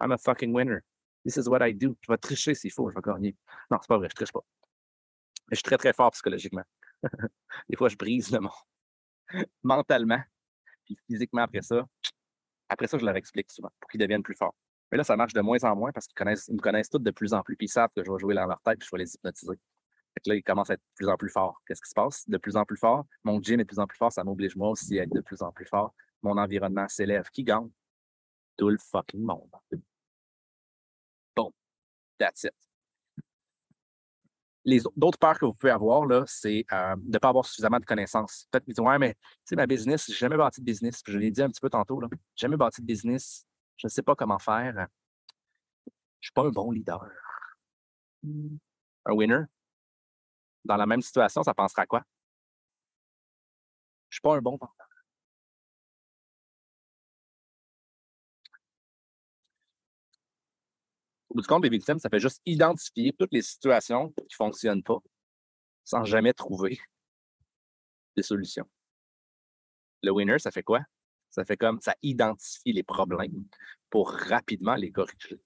I'm 0.00 0.12
a 0.12 0.18
fucking 0.18 0.52
winner. 0.54 0.80
This 1.24 1.36
is 1.36 1.48
what 1.48 1.66
I 1.66 1.72
do. 1.72 1.96
Je 2.00 2.10
vais 2.10 2.18
tricher 2.18 2.54
s'il 2.54 2.72
faut, 2.72 2.90
je 2.90 2.94
vais 2.94 3.00
gagner. 3.00 3.36
Non, 3.70 3.78
c'est 3.80 3.88
pas 3.88 3.98
vrai, 3.98 4.08
je 4.08 4.14
triche 4.14 4.32
pas. 4.32 4.44
Mais 5.48 5.54
je 5.54 5.56
suis 5.56 5.62
très, 5.62 5.78
très 5.78 5.92
fort 5.92 6.10
psychologiquement. 6.12 6.64
Des 7.68 7.76
fois, 7.76 7.88
je 7.88 7.96
brise 7.96 8.30
le 8.30 8.40
monde. 8.40 8.52
Mentalement. 9.62 10.22
Puis 10.84 10.98
physiquement, 11.06 11.42
après 11.42 11.62
ça, 11.62 11.86
après 12.72 12.86
ça, 12.86 12.96
je 12.96 13.04
leur 13.04 13.16
explique 13.16 13.50
souvent 13.50 13.70
pour 13.78 13.90
qu'ils 13.90 14.00
deviennent 14.00 14.22
plus 14.22 14.34
forts. 14.34 14.54
Mais 14.90 14.98
là, 14.98 15.04
ça 15.04 15.14
marche 15.14 15.34
de 15.34 15.40
moins 15.42 15.62
en 15.64 15.76
moins 15.76 15.92
parce 15.92 16.06
qu'ils 16.06 16.14
connaissent, 16.14 16.48
me 16.48 16.58
connaissent 16.58 16.88
tous 16.88 16.98
de 16.98 17.10
plus 17.10 17.34
en 17.34 17.42
plus. 17.42 17.54
Puis 17.56 17.66
ils 17.66 17.70
savent 17.70 17.90
que 17.94 18.02
je 18.02 18.10
vais 18.10 18.18
jouer 18.18 18.34
dans 18.34 18.46
leur 18.46 18.60
tête 18.62 18.78
puis 18.78 18.88
je 18.90 18.96
vais 18.96 19.02
les 19.02 19.14
hypnotiser. 19.14 19.58
Fait 20.14 20.26
là, 20.26 20.34
ils 20.34 20.42
commencent 20.42 20.70
à 20.70 20.74
être 20.74 20.80
de 20.80 20.94
plus 20.96 21.08
en 21.08 21.16
plus 21.16 21.28
forts. 21.28 21.60
Qu'est-ce 21.66 21.82
qui 21.82 21.88
se 21.90 21.94
passe? 21.94 22.28
De 22.28 22.38
plus 22.38 22.56
en 22.56 22.64
plus 22.64 22.78
fort. 22.78 23.04
Mon 23.24 23.40
gym 23.40 23.60
est 23.60 23.64
de 23.64 23.68
plus 23.68 23.78
en 23.78 23.86
plus 23.86 23.98
fort. 23.98 24.12
Ça 24.12 24.24
m'oblige 24.24 24.56
moi 24.56 24.70
aussi 24.70 24.98
à 24.98 25.02
être 25.02 25.12
de 25.12 25.20
plus 25.20 25.42
en 25.42 25.52
plus 25.52 25.66
fort. 25.66 25.94
Mon 26.22 26.38
environnement 26.38 26.88
s'élève. 26.88 27.28
Qui 27.30 27.44
gagne? 27.44 27.68
Tout 28.56 28.70
le 28.70 28.78
fucking 28.78 29.22
monde. 29.22 29.50
Bon. 31.36 31.52
That's 32.18 32.44
it. 32.44 32.71
Les 34.64 34.80
d'autres 34.96 35.18
peurs 35.18 35.38
que 35.38 35.44
vous 35.44 35.54
pouvez 35.54 35.72
avoir, 35.72 36.06
là, 36.06 36.22
c'est 36.26 36.64
euh, 36.72 36.94
de 36.96 37.12
ne 37.12 37.18
pas 37.18 37.28
avoir 37.28 37.44
suffisamment 37.44 37.80
de 37.80 37.84
connaissances. 37.84 38.46
Peut-être 38.50 38.64
vous 38.64 38.72
dites, 38.72 38.80
ouais, 38.80 38.98
mais 38.98 39.14
tu 39.14 39.20
sais, 39.44 39.56
ma 39.56 39.66
business, 39.66 40.06
j'ai 40.06 40.14
jamais 40.14 40.36
bâti 40.36 40.60
de 40.60 40.66
business. 40.66 41.02
je 41.06 41.18
l'ai 41.18 41.30
dit 41.30 41.42
un 41.42 41.48
petit 41.48 41.60
peu 41.60 41.70
tantôt, 41.70 42.00
là. 42.00 42.08
J'ai 42.36 42.46
jamais 42.46 42.56
bâti 42.56 42.80
de 42.80 42.86
business. 42.86 43.44
Je 43.76 43.86
ne 43.86 43.90
sais 43.90 44.02
pas 44.02 44.14
comment 44.14 44.38
faire. 44.38 44.72
Je 44.74 44.80
ne 44.80 44.86
suis 46.20 46.32
pas 46.32 46.44
un 46.44 46.50
bon 46.50 46.70
leader. 46.70 47.04
Un 48.24 49.12
winner, 49.12 49.42
dans 50.64 50.76
la 50.76 50.86
même 50.86 51.02
situation, 51.02 51.42
ça 51.42 51.54
pensera 51.54 51.86
quoi? 51.86 52.02
Je 54.10 54.14
ne 54.14 54.18
suis 54.18 54.20
pas 54.20 54.36
un 54.36 54.40
bon 54.40 54.58
Au 61.32 61.34
bout 61.34 61.40
du 61.40 61.48
compte, 61.48 61.62
les 61.64 61.70
victimes, 61.70 61.98
ça 61.98 62.10
fait 62.10 62.20
juste 62.20 62.42
identifier 62.44 63.14
toutes 63.18 63.32
les 63.32 63.40
situations 63.40 64.10
qui 64.10 64.24
ne 64.24 64.36
fonctionnent 64.36 64.82
pas 64.82 64.98
sans 65.82 66.04
jamais 66.04 66.34
trouver 66.34 66.78
des 68.16 68.22
solutions. 68.22 68.68
Le 70.02 70.10
winner, 70.10 70.38
ça 70.38 70.50
fait 70.50 70.62
quoi? 70.62 70.82
Ça 71.30 71.46
fait 71.46 71.56
comme 71.56 71.80
ça 71.80 71.96
identifie 72.02 72.74
les 72.74 72.82
problèmes 72.82 73.46
pour 73.88 74.10
rapidement 74.12 74.74
les 74.74 74.92
corriger. 74.92 75.40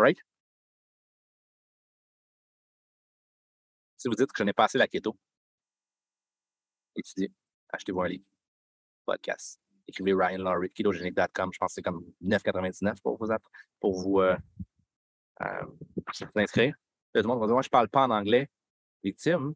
Right? 0.00 0.18
Si 3.96 4.08
vous 4.08 4.16
dites 4.16 4.32
que 4.32 4.38
je 4.38 4.42
n'ai 4.42 4.52
pas 4.52 4.64
assez 4.64 4.76
la 4.76 4.88
keto, 4.88 5.16
étudiez, 6.96 7.30
achetez-vous 7.68 8.00
un 8.00 8.08
livre, 8.08 8.24
podcast. 9.06 9.60
Écrivez 9.88 10.14
Ryan 10.14 10.38
Laurie, 10.38 10.70
ketogenic.com. 10.70 11.50
Je 11.52 11.58
pense 11.58 11.70
que 11.70 11.74
c'est 11.74 11.82
comme 11.82 12.04
9,99 12.22 13.00
pour 13.02 13.18
vous, 13.18 13.32
pour 13.80 14.00
vous, 14.00 14.20
euh, 14.20 14.36
euh, 15.42 15.64
vous 15.96 16.40
inscrire. 16.40 16.74
Tout 17.14 17.22
le 17.22 17.28
monde 17.28 17.40
va 17.40 17.46
dire 17.46 17.54
Moi, 17.54 17.62
je 17.62 17.68
ne 17.68 17.70
parle 17.70 17.88
pas 17.88 18.04
en 18.04 18.10
anglais. 18.10 18.48
Victime. 19.02 19.54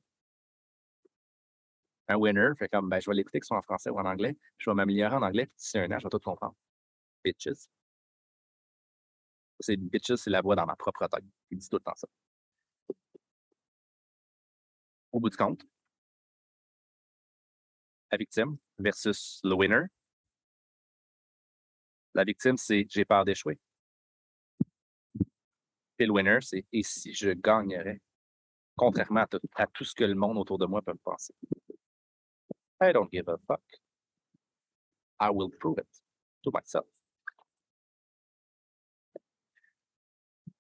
Un 2.09 2.17
winner. 2.17 2.51
Fait 2.59 2.69
comme 2.69 2.89
ben, 2.89 3.01
je 3.01 3.11
vais 3.11 3.17
l'écouter 3.17 3.41
que 3.41 3.47
ce 3.47 3.49
soit 3.49 3.59
en 3.59 3.63
français 3.63 3.91
ou 3.91 3.99
en 3.99 4.05
anglais. 4.05 4.37
Je 4.59 4.71
vais 4.71 4.75
m'améliorer 4.75 5.17
en 5.17 5.23
anglais. 5.23 5.47
Puis 5.47 5.57
d'ici 5.57 5.79
un 5.79 5.91
an, 5.91 5.99
je 5.99 6.05
vais 6.05 6.11
tout 6.11 6.19
comprendre. 6.19 6.55
Bitches. 7.25 7.69
C'est 9.61 9.77
bitches, 9.77 10.17
c'est 10.17 10.31
la 10.31 10.43
voix 10.43 10.55
dans 10.57 10.67
ma 10.67 10.77
propre 10.77 11.07
tête. 11.09 11.25
Il 11.51 11.59
dit 11.59 11.69
tout 11.69 11.77
le 11.77 11.83
temps 11.83 11.95
ça 11.97 12.07
au 15.17 15.21
bout 15.21 15.31
du 15.31 15.37
compte. 15.37 15.63
La 18.13 18.19
victime 18.19 18.57
versus 18.79 19.41
le 19.43 19.55
winner. 19.55 19.85
La 22.17 22.25
victime, 22.25 22.57
c'est 22.57 22.87
j'ai 22.89 23.05
peur 23.05 23.27
d'échouer. 23.27 23.61
Et 25.99 26.07
le 26.07 26.13
winner, 26.13 26.39
c'est 26.41 26.65
et 26.73 26.83
si 26.83 27.13
je 27.13 27.29
gagnerais, 27.29 28.01
contrairement 28.75 29.21
à 29.21 29.27
tout, 29.27 29.41
à 29.55 29.67
tout, 29.67 29.85
ce 29.85 29.95
que 29.95 30.05
le 30.05 30.15
monde 30.15 30.39
autour 30.39 30.57
de 30.57 30.65
moi 30.65 30.81
peut 30.81 30.95
penser. 31.05 31.35
I 32.81 32.91
don't 32.95 33.11
give 33.13 33.29
a 33.29 33.37
fuck. 33.47 33.61
I 35.21 35.29
will 35.31 35.51
prove 35.59 35.79
it 35.79 35.87
to 36.43 36.51
myself. 36.51 36.87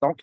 Donc, 0.02 0.20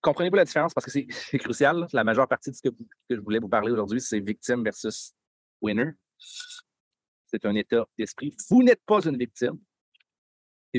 comprenez-vous 0.00 0.34
la 0.34 0.44
différence? 0.44 0.74
Parce 0.74 0.84
que 0.84 0.90
c'est 0.90 1.38
crucial. 1.38 1.86
La 1.92 2.02
majeure 2.02 2.26
partie 2.26 2.50
de 2.50 2.56
ce 2.56 2.62
que, 2.62 2.74
je 3.08 3.20
voulais 3.20 3.38
vous 3.38 3.48
parler 3.48 3.70
aujourd'hui, 3.70 4.00
c'est 4.00 4.18
victime 4.18 4.64
versus 4.64 5.14
winner. 5.60 5.92
C'est 6.18 7.44
un 7.44 7.54
état 7.54 7.86
d'esprit. 7.96 8.36
Vous 8.50 8.64
n'êtes 8.64 8.82
pas 8.84 9.00
une 9.06 9.16
victime 9.16 9.60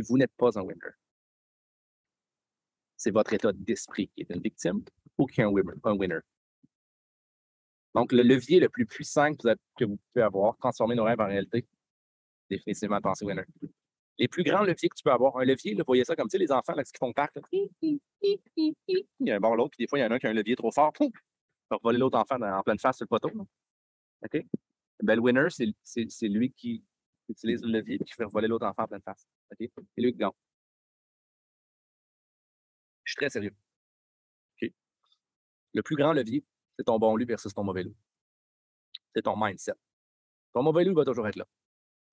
vous 0.01 0.17
n'êtes 0.17 0.33
pas 0.37 0.57
un 0.57 0.61
winner. 0.61 0.91
C'est 2.95 3.11
votre 3.11 3.33
état 3.33 3.51
d'esprit 3.53 4.09
qui 4.09 4.21
est 4.21 4.33
une 4.33 4.41
victime 4.41 4.83
ou 5.17 5.25
qui 5.25 5.41
est 5.41 5.43
un 5.43 5.49
winner. 5.49 6.19
Donc, 7.93 8.11
le 8.11 8.23
levier 8.23 8.59
le 8.59 8.69
plus 8.69 8.85
puissant 8.85 9.33
que 9.33 9.85
vous, 9.85 9.97
pouvez 10.13 10.23
avoir, 10.23 10.57
transformer 10.57 10.95
nos 10.95 11.03
rêves 11.03 11.21
en 11.21 11.27
réalité, 11.27 11.67
définitivement 12.49 13.01
penser 13.01 13.25
winner 13.25 13.45
les 14.17 14.27
plus 14.27 14.43
grands 14.43 14.63
leviers 14.63 14.89
que 14.89 14.95
tu 14.95 15.03
peux 15.03 15.11
avoir. 15.11 15.37
Un 15.37 15.45
levier, 15.45 15.75
vous 15.75 15.83
voyez 15.85 16.03
ça 16.03 16.15
comme 16.15 16.27
tu 16.27 16.37
sais, 16.37 16.37
les 16.37 16.51
enfants 16.51 16.73
là, 16.73 16.83
qui 16.83 16.91
font 16.99 17.13
parc. 17.13 17.37
Il 17.51 17.99
y 19.19 19.31
a 19.31 19.35
un 19.35 19.39
bord 19.39 19.55
l'autre, 19.55 19.71
puis 19.71 19.83
des 19.83 19.87
fois, 19.87 19.99
il 19.99 20.01
y 20.01 20.05
en 20.05 20.11
a 20.11 20.15
un 20.15 20.19
qui 20.19 20.27
a 20.27 20.29
un 20.29 20.33
levier 20.33 20.55
trop 20.55 20.71
fort. 20.71 20.91
Pouf! 20.93 21.13
va 21.69 21.77
voler 21.83 21.99
l'autre 21.99 22.17
enfant 22.17 22.41
en 22.41 22.63
pleine 22.63 22.79
face 22.79 22.97
sur 22.97 23.03
le 23.03 23.09
poteau. 23.09 23.29
OK? 24.23 24.45
Ben, 25.03 25.15
le 25.15 25.21
winner, 25.21 25.47
c'est 25.49 26.27
lui 26.27 26.51
qui 26.51 26.83
utilise 27.29 27.61
le 27.63 27.71
levier 27.71 27.95
et 27.95 28.03
qui 28.03 28.13
fait 28.13 28.25
voler 28.25 28.47
l'autre 28.47 28.65
enfant 28.65 28.83
en 28.83 28.87
pleine 28.87 29.01
face. 29.01 29.27
OK? 29.51 29.69
C'est 29.75 30.01
lui 30.01 30.11
qui 30.11 30.17
gagne. 30.17 30.31
Je 33.03 33.11
suis 33.11 33.17
très 33.17 33.29
sérieux. 33.29 33.55
Le 35.73 35.83
plus 35.83 35.95
grand 35.95 36.13
levier, 36.13 36.43
c'est 36.75 36.85
ton 36.85 36.97
bon 36.97 37.15
loup 37.15 37.25
versus 37.25 37.53
ton 37.53 37.63
mauvais 37.63 37.83
loup. 37.83 37.95
C'est 39.13 39.21
ton 39.21 39.35
mindset. 39.37 39.73
Ton 40.53 40.63
mauvais 40.63 40.83
loup 40.83 40.95
va 40.95 41.05
toujours 41.05 41.27
être 41.27 41.35
là. 41.35 41.45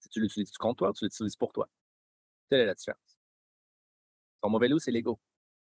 Si 0.01 0.09
tu 0.11 0.21
l'utilises 0.21 0.53
contre 0.59 0.79
toi 0.79 0.93
tu 0.93 1.05
l'utilises 1.05 1.37
pour 1.37 1.53
toi? 1.53 1.69
Telle 2.51 2.61
est 2.61 2.67
la 2.67 2.75
différence. 2.75 3.19
Ton 4.43 4.51
mauvais 4.51 4.69
loup, 4.69 4.79
c'est 4.79 4.91
l'ego. 4.91 5.19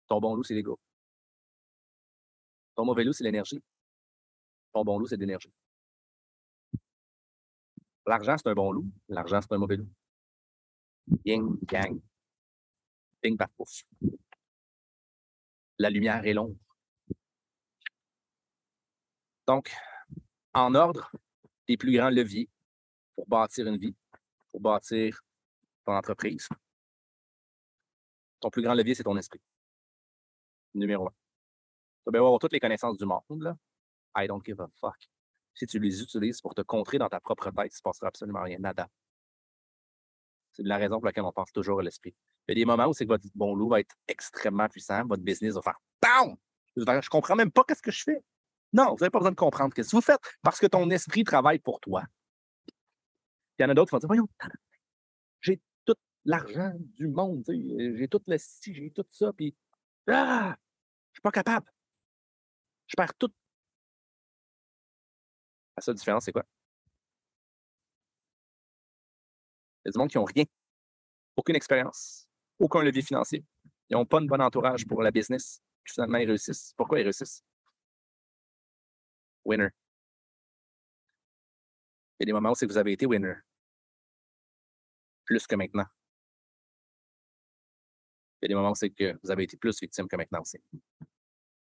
Ton 0.08 0.21
bon 0.21 0.36
loup, 0.36 0.43
c'est 0.43 0.54
l'ego. 0.54 0.80
Ton 2.75 2.86
mauvais 2.86 3.04
loup, 3.04 3.12
c'est 3.12 3.25
l'énergie. 3.25 3.62
Ton 4.71 4.86
bon 4.86 4.97
loup, 4.97 5.08
c'est 5.08 5.17
l'énergie. 5.17 5.51
L'argent, 8.05 8.35
c'est 8.37 8.49
un 8.49 8.53
bon 8.53 8.71
loup. 8.71 8.89
L'argent, 9.07 9.39
c'est 9.41 9.53
un 9.53 9.57
mauvais 9.57 9.77
loup. 9.77 9.89
Yin, 11.25 11.57
yang. 11.71 12.01
Ping, 13.21 13.37
paf, 13.37 13.51
pouf. 13.53 13.83
La 15.77 15.89
lumière 15.89 16.25
et 16.25 16.33
l'ombre. 16.33 16.57
Donc, 19.47 19.71
en 20.53 20.73
ordre, 20.75 21.11
les 21.67 21.77
plus 21.77 21.95
grands 21.95 22.09
leviers 22.09 22.49
pour 23.15 23.27
bâtir 23.27 23.67
une 23.67 23.77
vie, 23.77 23.95
pour 24.51 24.61
bâtir 24.61 25.21
ton 25.85 25.93
entreprise. 25.93 26.47
Ton 28.39 28.49
plus 28.49 28.62
grand 28.62 28.73
levier, 28.73 28.95
c'est 28.95 29.04
ton 29.04 29.17
esprit. 29.17 29.41
Numéro 30.73 31.08
un. 31.08 31.13
Tu 32.06 32.12
vas 32.12 32.17
avoir 32.17 32.39
toutes 32.39 32.54
les 32.54 32.60
connaissances 32.60 32.97
du 32.97 33.06
monde, 33.06 33.21
là. 33.41 33.56
I 34.15 34.27
don't 34.27 34.43
give 34.43 34.60
a 34.60 34.67
fuck. 34.79 34.97
Si 35.54 35.65
tu 35.67 35.79
les 35.79 36.02
utilises 36.02 36.41
pour 36.41 36.56
te 36.56 36.62
contrer 36.62 36.97
dans 36.97 37.10
ta 37.10 37.19
propre 37.19 37.52
tête, 37.52 37.65
il 37.65 37.65
ne 37.65 37.69
se 37.69 37.81
passera 37.81 38.08
absolument 38.08 38.43
rien. 38.43 38.58
Nada. 38.60 38.87
C'est 40.52 40.63
la 40.63 40.77
raison 40.77 40.95
pour 40.97 41.06
laquelle 41.06 41.23
on 41.23 41.31
pense 41.31 41.52
toujours 41.52 41.79
à 41.79 41.83
l'esprit. 41.83 42.13
Il 42.47 42.52
y 42.52 42.52
a 42.54 42.56
des 42.56 42.65
moments 42.65 42.87
où 42.87 42.93
c'est 42.93 43.06
que 43.06 43.10
votre 43.10 43.25
bon 43.35 43.56
loup 43.56 43.69
va 43.69 43.79
être 43.79 43.95
extrêmement 44.08 44.67
puissant, 44.67 45.06
votre 45.06 45.23
business 45.23 45.54
va 45.54 45.62
faire 45.62 45.79
BAM! 46.02 46.35
Je 46.75 46.81
ne 46.81 47.10
comprends 47.10 47.35
même 47.35 47.52
pas 47.52 47.63
qu'est-ce 47.65 47.81
que 47.81 47.91
je 47.91 48.04
fais. 48.04 48.23
Non, 48.73 48.91
vous 48.91 48.97
n'avez 49.02 49.10
pas 49.10 49.19
besoin 49.19 49.31
de 49.31 49.35
comprendre 49.35 49.73
ce 49.75 49.81
que 49.81 49.95
vous 49.95 50.02
faites 50.02 50.21
parce 50.41 50.60
que 50.60 50.67
ton 50.67 50.89
esprit 50.89 51.23
travaille 51.23 51.60
pour 51.60 51.79
toi. 51.79 52.04
Il 53.60 53.63
y 53.63 53.65
en 53.65 53.69
a 53.69 53.73
d'autres 53.73 53.89
qui 53.89 53.95
vont 53.95 53.99
dire 53.99 54.08
Voyons, 54.08 54.27
j'ai 55.41 55.62
tout 55.85 55.95
l'argent 56.25 56.71
du 56.77 57.08
monde, 57.08 57.43
j'ai 57.47 58.08
tout 58.08 58.21
le 58.25 58.37
j'ai 58.62 58.91
tout 58.91 59.06
ça, 59.10 59.33
puis 59.33 59.56
ah, 60.08 60.56
je 61.12 61.17
suis 61.17 61.21
pas 61.21 61.31
capable. 61.31 61.67
Je 62.87 62.95
perds 62.95 63.13
tout. 63.15 63.31
La 65.82 65.86
seule 65.86 65.96
différence, 65.96 66.25
c'est 66.25 66.32
quoi? 66.32 66.46
Il 69.84 69.88
y 69.88 69.90
a 69.90 69.92
du 69.94 69.98
monde 69.98 70.12
qui 70.12 70.17
n'ont 70.19 70.25
rien. 70.25 70.46
aucune 71.36 71.56
expérience, 71.56 72.27
aucun 72.60 72.84
levier 72.84 73.02
financier. 73.02 73.44
Ils 73.90 73.94
n'ont 73.94 74.06
pas 74.06 74.19
un 74.19 74.25
bon 74.25 74.40
entourage 74.40 74.86
pour 74.86 75.02
la 75.02 75.10
business. 75.10 75.60
Puis 75.84 75.96
finalement, 75.96 76.19
ils 76.19 76.27
réussissent. 76.27 76.75
Pourquoi 76.77 77.00
ils 77.00 77.04
réussissent? 77.04 77.44
Winner. 79.44 79.69
Il 82.19 82.23
y 82.23 82.23
a 82.25 82.25
des 82.27 82.34
moments 82.34 82.52
où 82.52 82.56
c'est 82.56 82.67
que 82.67 82.71
vous 82.71 82.77
avez 82.77 82.92
été 82.92 83.08
winner. 83.08 83.34
Plus 85.25 85.48
que 85.48 85.56
maintenant. 85.56 85.88
Il 88.40 88.44
y 88.44 88.46
a 88.46 88.48
des 88.50 88.54
moments 88.54 88.71
où 88.71 88.75
c'est 88.75 88.92
que 88.92 89.17
vous 89.23 89.32
avez 89.32 89.46
été 89.46 89.58
plus 89.58 89.82
victime 89.82 90.08
que 90.08 90.15
maintenant 90.15 90.42
aussi. 90.42 90.60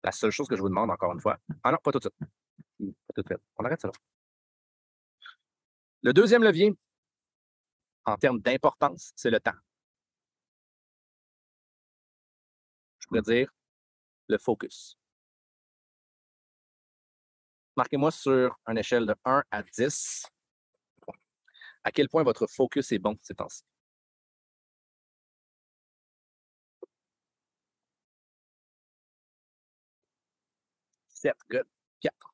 La 0.04 0.12
seule 0.12 0.30
chose 0.30 0.46
que 0.46 0.54
je 0.54 0.60
vous 0.60 0.68
demande, 0.68 0.92
encore 0.92 1.12
une 1.12 1.20
fois, 1.20 1.36
ah 1.64 1.72
non, 1.72 1.78
pas 1.82 1.90
tout 1.90 1.98
de 1.98 2.04
suite. 2.04 2.30
On 2.80 3.64
arrête 3.64 3.80
ça. 3.80 3.90
Le 6.02 6.12
deuxième 6.12 6.42
levier, 6.42 6.74
en 8.04 8.16
termes 8.16 8.40
d'importance, 8.40 9.12
c'est 9.16 9.30
le 9.30 9.40
temps. 9.40 9.52
Je 12.98 13.06
pourrais 13.06 13.22
dire 13.22 13.50
le 14.28 14.38
focus. 14.38 14.96
Marquez-moi 17.76 18.10
sur 18.10 18.58
une 18.68 18.78
échelle 18.78 19.06
de 19.06 19.14
1 19.24 19.42
à 19.50 19.62
10 19.62 20.26
à 21.84 21.92
quel 21.92 22.08
point 22.08 22.22
votre 22.22 22.46
focus 22.46 22.92
est 22.92 22.98
bon 22.98 23.16
ces 23.22 23.34
temps-ci? 23.34 23.62
7, 31.08 31.34
good. 31.50 31.66
4, 32.02 32.33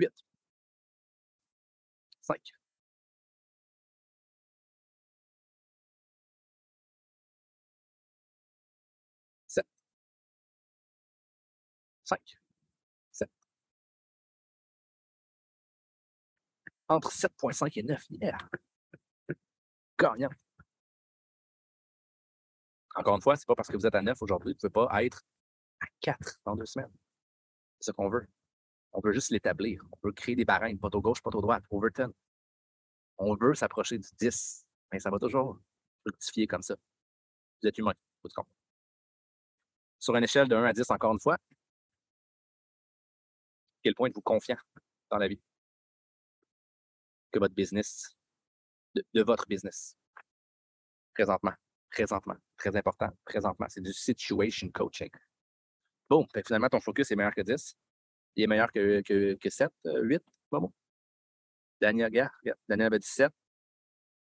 8, 0.00 0.08
5, 2.22 2.52
7, 9.48 9.66
5, 12.04 12.20
7. 13.12 13.30
Entre 16.88 17.10
7.5 17.12 17.78
et 17.78 17.82
9, 17.82 18.06
yeah! 18.10 18.38
Gagnant. 19.98 20.30
Encore 22.94 23.16
une 23.16 23.22
fois, 23.22 23.36
c'est 23.36 23.46
pas 23.46 23.54
parce 23.54 23.68
que 23.68 23.76
vous 23.76 23.86
êtes 23.86 23.94
à 23.94 24.02
9 24.02 24.20
aujourd'hui, 24.22 24.52
vous 24.52 24.66
ne 24.66 24.70
pouvez 24.70 24.86
pas 24.88 25.04
être 25.04 25.22
à 25.80 25.86
4 26.00 26.40
dans 26.44 26.56
deux 26.56 26.66
semaines. 26.66 26.92
C'est 27.80 27.90
ce 27.90 27.92
qu'on 27.92 28.08
veut. 28.08 28.26
On 28.92 29.00
veut 29.00 29.12
juste 29.12 29.30
l'établir. 29.30 29.82
On 29.92 30.08
veut 30.08 30.12
créer 30.12 30.36
des 30.36 30.44
barèmes, 30.44 30.78
pas 30.78 30.88
au 30.92 31.00
gauche, 31.00 31.22
pas 31.22 31.30
au 31.34 31.40
droite, 31.40 31.64
Overton. 31.70 32.12
On 33.18 33.34
veut 33.36 33.54
s'approcher 33.54 33.98
du 33.98 34.08
10, 34.18 34.66
mais 34.92 34.98
ça 34.98 35.10
va 35.10 35.18
toujours 35.18 35.58
fructifier 36.02 36.46
comme 36.46 36.62
ça. 36.62 36.76
Vous 37.62 37.68
êtes 37.68 37.78
humain, 37.78 37.94
vous 38.22 38.30
compte. 38.34 38.48
Sur 39.98 40.16
une 40.16 40.24
échelle 40.24 40.48
de 40.48 40.56
1 40.56 40.64
à 40.64 40.72
10, 40.72 40.90
encore 40.90 41.12
une 41.12 41.20
fois, 41.20 41.36
quel 43.82 43.94
point 43.94 44.08
êtes-vous 44.08 44.22
confiant 44.22 44.56
dans 45.10 45.18
la 45.18 45.28
vie? 45.28 45.40
Que 47.30 47.38
votre 47.38 47.54
business, 47.54 48.16
de, 48.94 49.04
de 49.14 49.22
votre 49.22 49.46
business, 49.46 49.96
présentement, 51.14 51.54
présentement, 51.90 52.36
très 52.56 52.74
important, 52.76 53.10
présentement, 53.24 53.66
c'est 53.68 53.82
du 53.82 53.92
situation 53.92 54.70
coaching. 54.70 55.10
Bon, 56.08 56.26
finalement, 56.46 56.68
ton 56.68 56.80
focus 56.80 57.10
est 57.10 57.16
meilleur 57.16 57.34
que 57.34 57.42
10. 57.42 57.76
Il 58.36 58.44
est 58.44 58.46
meilleur 58.46 58.70
que, 58.72 59.02
que, 59.02 59.34
que 59.34 59.50
7, 59.50 59.70
8. 59.84 60.22
bon? 60.50 60.72
Daniel, 61.80 62.06
regarde, 62.06 62.58
Daniel 62.68 62.86
avait 62.86 62.98
17, 62.98 63.32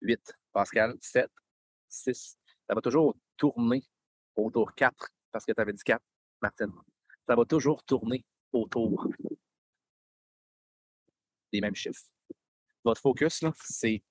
8. 0.03 0.39
Pascal, 0.53 0.97
7, 1.01 1.31
6. 1.89 2.39
Ça 2.69 2.75
va 2.75 2.81
toujours 2.81 3.17
tourner 3.37 3.83
autour 4.37 4.75
4 4.75 5.09
parce 5.31 5.45
que 5.45 5.53
tu 5.53 5.61
avais 5.61 5.73
dit 5.73 5.83
4, 5.83 6.03
Martine. 6.41 6.73
Ça 7.27 7.35
va 7.35 7.45
toujours 7.45 7.83
tourner 7.85 8.25
autour 8.53 9.09
des 11.53 11.61
mêmes 11.61 11.75
chiffres. 11.75 12.05
Votre 12.85 13.01
focus, 13.01 13.43
là, 13.43 13.53
c'est 13.57 14.03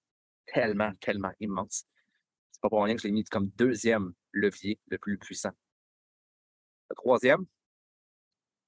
tellement, 0.46 0.92
tellement 1.00 1.32
immense. 1.40 1.86
C'est 2.52 2.62
pas 2.62 2.70
pour 2.70 2.84
rien 2.84 2.96
que 2.96 3.02
je 3.02 3.08
l'ai 3.08 3.14
mis 3.14 3.24
comme 3.24 3.50
deuxième 3.50 4.14
levier 4.32 4.80
le 4.88 4.98
plus 4.98 5.18
puissant. 5.18 5.52
Le 6.90 6.96
troisième, 6.96 7.46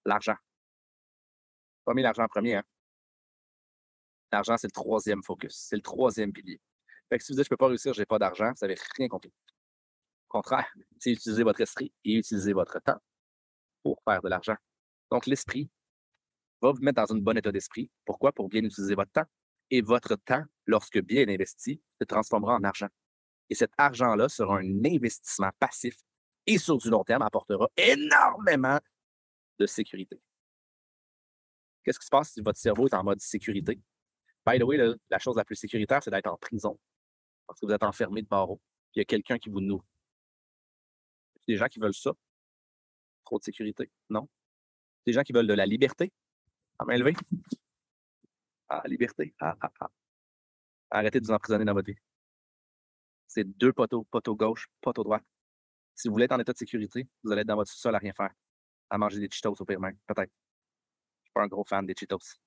L'argent. 0.05 0.36
Pas 1.86 1.93
mis 1.93 2.01
l'argent 2.01 2.23
en 2.23 2.27
premier, 2.27 2.55
hein? 2.55 2.63
L'argent, 4.31 4.57
c'est 4.57 4.67
le 4.67 4.71
troisième 4.71 5.23
focus. 5.23 5.55
C'est 5.55 5.75
le 5.75 5.81
troisième 5.81 6.33
pilier. 6.33 6.59
Fait 7.09 7.17
que 7.17 7.23
si 7.23 7.31
vous 7.31 7.38
dites 7.38 7.45
je 7.45 7.47
ne 7.47 7.49
peux 7.49 7.57
pas 7.57 7.67
réussir, 7.67 7.93
je 7.93 8.01
n'ai 8.01 8.05
pas 8.05 8.19
d'argent, 8.19 8.49
vous 8.49 8.67
n'avez 8.67 8.79
rien 8.97 9.07
compris. 9.07 9.31
Au 10.27 10.31
contraire, 10.31 10.67
c'est 10.99 11.11
utiliser 11.11 11.43
votre 11.43 11.61
esprit 11.61 11.93
et 12.03 12.15
utiliser 12.15 12.51
votre 12.51 12.79
temps 12.79 12.99
pour 13.83 14.01
faire 14.03 14.21
de 14.21 14.27
l'argent. 14.27 14.55
Donc, 15.11 15.27
l'esprit 15.27 15.69
va 16.61 16.71
vous 16.71 16.81
mettre 16.81 17.05
dans 17.05 17.15
un 17.15 17.19
bon 17.19 17.38
état 17.38 17.51
d'esprit. 17.51 17.91
Pourquoi? 18.03 18.31
Pour 18.31 18.49
bien 18.49 18.63
utiliser 18.63 18.95
votre 18.95 19.11
temps. 19.11 19.25
Et 19.69 19.81
votre 19.81 20.15
temps, 20.15 20.43
lorsque 20.65 20.99
bien 20.99 21.27
investi, 21.27 21.81
se 21.99 22.05
transformera 22.05 22.55
en 22.55 22.63
argent. 22.63 22.89
Et 23.49 23.55
cet 23.55 23.71
argent-là 23.77 24.27
sera 24.27 24.57
un 24.57 24.86
investissement 24.86 25.51
passif 25.59 25.95
et 26.47 26.57
sur 26.57 26.77
du 26.77 26.89
long 26.89 27.03
terme 27.03 27.21
apportera 27.21 27.69
énormément 27.77 28.79
de 29.59 29.65
sécurité. 29.65 30.19
Qu'est-ce 31.86 31.99
qui 31.99 32.05
se 32.05 32.09
passe 32.09 32.31
si 32.31 32.41
votre 32.41 32.59
cerveau 32.59 32.88
est 32.88 32.93
en 32.95 33.03
mode 33.03 33.21
sécurité? 33.21 33.79
By 34.45 34.59
the 34.59 34.63
way, 34.63 34.77
la 34.77 35.19
chose 35.19 35.36
la 35.38 35.45
plus 35.45 35.55
sécuritaire, 35.55 36.01
c'est 36.01 36.09
d'être 36.09 36.27
en 36.27 36.38
prison. 36.38 36.79
Parce 37.45 37.59
que 37.59 37.67
vous 37.67 37.71
êtes 37.71 37.83
enfermé 37.83 38.23
de 38.23 38.27
barreau. 38.27 38.59
Il 38.95 38.99
y 38.99 39.01
a 39.01 39.05
quelqu'un 39.05 39.38
qui 39.38 39.49
vous 39.49 39.61
nourrit. 39.61 39.88
Des 41.47 41.57
gens 41.57 41.67
qui 41.67 41.79
veulent 41.79 41.93
ça? 41.93 42.11
Trop 43.23 43.38
de 43.38 43.43
sécurité? 43.43 43.91
Non? 44.09 44.27
Des 45.05 45.13
gens 45.13 45.21
qui 45.21 45.31
veulent 45.31 45.47
de 45.47 45.53
la 45.53 45.67
liberté? 45.67 46.11
À 46.79 46.86
main 46.86 46.97
levée? 46.97 47.13
Ah, 48.67 48.81
liberté. 48.86 49.36
Ah, 49.39 49.55
ah, 49.61 49.71
ah. 49.79 49.91
Arrêtez 50.89 51.19
de 51.19 51.25
vous 51.25 51.31
emprisonner 51.31 51.65
dans 51.65 51.73
votre 51.73 51.91
vie. 51.91 51.99
C'est 53.27 53.43
deux 53.43 53.73
poteaux, 53.73 54.05
poteau 54.05 54.36
gauche, 54.36 54.67
poteau 54.81 55.03
droite. 55.03 55.23
Si 55.93 56.07
vous 56.07 56.15
voulez 56.15 56.25
être 56.25 56.31
en 56.31 56.39
état 56.39 56.51
de 56.51 56.57
sécurité, 56.57 57.07
vous 57.23 57.31
allez 57.31 57.41
être 57.41 57.47
dans 57.47 57.55
votre 57.55 57.71
sous-sol 57.71 57.93
à 57.93 57.99
rien 57.99 58.13
faire 58.13 58.33
à 58.89 58.97
manger 58.97 59.19
des 59.19 59.29
Cheetos 59.31 59.55
au 59.59 59.65
pire 59.65 59.79
même, 59.79 59.97
peut-être. 60.07 60.31
Pas 61.36 61.43
un 61.43 61.47
gros 61.47 61.65
fan 61.65 61.86
des 61.86 61.93
Cheetos. 61.93 62.39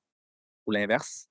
Ou 0.67 0.73
l'inverse, 0.73 1.29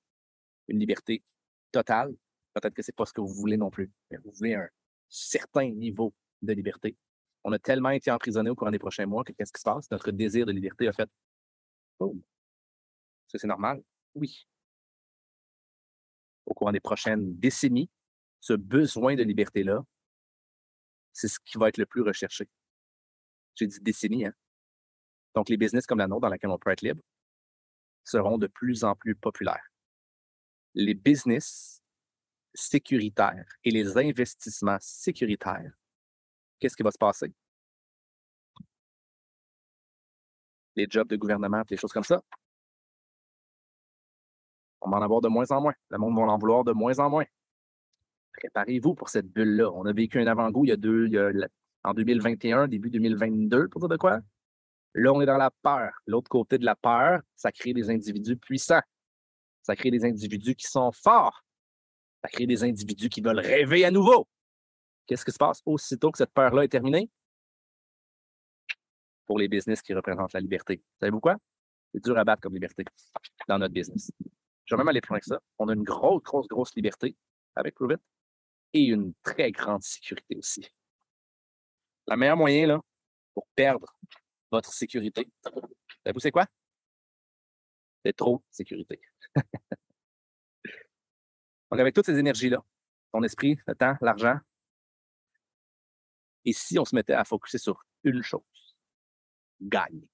une 0.68 0.80
liberté 0.80 1.24
totale, 1.72 2.16
peut-être 2.53 2.74
que 2.74 2.84
c'est 2.84 2.95
pas 2.95 3.05
ce 3.05 3.14
que 3.14 3.22
vous 3.22 3.34
voulez 3.34 3.58
non 3.58 3.72
plus. 3.72 3.91
Mais 4.12 4.18
vous 4.24 4.32
voulez 4.32 4.53
un 4.53 4.70
certain 5.10 5.70
niveau 5.72 6.14
de 6.41 6.53
liberté. 6.53 6.95
On 7.43 7.51
a 7.51 7.60
tellement 7.60 7.89
été 7.89 8.12
emprisonnés 8.12 8.51
au 8.51 8.55
cours 8.55 8.70
des 8.70 8.80
prochains 8.80 9.08
mois 9.08 9.24
que 9.24 9.34
qu'est-ce 9.34 9.51
qui 9.51 9.60
se 9.60 9.64
passe? 9.64 9.89
Notre 9.89 10.12
désir 10.12 10.45
de 10.45 10.51
liberté 10.51 10.88
a 10.88 10.93
fait 10.93 11.10
boum. 11.99 12.22
Ça, 13.28 13.39
c'est 13.39 13.47
normal? 13.47 13.84
Oui. 14.14 14.47
Au 16.45 16.53
cours 16.53 16.72
des 16.72 16.80
prochaines 16.80 17.38
décennies, 17.39 17.89
ce 18.39 18.53
besoin 18.53 19.16
de 19.16 19.24
liberté-là, 19.24 19.84
c'est 21.12 21.28
ce 21.28 21.39
qui 21.39 21.58
va 21.58 21.70
être 21.70 21.78
le 21.78 21.88
plus 21.88 22.03
recherché. 22.03 22.47
J'ai 23.55 23.66
dit 23.66 23.80
décennies, 23.82 24.28
hein? 24.28 24.34
Donc, 25.34 25.49
les 25.49 25.58
business 25.58 25.88
comme 25.88 25.97
la 25.97 26.08
nôtre, 26.08 26.22
dans 26.22 26.30
laquelle 26.30 26.49
on 26.51 26.60
peut 26.60 26.70
être 26.70 26.82
libre, 26.82 27.01
seront 28.08 28.38
de 28.38 28.47
plus 28.47 28.84
en 28.84 28.95
plus 28.95 29.16
populaires. 29.16 29.68
Les 30.74 30.93
business 30.93 31.82
sécuritaires 32.53 33.47
et 33.64 33.72
les 33.72 33.97
investissements 33.97 34.78
sécuritaires, 34.80 35.72
qu'est-ce 36.60 36.76
qui 36.76 36.84
va 36.84 36.91
se 36.91 36.97
passer? 36.97 37.34
Les 40.76 40.88
jobs 40.89 41.08
de 41.08 41.16
gouvernement, 41.16 41.64
les 41.70 41.78
choses 41.78 41.91
comme 41.91 42.03
ça, 42.03 42.22
on 44.82 44.89
va 44.89 44.97
en 44.97 45.01
avoir 45.01 45.22
de 45.22 45.28
moins 45.28 45.49
en 45.51 45.62
moins. 45.62 45.74
Le 45.89 45.97
monde 45.97 46.16
va 46.16 46.22
en 46.22 46.38
vouloir 46.38 46.64
de 46.64 46.72
moins 46.72 46.97
en 46.99 47.10
moins. 47.10 47.26
Préparez-vous 48.34 48.93
pour 48.93 49.10
cette 49.10 49.28
bulle-là. 49.28 49.72
On 49.72 49.86
a 49.86 49.93
vécu 49.93 50.20
un 50.22 50.28
avant-goût 50.28 50.66
il 50.66 50.70
y 50.70 50.72
a 50.72 50.78
deux, 50.78 51.08
il 51.08 51.49
en 51.84 51.93
2021, 51.93 52.68
début 52.68 52.89
2022, 52.89 53.70
pour 53.70 53.82
dire 53.82 53.89
de 53.89 53.97
quoi? 53.97 54.20
Là, 54.98 55.14
on 55.14 55.22
est 55.22 55.28
dans 55.28 55.38
la 55.38 55.52
peur. 55.52 55.91
L'autre 56.08 56.28
côté 56.28 56.58
de 56.58 56.66
la 56.66 56.76
peur, 56.76 57.22
ça 57.36 57.52
crée 57.52 57.72
des 57.72 57.91
individus 57.91 58.36
puissants. 58.36 58.82
Ça 59.62 59.76
crée 59.76 59.91
des 59.91 60.04
individus 60.04 60.56
qui 60.56 60.66
sont 60.66 60.91
forts. 60.91 61.43
Ça 62.24 62.30
crée 62.30 62.48
des 62.48 62.64
individus 62.64 63.08
qui 63.08 63.22
veulent 63.22 63.39
rêver 63.39 63.86
à 63.86 63.91
nouveau. 63.91 64.28
Qu'est-ce 65.06 65.24
qui 65.24 65.32
se 65.32 65.38
passe 65.38 65.62
aussitôt 65.68 66.12
que 66.12 66.18
cette 66.18 66.34
peur-là 66.34 66.64
est 66.64 66.70
terminée? 66.70 67.12
Pour 69.28 69.38
les 69.38 69.48
business 69.48 69.84
qui 69.84 69.93
représentent 69.93 70.34
la 70.34 70.39
liberté. 70.39 70.82
Savez-vous 71.00 71.20
quoi? 71.20 71.36
C'est 71.93 72.04
dur 72.04 72.18
à 72.18 72.24
battre 72.24 72.41
comme 72.41 72.56
liberté 72.56 72.84
dans 73.48 73.60
notre 73.60 73.74
business. 73.74 74.12
Je 74.66 74.76
vais 74.76 74.80
même 74.80 74.88
aller 74.88 75.02
plus 75.02 75.12
loin 75.12 75.20
que 75.20 75.26
ça. 75.26 75.39
On 75.60 75.70
a 75.70 75.74
une 75.74 75.84
grosse, 75.84 76.24
grosse, 76.24 76.48
grosse 76.48 76.76
liberté 76.76 77.16
avec 77.56 77.76
Prove 77.76 77.98
et 78.74 78.84
une 78.86 79.14
très 79.22 79.52
grande 79.52 79.84
sécurité 79.84 80.38
aussi. 80.38 80.68
Le 82.08 82.18
meilleur 82.18 82.36
moyen 82.36 82.66
là, 82.66 82.82
pour 83.36 83.48
perdre 83.54 83.95
votre 84.52 84.72
sécurité. 84.72 85.30
Vous 86.14 86.20
savez 86.20 86.32
quoi? 86.32 86.45
C'est 88.06 88.16
trop 88.16 88.43
sécurité. 88.50 89.02
Donc, 91.70 91.80
avec 91.80 91.93
toutes 91.93 92.06
ces 92.06 92.18
énergies-là, 92.18 92.64
ton 93.12 93.24
esprit, 93.24 93.60
le 93.68 93.76
temps, 93.76 93.95
l'argent, 94.02 94.39
Et 96.45 96.54
si 96.54 96.80
on 96.80 96.86
se 96.86 96.95
mettait 96.95 97.14
à 97.14 97.26
focuser 97.26 97.58
sur 97.58 97.86
une 98.06 98.22
chose, 98.22 98.78
gagner? 99.60 100.08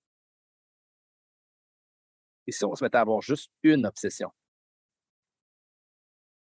Et 2.47 2.51
si 2.51 2.65
on 2.65 2.73
se 2.73 2.83
mettait 2.83 2.97
à 2.97 3.01
avoir 3.01 3.21
juste 3.21 3.51
une 3.61 3.85
obsession, 3.85 4.31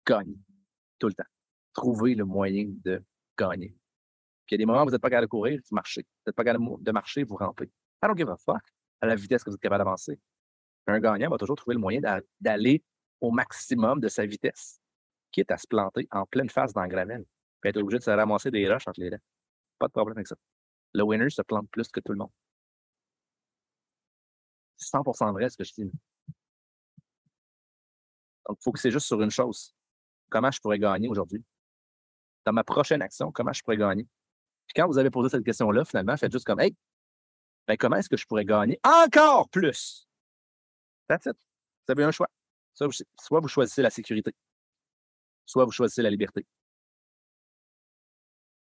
gagner, 0.07 0.39
tout 0.99 1.07
le 1.07 1.13
temps. 1.13 1.29
Trouver 1.73 2.15
le 2.15 2.23
moyen 2.23 2.73
de 2.85 3.03
gagner. 3.37 3.75
Il 4.53 4.57
y 4.57 4.57
a 4.57 4.57
des 4.59 4.65
moments 4.67 4.83
où 4.83 4.85
vous 4.85 4.91
n'êtes 4.91 5.01
pas 5.01 5.09
capable 5.09 5.25
de 5.25 5.31
courir, 5.31 5.59
vous 5.67 5.75
marchez. 5.75 6.01
Vous 6.01 6.29
n'êtes 6.29 6.35
pas 6.35 6.43
capable 6.43 6.83
de 6.83 6.91
marcher, 6.91 7.23
vous 7.23 7.35
rampez. 7.35 7.65
I 7.65 7.71
don't 8.03 8.15
give 8.15 8.29
a 8.29 8.37
fuck 8.37 8.61
à 9.01 9.07
la 9.07 9.15
vitesse 9.15 9.43
que 9.43 9.49
vous 9.49 9.55
êtes 9.55 9.61
capable 9.61 9.83
d'avancer. 9.83 10.19
Un 10.85 10.99
gagnant 10.99 11.31
va 11.31 11.37
toujours 11.39 11.55
trouver 11.55 11.73
le 11.73 11.79
moyen 11.79 12.01
d'aller 12.39 12.83
au 13.19 13.31
maximum 13.31 13.99
de 13.99 14.07
sa 14.09 14.27
vitesse, 14.27 14.79
quitte 15.31 15.49
à 15.49 15.57
se 15.57 15.65
planter 15.65 16.07
en 16.11 16.27
pleine 16.27 16.51
face 16.51 16.71
dans 16.71 16.83
le 16.83 16.87
gravel, 16.87 17.25
puis 17.61 17.69
être 17.71 17.77
obligé 17.77 17.97
de 17.97 18.03
se 18.03 18.11
ramasser 18.11 18.51
des 18.51 18.71
roches 18.71 18.87
entre 18.87 18.99
les 18.99 19.09
dents. 19.09 19.21
Pas 19.79 19.87
de 19.87 19.91
problème 19.91 20.19
avec 20.19 20.27
ça. 20.27 20.35
Le 20.93 21.01
winner 21.01 21.31
se 21.31 21.41
plante 21.41 21.67
plus 21.71 21.87
que 21.87 21.99
tout 21.99 22.11
le 22.11 22.19
monde. 22.19 22.31
C'est 24.77 24.95
100% 24.95 25.31
vrai 25.31 25.49
ce 25.49 25.57
que 25.57 25.63
je 25.63 25.73
dis. 25.73 25.91
Donc, 28.47 28.57
il 28.59 28.63
faut 28.63 28.71
que 28.71 28.79
c'est 28.79 28.91
juste 28.91 29.07
sur 29.07 29.19
une 29.19 29.31
chose. 29.31 29.73
Comment 30.29 30.51
je 30.51 30.59
pourrais 30.59 30.77
gagner 30.77 31.09
aujourd'hui? 31.09 31.43
Dans 32.45 32.53
ma 32.53 32.63
prochaine 32.63 33.01
action, 33.01 33.31
comment 33.31 33.51
je 33.51 33.63
pourrais 33.63 33.77
gagner? 33.77 34.07
Quand 34.75 34.87
vous 34.87 34.97
avez 34.97 35.09
posé 35.09 35.29
cette 35.29 35.43
question-là, 35.45 35.85
finalement, 35.85 36.17
faites 36.17 36.31
juste 36.31 36.45
comme 36.45 36.59
Hey, 36.59 36.75
ben 37.67 37.77
comment 37.77 37.95
est-ce 37.97 38.09
que 38.09 38.17
je 38.17 38.25
pourrais 38.25 38.45
gagner 38.45 38.79
encore 38.83 39.49
plus? 39.49 40.07
That's 41.07 41.25
it. 41.25 41.37
Vous 41.87 41.91
avez 41.91 42.03
un 42.03 42.11
choix. 42.11 42.29
Soit 42.73 43.39
vous 43.39 43.47
choisissez 43.47 43.81
la 43.83 43.91
sécurité, 43.91 44.33
soit 45.45 45.63
vous 45.63 45.71
choisissez 45.71 46.01
la 46.01 46.09
liberté. 46.09 46.45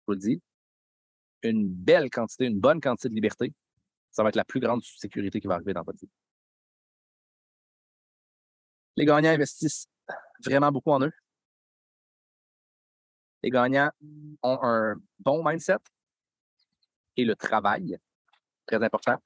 Je 0.00 0.04
vous 0.08 0.12
le 0.14 0.18
dis, 0.18 0.42
une 1.42 1.68
belle 1.68 2.10
quantité, 2.10 2.46
une 2.46 2.58
bonne 2.58 2.80
quantité 2.80 3.08
de 3.08 3.14
liberté, 3.14 3.52
ça 4.10 4.22
va 4.22 4.30
être 4.30 4.36
la 4.36 4.44
plus 4.44 4.60
grande 4.60 4.82
sécurité 4.82 5.40
qui 5.40 5.46
va 5.46 5.54
arriver 5.54 5.74
dans 5.74 5.82
votre 5.84 6.00
vie. 6.00 6.10
Les 8.96 9.04
gagnants 9.04 9.30
investissent 9.30 9.86
vraiment 10.44 10.72
beaucoup 10.72 10.90
en 10.90 11.02
eux. 11.02 11.12
Les 13.44 13.50
gagnants 13.50 13.90
ont 14.42 14.58
un 14.62 14.98
bon 15.18 15.44
mindset 15.44 15.76
et 17.14 17.26
le 17.26 17.36
travail, 17.36 17.98
très 18.64 18.82
important, 18.82 19.22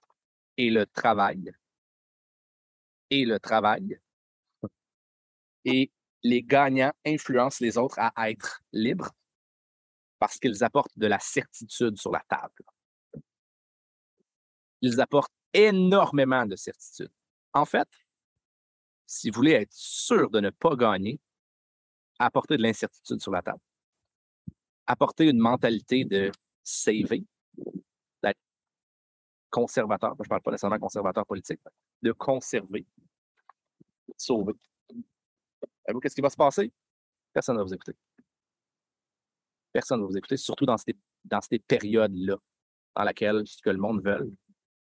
et 0.57 0.71
le 0.71 0.87
travail, 0.87 1.53
et 3.11 3.25
le 3.25 3.39
travail. 3.39 4.01
Et 5.65 5.93
les 6.25 6.43
gagnants 6.43 6.93
influencent 7.07 7.65
les 7.65 7.79
autres 7.79 8.01
à 8.01 8.29
être 8.29 8.61
libres 8.73 9.13
parce 10.19 10.41
qu'ils 10.41 10.65
apportent 10.65 10.99
de 10.99 11.07
la 11.07 11.21
certitude 11.21 11.97
sur 11.97 12.11
la 12.11 12.25
table. 12.29 12.65
Ils 14.81 15.01
apportent 15.01 15.33
énormément 15.53 16.45
de 16.45 16.57
certitude. 16.57 17.13
En 17.53 17.65
fait, 17.65 17.89
si 19.07 19.31
vous 19.31 19.37
voulez 19.37 19.53
être 19.53 19.73
sûr 19.73 20.29
de 20.29 20.41
ne 20.41 20.51
pas 20.51 20.75
gagner, 20.75 21.21
apportez 22.19 22.57
de 22.57 22.63
l'incertitude 22.65 23.21
sur 23.21 23.31
la 23.31 23.43
table. 23.43 23.61
Apportez 24.91 25.29
une 25.29 25.39
mentalité 25.39 26.07
de 26.07 26.33
saver, 26.65 27.23
d'être 28.23 28.39
conservateur. 29.51 30.15
Je 30.19 30.23
ne 30.23 30.29
parle 30.29 30.41
pas 30.41 30.51
nécessairement 30.51 30.79
conservateur 30.79 31.27
politique, 31.27 31.61
de 32.01 32.13
conserver, 32.13 32.87
de 34.09 34.15
sauver. 34.17 34.55
Vous, 35.93 36.01
qu'est-ce 36.01 36.15
qui 36.15 36.23
va 36.23 36.31
se 36.31 36.37
passer? 36.37 36.73
Personne 37.35 37.57
ne 37.57 37.61
va 37.61 37.65
vous 37.65 37.75
écouter. 37.75 37.93
Personne 39.75 40.01
ne 40.01 40.05
va 40.05 40.09
vous 40.09 40.17
écouter, 40.17 40.39
surtout 40.39 40.65
dans 40.65 40.79
ces, 40.79 41.59
périodes-là, 41.59 42.37
dans 42.97 43.05
lesquelles 43.05 43.47
ce 43.47 43.61
que 43.61 43.71
le 43.71 43.79
monde 43.79 44.03
veut, 44.03 44.33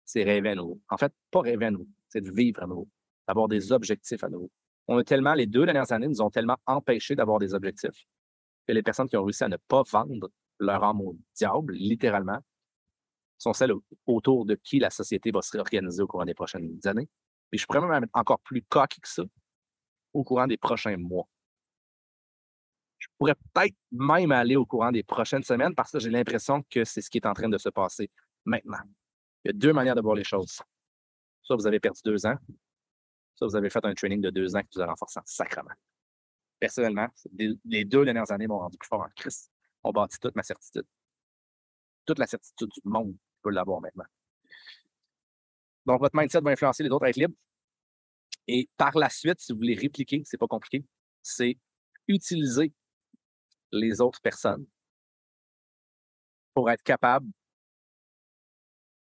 c'est 0.05 0.25
rêver 0.25 0.51
à 0.51 0.55
nouveau. 0.57 0.81
En 0.89 0.97
fait, 0.97 1.13
pas 1.31 1.41
rêver 1.41 1.67
à 1.67 1.71
nouveau, 1.71 1.87
c'est 2.09 2.21
de 2.21 2.33
vivre 2.33 2.65
à 2.65 2.67
nouveau, 2.67 2.89
d'avoir 3.29 3.47
des 3.47 3.71
objectifs 3.71 4.25
à 4.25 4.29
nouveau. 4.29 4.51
On 4.89 4.99
a 4.99 5.05
tellement, 5.05 5.35
les 5.35 5.47
deux 5.47 5.65
dernières 5.65 5.93
années 5.93 6.09
nous 6.09 6.21
ont 6.21 6.31
tellement 6.31 6.59
empêchés 6.67 7.15
d'avoir 7.15 7.39
des 7.39 7.55
objectifs 7.55 8.07
que 8.67 8.73
les 8.73 8.83
personnes 8.83 9.09
qui 9.09 9.17
ont 9.17 9.25
réussi 9.25 9.45
à 9.45 9.49
ne 9.49 9.57
pas 9.57 9.83
vendre 9.91 10.31
leur 10.59 10.83
âme 10.85 11.01
au 11.01 11.17
diable, 11.35 11.75
littéralement, 11.75 12.41
sont 13.39 13.53
celles 13.53 13.73
autour 14.07 14.47
de 14.47 14.55
qui 14.55 14.79
la 14.79 14.91
société 14.91 15.31
va 15.31 15.43
se 15.43 15.53
réorganiser 15.53 16.03
au 16.03 16.07
courant 16.07 16.25
des 16.25 16.35
prochaines 16.35 16.79
années. 16.85 17.09
Et 17.53 17.59
je 17.59 17.67
pourrais 17.67 17.81
même 17.81 18.05
être 18.05 18.11
encore 18.15 18.41
plus 18.41 18.63
coquille 18.63 19.01
que 19.01 19.09
ça 19.09 19.23
au 20.13 20.25
courant 20.25 20.47
des 20.47 20.57
prochains 20.57 20.97
mois. 20.97 21.29
Je 22.99 23.09
pourrais 23.19 23.35
peut-être 23.35 23.75
même 23.91 24.33
aller 24.33 24.57
au 24.57 24.65
courant 24.65 24.91
des 24.91 25.03
prochaines 25.03 25.43
semaines 25.43 25.75
parce 25.75 25.93
que 25.93 25.99
j'ai 25.99 26.11
l'impression 26.11 26.63
que 26.71 26.85
c'est 26.85 27.03
ce 27.03 27.11
qui 27.11 27.19
est 27.19 27.27
en 27.27 27.35
train 27.35 27.49
de 27.49 27.59
se 27.59 27.69
passer 27.69 28.11
maintenant. 28.45 28.79
Il 29.45 29.49
y 29.49 29.51
a 29.51 29.53
deux 29.53 29.73
manières 29.73 29.95
de 29.95 30.01
voir 30.01 30.15
les 30.15 30.25
choses. 30.25 30.63
Soit 31.43 31.57
vous 31.57 31.67
avez 31.67 31.81
perdu 31.81 32.01
deux 32.05 32.25
ans, 32.25 32.37
soit 33.35 33.49
vous 33.49 33.57
avez 33.57 33.69
fait 33.69 33.85
un 33.85 33.93
training 33.93 34.23
de 34.23 34.31
deux 34.31 34.57
ans 34.57 34.63
qui 34.63 34.69
vous 34.75 34.81
a 34.81 34.87
renforcé 34.87 35.21
sacrement. 35.27 35.75
Personnellement, 36.61 37.09
les 37.65 37.85
deux 37.85 38.05
dernières 38.05 38.31
années 38.31 38.47
m'ont 38.47 38.59
rendu 38.59 38.79
plus 38.79 38.89
fort 38.89 39.03
en 39.03 39.09
crise. 39.17 39.51
On 39.83 39.91
bâtit 39.91 40.19
toute 40.19 40.35
ma 40.35 40.43
certitude. 40.43 40.87
Toute 42.07 42.19
la 42.19 42.27
certitude 42.27 42.69
du 42.69 42.81
monde, 42.85 43.17
je 43.37 43.41
peux 43.43 43.51
l'avoir 43.51 43.81
maintenant. 43.81 44.05
Donc, 45.87 46.01
votre 46.01 46.17
mindset 46.17 46.41
va 46.41 46.51
influencer 46.51 46.83
les 46.83 46.91
autres 46.91 47.05
à 47.05 47.11
être 47.11 47.17
libres. 47.17 47.35
Et 48.47 48.69
par 48.77 48.97
la 48.97 49.11
suite, 49.11 49.41
si 49.41 49.53
vous 49.53 49.59
voulez 49.59 49.75
répliquer, 49.75 50.23
c'est 50.25 50.39
pas 50.39 50.47
compliqué, 50.47 50.85
c'est 51.23 51.59
utiliser 52.09 52.73
les 53.73 54.01
autres 54.01 54.21
personnes 54.21 54.67
pour 56.55 56.71
être 56.71 56.83
capable 56.83 57.27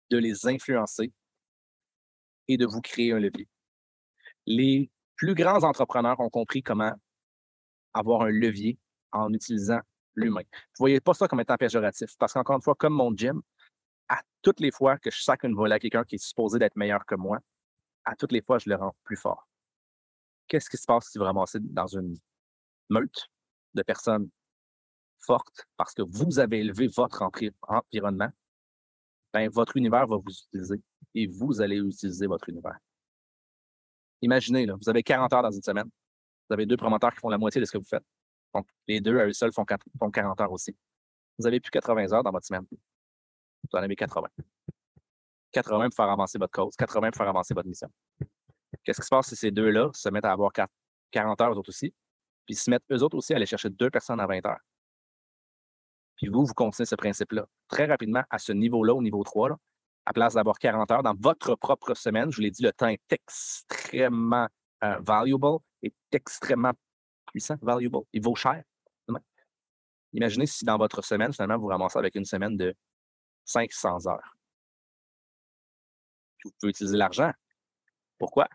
de 0.09 0.17
les 0.17 0.47
influencer 0.47 1.11
et 2.47 2.57
de 2.57 2.65
vous 2.65 2.81
créer 2.81 3.11
un 3.13 3.19
levier. 3.19 3.47
Les 4.45 4.89
plus 5.15 5.35
grands 5.35 5.63
entrepreneurs 5.63 6.19
ont 6.19 6.29
compris 6.29 6.63
comment 6.63 6.93
avoir 7.97 8.21
un 8.21 8.29
levier 8.29 8.77
en 9.11 9.33
utilisant 9.33 9.79
l'humain. 10.15 10.41
Vous 10.41 10.57
ne 10.57 10.77
voyez 10.79 10.99
pas 10.99 11.13
ça 11.13 11.27
comme 11.27 11.39
étant 11.39 11.57
péjoratif, 11.57 12.17
parce 12.17 12.33
qu'encore 12.33 12.55
une 12.55 12.61
fois, 12.61 12.75
comme 12.75 12.93
mon 12.93 13.15
gym, 13.15 13.41
à 14.09 14.21
toutes 14.41 14.59
les 14.59 14.71
fois 14.71 14.97
que 14.97 15.11
je 15.11 15.21
sac 15.21 15.43
une 15.43 15.55
volée 15.55 15.75
à 15.75 15.79
quelqu'un 15.79 16.03
qui 16.03 16.15
est 16.15 16.23
supposé 16.23 16.59
d'être 16.59 16.75
meilleur 16.75 17.05
que 17.05 17.15
moi, 17.15 17.39
à 18.05 18.15
toutes 18.15 18.31
les 18.31 18.41
fois, 18.41 18.57
je 18.57 18.69
le 18.69 18.75
rends 18.75 18.95
plus 19.03 19.17
fort. 19.17 19.47
Qu'est-ce 20.47 20.69
qui 20.69 20.77
se 20.77 20.85
passe 20.85 21.09
si 21.09 21.17
vous 21.17 21.25
ramassez 21.25 21.59
dans 21.61 21.87
une 21.87 22.17
meute 22.89 23.27
de 23.73 23.83
personnes 23.83 24.29
fortes 25.19 25.67
parce 25.75 25.93
que 25.93 26.03
vous 26.03 26.39
avez 26.39 26.59
élevé 26.59 26.87
votre 26.87 27.21
environnement? 27.67 28.29
Ben, 29.33 29.49
votre 29.49 29.75
univers 29.75 30.07
va 30.07 30.15
vous 30.15 30.31
utiliser 30.31 30.81
et 31.13 31.27
vous 31.27 31.61
allez 31.61 31.77
utiliser 31.77 32.27
votre 32.27 32.47
univers. 32.49 32.79
Imaginez, 34.21 34.65
vous 34.65 34.89
avez 34.89 35.03
40 35.03 35.33
heures 35.33 35.43
dans 35.43 35.51
une 35.51 35.61
semaine. 35.61 35.89
Vous 36.49 36.53
avez 36.53 36.65
deux 36.65 36.77
promoteurs 36.77 37.13
qui 37.13 37.19
font 37.19 37.29
la 37.29 37.37
moitié 37.37 37.59
de 37.59 37.65
ce 37.65 37.71
que 37.71 37.77
vous 37.77 37.85
faites. 37.85 38.03
Donc, 38.53 38.67
les 38.87 39.01
deux 39.01 39.19
à 39.19 39.25
eux 39.25 39.33
seuls 39.33 39.51
font 39.51 39.65
40 39.65 40.41
heures 40.41 40.51
aussi. 40.51 40.75
Vous 41.37 41.45
avez 41.45 41.59
plus 41.59 41.69
80 41.69 42.13
heures 42.13 42.23
dans 42.23 42.31
votre 42.31 42.45
semaine. 42.45 42.65
Vous 42.71 43.77
en 43.77 43.81
avez 43.81 43.95
80. 43.95 44.27
80 45.51 45.89
pour 45.89 45.95
faire 45.95 46.09
avancer 46.09 46.37
votre 46.37 46.51
cause, 46.51 46.75
80 46.75 47.11
pour 47.11 47.17
faire 47.17 47.29
avancer 47.29 47.53
votre 47.53 47.67
mission. 47.67 47.89
Qu'est-ce 48.83 49.01
qui 49.01 49.05
se 49.05 49.09
passe 49.09 49.27
si 49.27 49.35
ces 49.35 49.51
deux-là 49.51 49.89
se 49.93 50.09
mettent 50.09 50.25
à 50.25 50.31
avoir 50.31 50.51
40 51.11 51.41
heures 51.41 51.53
eux 51.53 51.57
autres 51.57 51.69
aussi, 51.69 51.93
puis 52.45 52.55
se 52.55 52.69
mettent 52.69 52.83
eux 52.91 53.01
autres 53.03 53.17
aussi 53.17 53.33
à 53.33 53.37
aller 53.37 53.45
chercher 53.45 53.69
deux 53.69 53.89
personnes 53.89 54.19
à 54.19 54.27
20 54.27 54.45
heures? 54.45 54.61
Puis 56.17 56.27
vous, 56.27 56.45
vous 56.45 56.53
continuez 56.53 56.85
ce 56.85 56.95
principe-là. 56.95 57.47
Très 57.67 57.85
rapidement, 57.85 58.23
à 58.29 58.39
ce 58.39 58.51
niveau-là, 58.51 58.93
au 58.93 59.01
niveau 59.01 59.23
3, 59.23 59.49
là, 59.49 59.57
à 60.05 60.13
place 60.13 60.33
d'avoir 60.33 60.57
40 60.57 60.89
heures 60.91 61.03
dans 61.03 61.13
votre 61.13 61.55
propre 61.55 61.93
semaine, 61.93 62.31
je 62.31 62.37
vous 62.37 62.41
l'ai 62.41 62.51
dit, 62.51 62.63
le 62.63 62.71
temps 62.71 62.87
est 62.87 63.01
extrêmement 63.11 64.47
euh, 64.83 64.97
valuable, 64.99 65.59
est 65.83 65.93
extrêmement 66.11 66.73
puissant, 67.27 67.55
valuable. 67.61 67.99
Il 68.13 68.23
vaut 68.23 68.35
cher. 68.35 68.63
Imaginez 70.13 70.45
si 70.45 70.63
dans 70.65 70.77
votre 70.77 71.03
semaine, 71.03 71.33
finalement, 71.33 71.57
vous 71.57 71.67
ramassez 71.67 71.99
avec 71.99 72.15
une 72.15 72.25
semaine 72.25 72.55
de 72.55 72.73
500 73.45 74.07
heures. 74.07 74.37
Vous 76.43 76.51
pouvez 76.59 76.69
utiliser 76.69 76.97
l'argent. 76.97 77.31
Pourquoi? 78.17 78.47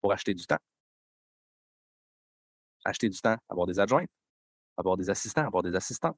Pour 0.00 0.12
acheter 0.12 0.34
du 0.34 0.46
temps. 0.46 0.58
Acheter 2.84 3.08
du 3.08 3.20
temps, 3.20 3.36
avoir 3.48 3.66
des 3.66 3.80
adjoints, 3.80 4.06
avoir 4.76 4.96
des 4.96 5.10
assistants, 5.10 5.44
avoir 5.44 5.62
des 5.62 5.74
assistants. 5.74 6.16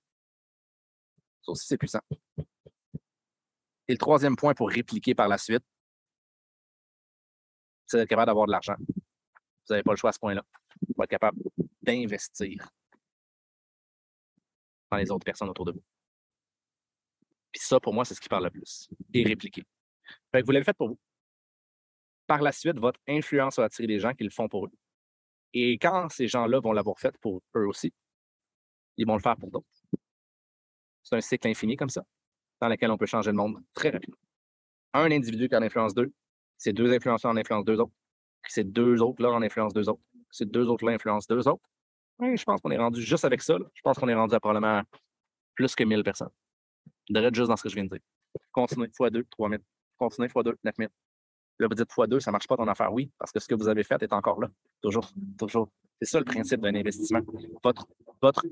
Ça 1.43 1.53
aussi, 1.53 1.67
c'est 1.67 1.79
puissant. 1.79 2.03
Et 3.89 3.93
le 3.93 3.99
troisième 3.99 4.37
point 4.37 4.55
pour 4.55 4.69
répliquer 4.69 5.15
par 5.15 5.27
la 5.27 5.39
suite, 5.39 5.65
c'est 7.87 7.97
d'être 7.97 8.09
capable 8.09 8.27
d'avoir 8.27 8.47
de 8.47 8.53
l'argent. 8.53 8.77
Vous 9.71 9.75
n'avez 9.75 9.85
pas 9.85 9.93
le 9.93 9.97
choix 9.97 10.11
à 10.11 10.13
ce 10.13 10.19
point-là. 10.19 10.45
Vous 10.97 11.01
être 11.01 11.11
capable 11.11 11.39
d'investir 11.81 12.69
dans 14.91 14.97
les 14.97 15.13
autres 15.13 15.25
personnes 15.25 15.49
autour 15.49 15.65
de 15.65 15.73
vous. 15.73 15.83
Puis 17.53 17.63
ça, 17.63 17.79
pour 17.79 17.95
moi, 17.95 18.05
c'est 18.05 18.15
ce 18.15 18.21
qui 18.21 18.29
parle 18.29 18.45
le 18.45 18.51
plus. 18.51 18.89
Et 19.15 19.23
répliquer. 19.23 19.63
vous 20.35 20.51
l'avez 20.51 20.65
fait 20.65 20.77
pour 20.77 20.89
vous. 20.89 20.99
Par 22.27 22.43
la 22.43 22.51
suite, 22.51 22.81
votre 22.81 22.99
influence 23.07 23.59
va 23.59 23.65
attirer 23.65 23.87
des 23.87 24.01
gens 24.01 24.13
qui 24.13 24.25
le 24.25 24.31
font 24.31 24.49
pour 24.49 24.67
eux. 24.67 24.73
Et 25.53 25.79
quand 25.79 26.09
ces 26.09 26.27
gens-là 26.27 26.59
vont 26.59 26.73
l'avoir 26.73 26.99
fait 26.99 27.17
pour 27.19 27.41
eux 27.55 27.67
aussi, 27.67 27.93
ils 28.97 29.07
vont 29.07 29.15
le 29.15 29.23
faire 29.23 29.37
pour 29.37 29.53
d'autres. 29.53 29.69
C'est 31.05 31.15
un 31.15 31.21
cycle 31.21 31.47
infini 31.47 31.77
comme 31.77 31.91
ça, 31.91 32.05
dans 32.61 32.69
lequel 32.69 32.91
on 32.91 32.99
peut 32.99 33.07
changer 33.07 33.31
le 33.31 33.37
monde 33.37 33.63
très 33.73 33.91
rapidement. 33.91 34.19
Un 34.95 35.13
individu 35.13 35.49
qui 35.49 35.55
en 35.55 35.63
influence 35.63 35.95
deux, 35.95 36.13
c'est 36.59 36.73
deux 36.73 36.93
influenceurs 36.93 37.31
en 37.31 37.37
influence 37.37 37.65
deux 37.65 37.79
autres, 37.79 37.95
puis 38.43 38.53
c'est 38.53 38.65
deux 38.65 39.03
autres 39.03 39.23
là 39.23 39.31
en 39.31 39.43
influence 39.43 39.73
deux 39.73 39.89
autres, 39.89 40.03
c'est 40.31 40.51
deux 40.51 40.69
autres 40.69 40.85
là 40.85 40.93
influence 40.93 41.27
deux 41.27 41.47
autres. 41.49 41.63
Je 42.21 42.45
pense 42.45 42.61
qu'on 42.61 42.71
est 42.71 42.79
rendu 42.79 43.01
juste 43.01 43.25
avec 43.25 43.43
ça. 43.43 43.57
Je 43.75 43.81
pense 43.83 43.99
qu'on 43.99 44.09
est 44.09 44.15
rendu 44.15 44.35
à 44.35 44.41
probablement 44.41 44.83
plus 45.55 45.75
que 45.75 45.85
1000 45.85 46.03
personnes. 46.03 46.31
De 47.09 47.21
juste 47.35 47.49
dans 47.49 47.57
ce 47.57 47.63
que 47.63 47.69
je 47.69 47.75
viens 47.75 47.85
de 47.85 47.91
dire. 47.91 48.01
Continuez, 48.53 48.89
x2, 48.89 49.25
3000. 49.31 49.61
Continuez, 49.99 50.29
x2, 50.29 50.55
9000. 50.63 50.89
Là, 51.59 51.67
vous 51.67 51.75
dites 51.75 51.91
x2, 51.91 52.21
ça 52.21 52.31
ne 52.31 52.33
marche 52.33 52.47
pas 52.47 52.57
ton 52.57 52.69
affaire. 52.69 52.93
Oui, 52.93 53.11
parce 53.19 53.33
que 53.33 53.41
ce 53.41 53.49
que 53.49 53.55
vous 53.55 53.69
avez 53.69 53.85
fait 53.85 54.03
est 54.03 54.13
encore 54.13 54.41
là. 54.41 54.49
Toujours, 54.81 55.11
toujours. 55.39 55.71
C'est 56.01 56.09
ça 56.09 56.19
le 56.19 56.25
principe 56.25 56.61
d'un 56.61 56.75
investissement. 56.75 57.21
Votre, 57.65 57.87
votre, 58.23 58.45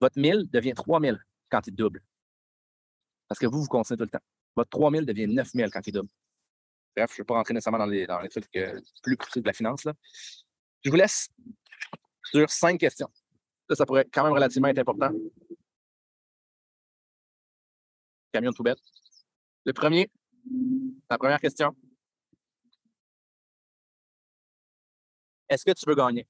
votre 0.00 0.18
1000 0.18 0.48
devient 0.50 0.74
3000 0.74 1.18
quand 1.50 1.66
il 1.66 1.74
double. 1.74 2.02
Parce 3.28 3.38
que 3.38 3.46
vous, 3.46 3.62
vous 3.62 3.68
continuez 3.68 3.96
tout 3.96 4.04
le 4.04 4.10
temps. 4.10 4.24
Votre 4.56 4.70
3000 4.70 5.06
devient 5.06 5.26
9000 5.28 5.70
quand 5.70 5.86
il 5.86 5.92
double. 5.92 6.08
Bref, 6.96 7.10
je 7.10 7.14
ne 7.14 7.18
vais 7.18 7.24
pas 7.24 7.34
rentrer 7.34 7.54
nécessairement 7.54 7.78
dans 7.78 7.86
les, 7.86 8.06
les 8.06 8.28
trucs 8.28 8.56
euh, 8.56 8.80
plus 9.02 9.16
cruciaux 9.16 9.40
de 9.42 9.46
la 9.46 9.52
finance. 9.52 9.86
Je 10.82 10.90
vous 10.90 10.96
laisse 10.96 11.28
sur 12.24 12.50
cinq 12.50 12.78
questions. 12.78 13.10
Ça, 13.68 13.76
ça 13.76 13.86
pourrait 13.86 14.06
quand 14.12 14.24
même 14.24 14.32
relativement 14.32 14.68
être 14.68 14.78
important. 14.78 15.10
Camion 18.32 18.50
de 18.50 18.56
poubelle. 18.56 18.76
Le 19.64 19.72
premier, 19.72 20.10
la 21.08 21.18
première 21.18 21.40
question. 21.40 21.76
Est-ce 25.48 25.64
que 25.64 25.72
tu 25.72 25.84
veux 25.86 25.94
gagner? 25.94 26.26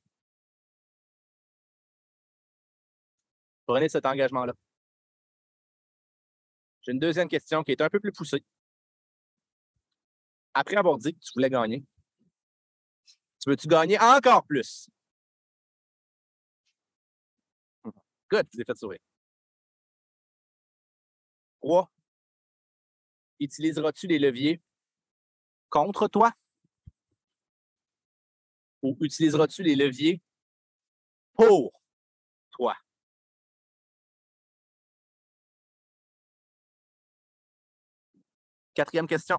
Prenez 3.66 3.88
cet 3.88 4.04
engagement-là. 4.04 4.54
J'ai 6.82 6.92
une 6.92 6.98
deuxième 6.98 7.28
question 7.28 7.62
qui 7.62 7.72
est 7.72 7.80
un 7.82 7.90
peu 7.90 8.00
plus 8.00 8.12
poussée. 8.12 8.44
Après 10.54 10.76
avoir 10.76 10.98
dit 10.98 11.14
que 11.14 11.20
tu 11.20 11.30
voulais 11.34 11.50
gagner, 11.50 11.84
tu 13.40 13.50
veux-tu 13.50 13.68
gagner 13.68 13.98
encore 13.98 14.44
plus? 14.44 14.88
Good, 18.30 18.46
je 18.52 18.56
vous 18.56 18.62
ai 18.62 18.64
fait 18.64 18.76
sourire. 18.76 19.00
Trois, 21.60 21.90
utiliseras-tu 23.40 24.06
les 24.06 24.18
leviers 24.18 24.60
contre 25.68 26.08
toi? 26.08 26.32
Ou 28.82 28.96
utiliseras-tu 29.00 29.62
les 29.62 29.76
leviers 29.76 30.22
pour 31.34 31.72
toi? 32.52 32.76
Quatrième 38.74 39.06
question. 39.06 39.38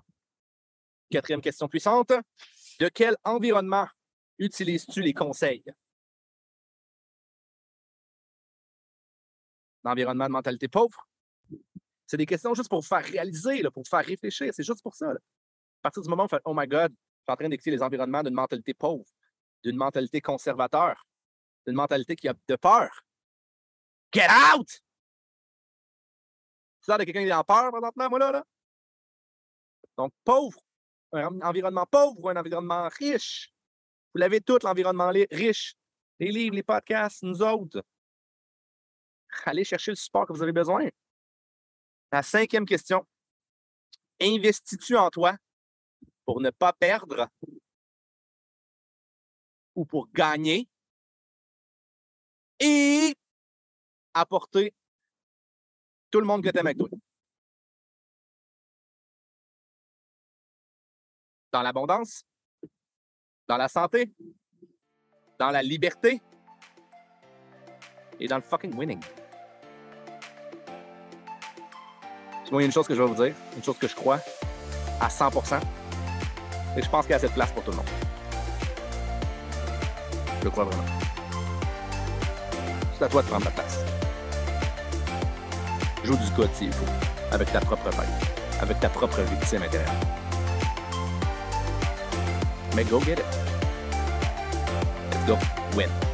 Quatrième 1.12 1.42
question 1.42 1.68
puissante. 1.68 2.14
De 2.80 2.88
quel 2.88 3.18
environnement 3.26 3.88
utilises-tu 4.40 5.02
les 5.02 5.14
conseils? 5.14 5.64
L'environnement 9.84 10.26
de 10.26 10.32
mentalité 10.32 10.70
pauvre? 10.70 11.08
C'est 12.08 12.18
des 12.18 12.26
questions 12.26 12.54
juste 12.54 12.70
pour 12.70 12.80
vous 12.80 12.88
faire 12.88 13.04
réaliser, 13.04 13.62
pour 13.74 13.84
vous 13.84 13.90
faire 13.90 14.06
réfléchir. 14.06 14.54
C'est 14.54 14.64
juste 14.64 14.82
pour 14.82 14.96
ça. 14.96 15.12
À 15.12 15.82
partir 15.82 16.02
du 16.02 16.10
moment 16.10 16.24
où 16.24 16.28
vous 16.28 16.30
faites 16.30 16.42
Oh 16.46 16.54
my 16.56 16.68
God, 16.68 16.92
je 16.92 16.96
suis 16.96 17.34
en 17.34 17.36
train 17.36 17.50
d'écouter 17.50 17.72
les 17.72 17.84
environnements 17.84 18.24
d'une 18.24 18.34
mentalité 18.34 18.74
pauvre, 18.74 19.06
d'une 19.64 19.76
mentalité 19.76 20.22
conservateur, 20.22 21.06
d'une 21.68 21.76
mentalité 21.76 22.16
qui 22.16 22.30
a 22.30 22.34
de 22.34 22.56
peur. 22.56 23.04
Get 24.14 24.28
out! 24.30 24.70
C'est 26.80 26.92
l'air 26.92 26.98
de 27.00 27.04
quelqu'un 27.04 27.24
qui 27.24 27.30
est 27.30 27.34
en 27.34 27.44
peur 27.44 27.72
présentement, 27.72 28.10
moi 28.10 28.20
là, 28.20 28.32
là. 28.32 28.46
Donc, 29.98 30.14
pauvre. 30.24 30.58
Un 31.14 31.42
environnement 31.42 31.86
pauvre 31.86 32.18
ou 32.20 32.30
un 32.30 32.36
environnement 32.38 32.88
riche. 33.00 33.52
Vous 34.14 34.20
l'avez 34.20 34.42
tout, 34.42 34.60
l'environnement 34.64 35.12
riche. 35.32 35.76
Les 36.20 36.32
livres, 36.32 36.56
les 36.56 36.64
podcasts, 36.64 37.24
nous 37.24 37.42
autres. 37.42 37.84
Allez 39.46 39.64
chercher 39.64 39.92
le 39.92 39.96
support 39.96 40.28
que 40.28 40.34
vous 40.34 40.44
avez 40.44 40.52
besoin. 40.52 40.88
La 42.12 42.24
cinquième 42.24 42.66
question. 42.66 43.06
Investis-tu 44.22 44.96
en 44.96 45.10
toi 45.10 45.36
pour 46.26 46.42
ne 46.42 46.50
pas 46.52 46.74
perdre 46.74 47.28
ou 49.76 49.86
pour 49.86 50.12
gagner 50.12 50.70
et 52.60 53.16
apporter 54.14 54.74
tout 56.12 56.20
le 56.20 56.28
monde 56.28 56.44
que 56.44 56.50
tu 56.50 56.60
aimes 56.60 56.68
avec 56.68 56.78
toi? 56.78 56.90
Dans 61.52 61.62
l'abondance, 61.62 62.24
dans 63.48 63.58
la 63.58 63.68
santé, 63.68 64.14
dans 65.38 65.52
la 65.52 65.62
liberté 65.62 66.22
et 68.20 68.28
dans 68.28 68.38
le 68.38 68.42
fucking 68.42 68.74
winning. 68.76 69.02
Il 72.52 72.58
y 72.58 72.62
a 72.62 72.66
une 72.66 72.72
chose 72.72 72.88
que 72.88 72.94
je 72.94 73.02
vais 73.02 73.08
vous 73.08 73.24
dire, 73.24 73.34
une 73.56 73.64
chose 73.64 73.78
que 73.78 73.88
je 73.88 73.96
crois 73.96 74.20
à 75.00 75.08
100%, 75.08 75.60
et 76.78 76.82
je 76.82 76.90
pense 76.90 77.06
qu'il 77.06 77.14
y 77.14 77.16
a 77.16 77.20
cette 77.20 77.34
place 77.34 77.52
pour 77.52 77.64
tout 77.64 77.72
le 77.72 77.78
monde. 77.78 77.90
Je 80.40 80.44
le 80.46 80.52
crois 80.52 80.66
vraiment. 80.66 80.84
C'est 82.98 83.06
à 83.06 83.10
toi 83.10 83.22
de 83.22 83.28
prendre 83.28 83.46
la 83.46 83.52
place. 83.52 83.80
Joue 86.04 86.18
du 86.18 86.32
code 86.32 86.54
s'il 86.54 86.72
faut, 86.74 86.86
avec 87.32 87.52
ta 87.52 87.62
propre 87.62 87.90
tête, 87.90 88.62
avec 88.62 88.80
ta 88.80 88.90
propre 88.90 89.22
victime 89.22 89.64
intérieure. 89.64 90.21
Go 92.90 93.00
get 93.00 93.20
it. 93.20 93.26
Let's 95.12 95.26
go. 95.26 95.40
Win. 95.78 96.11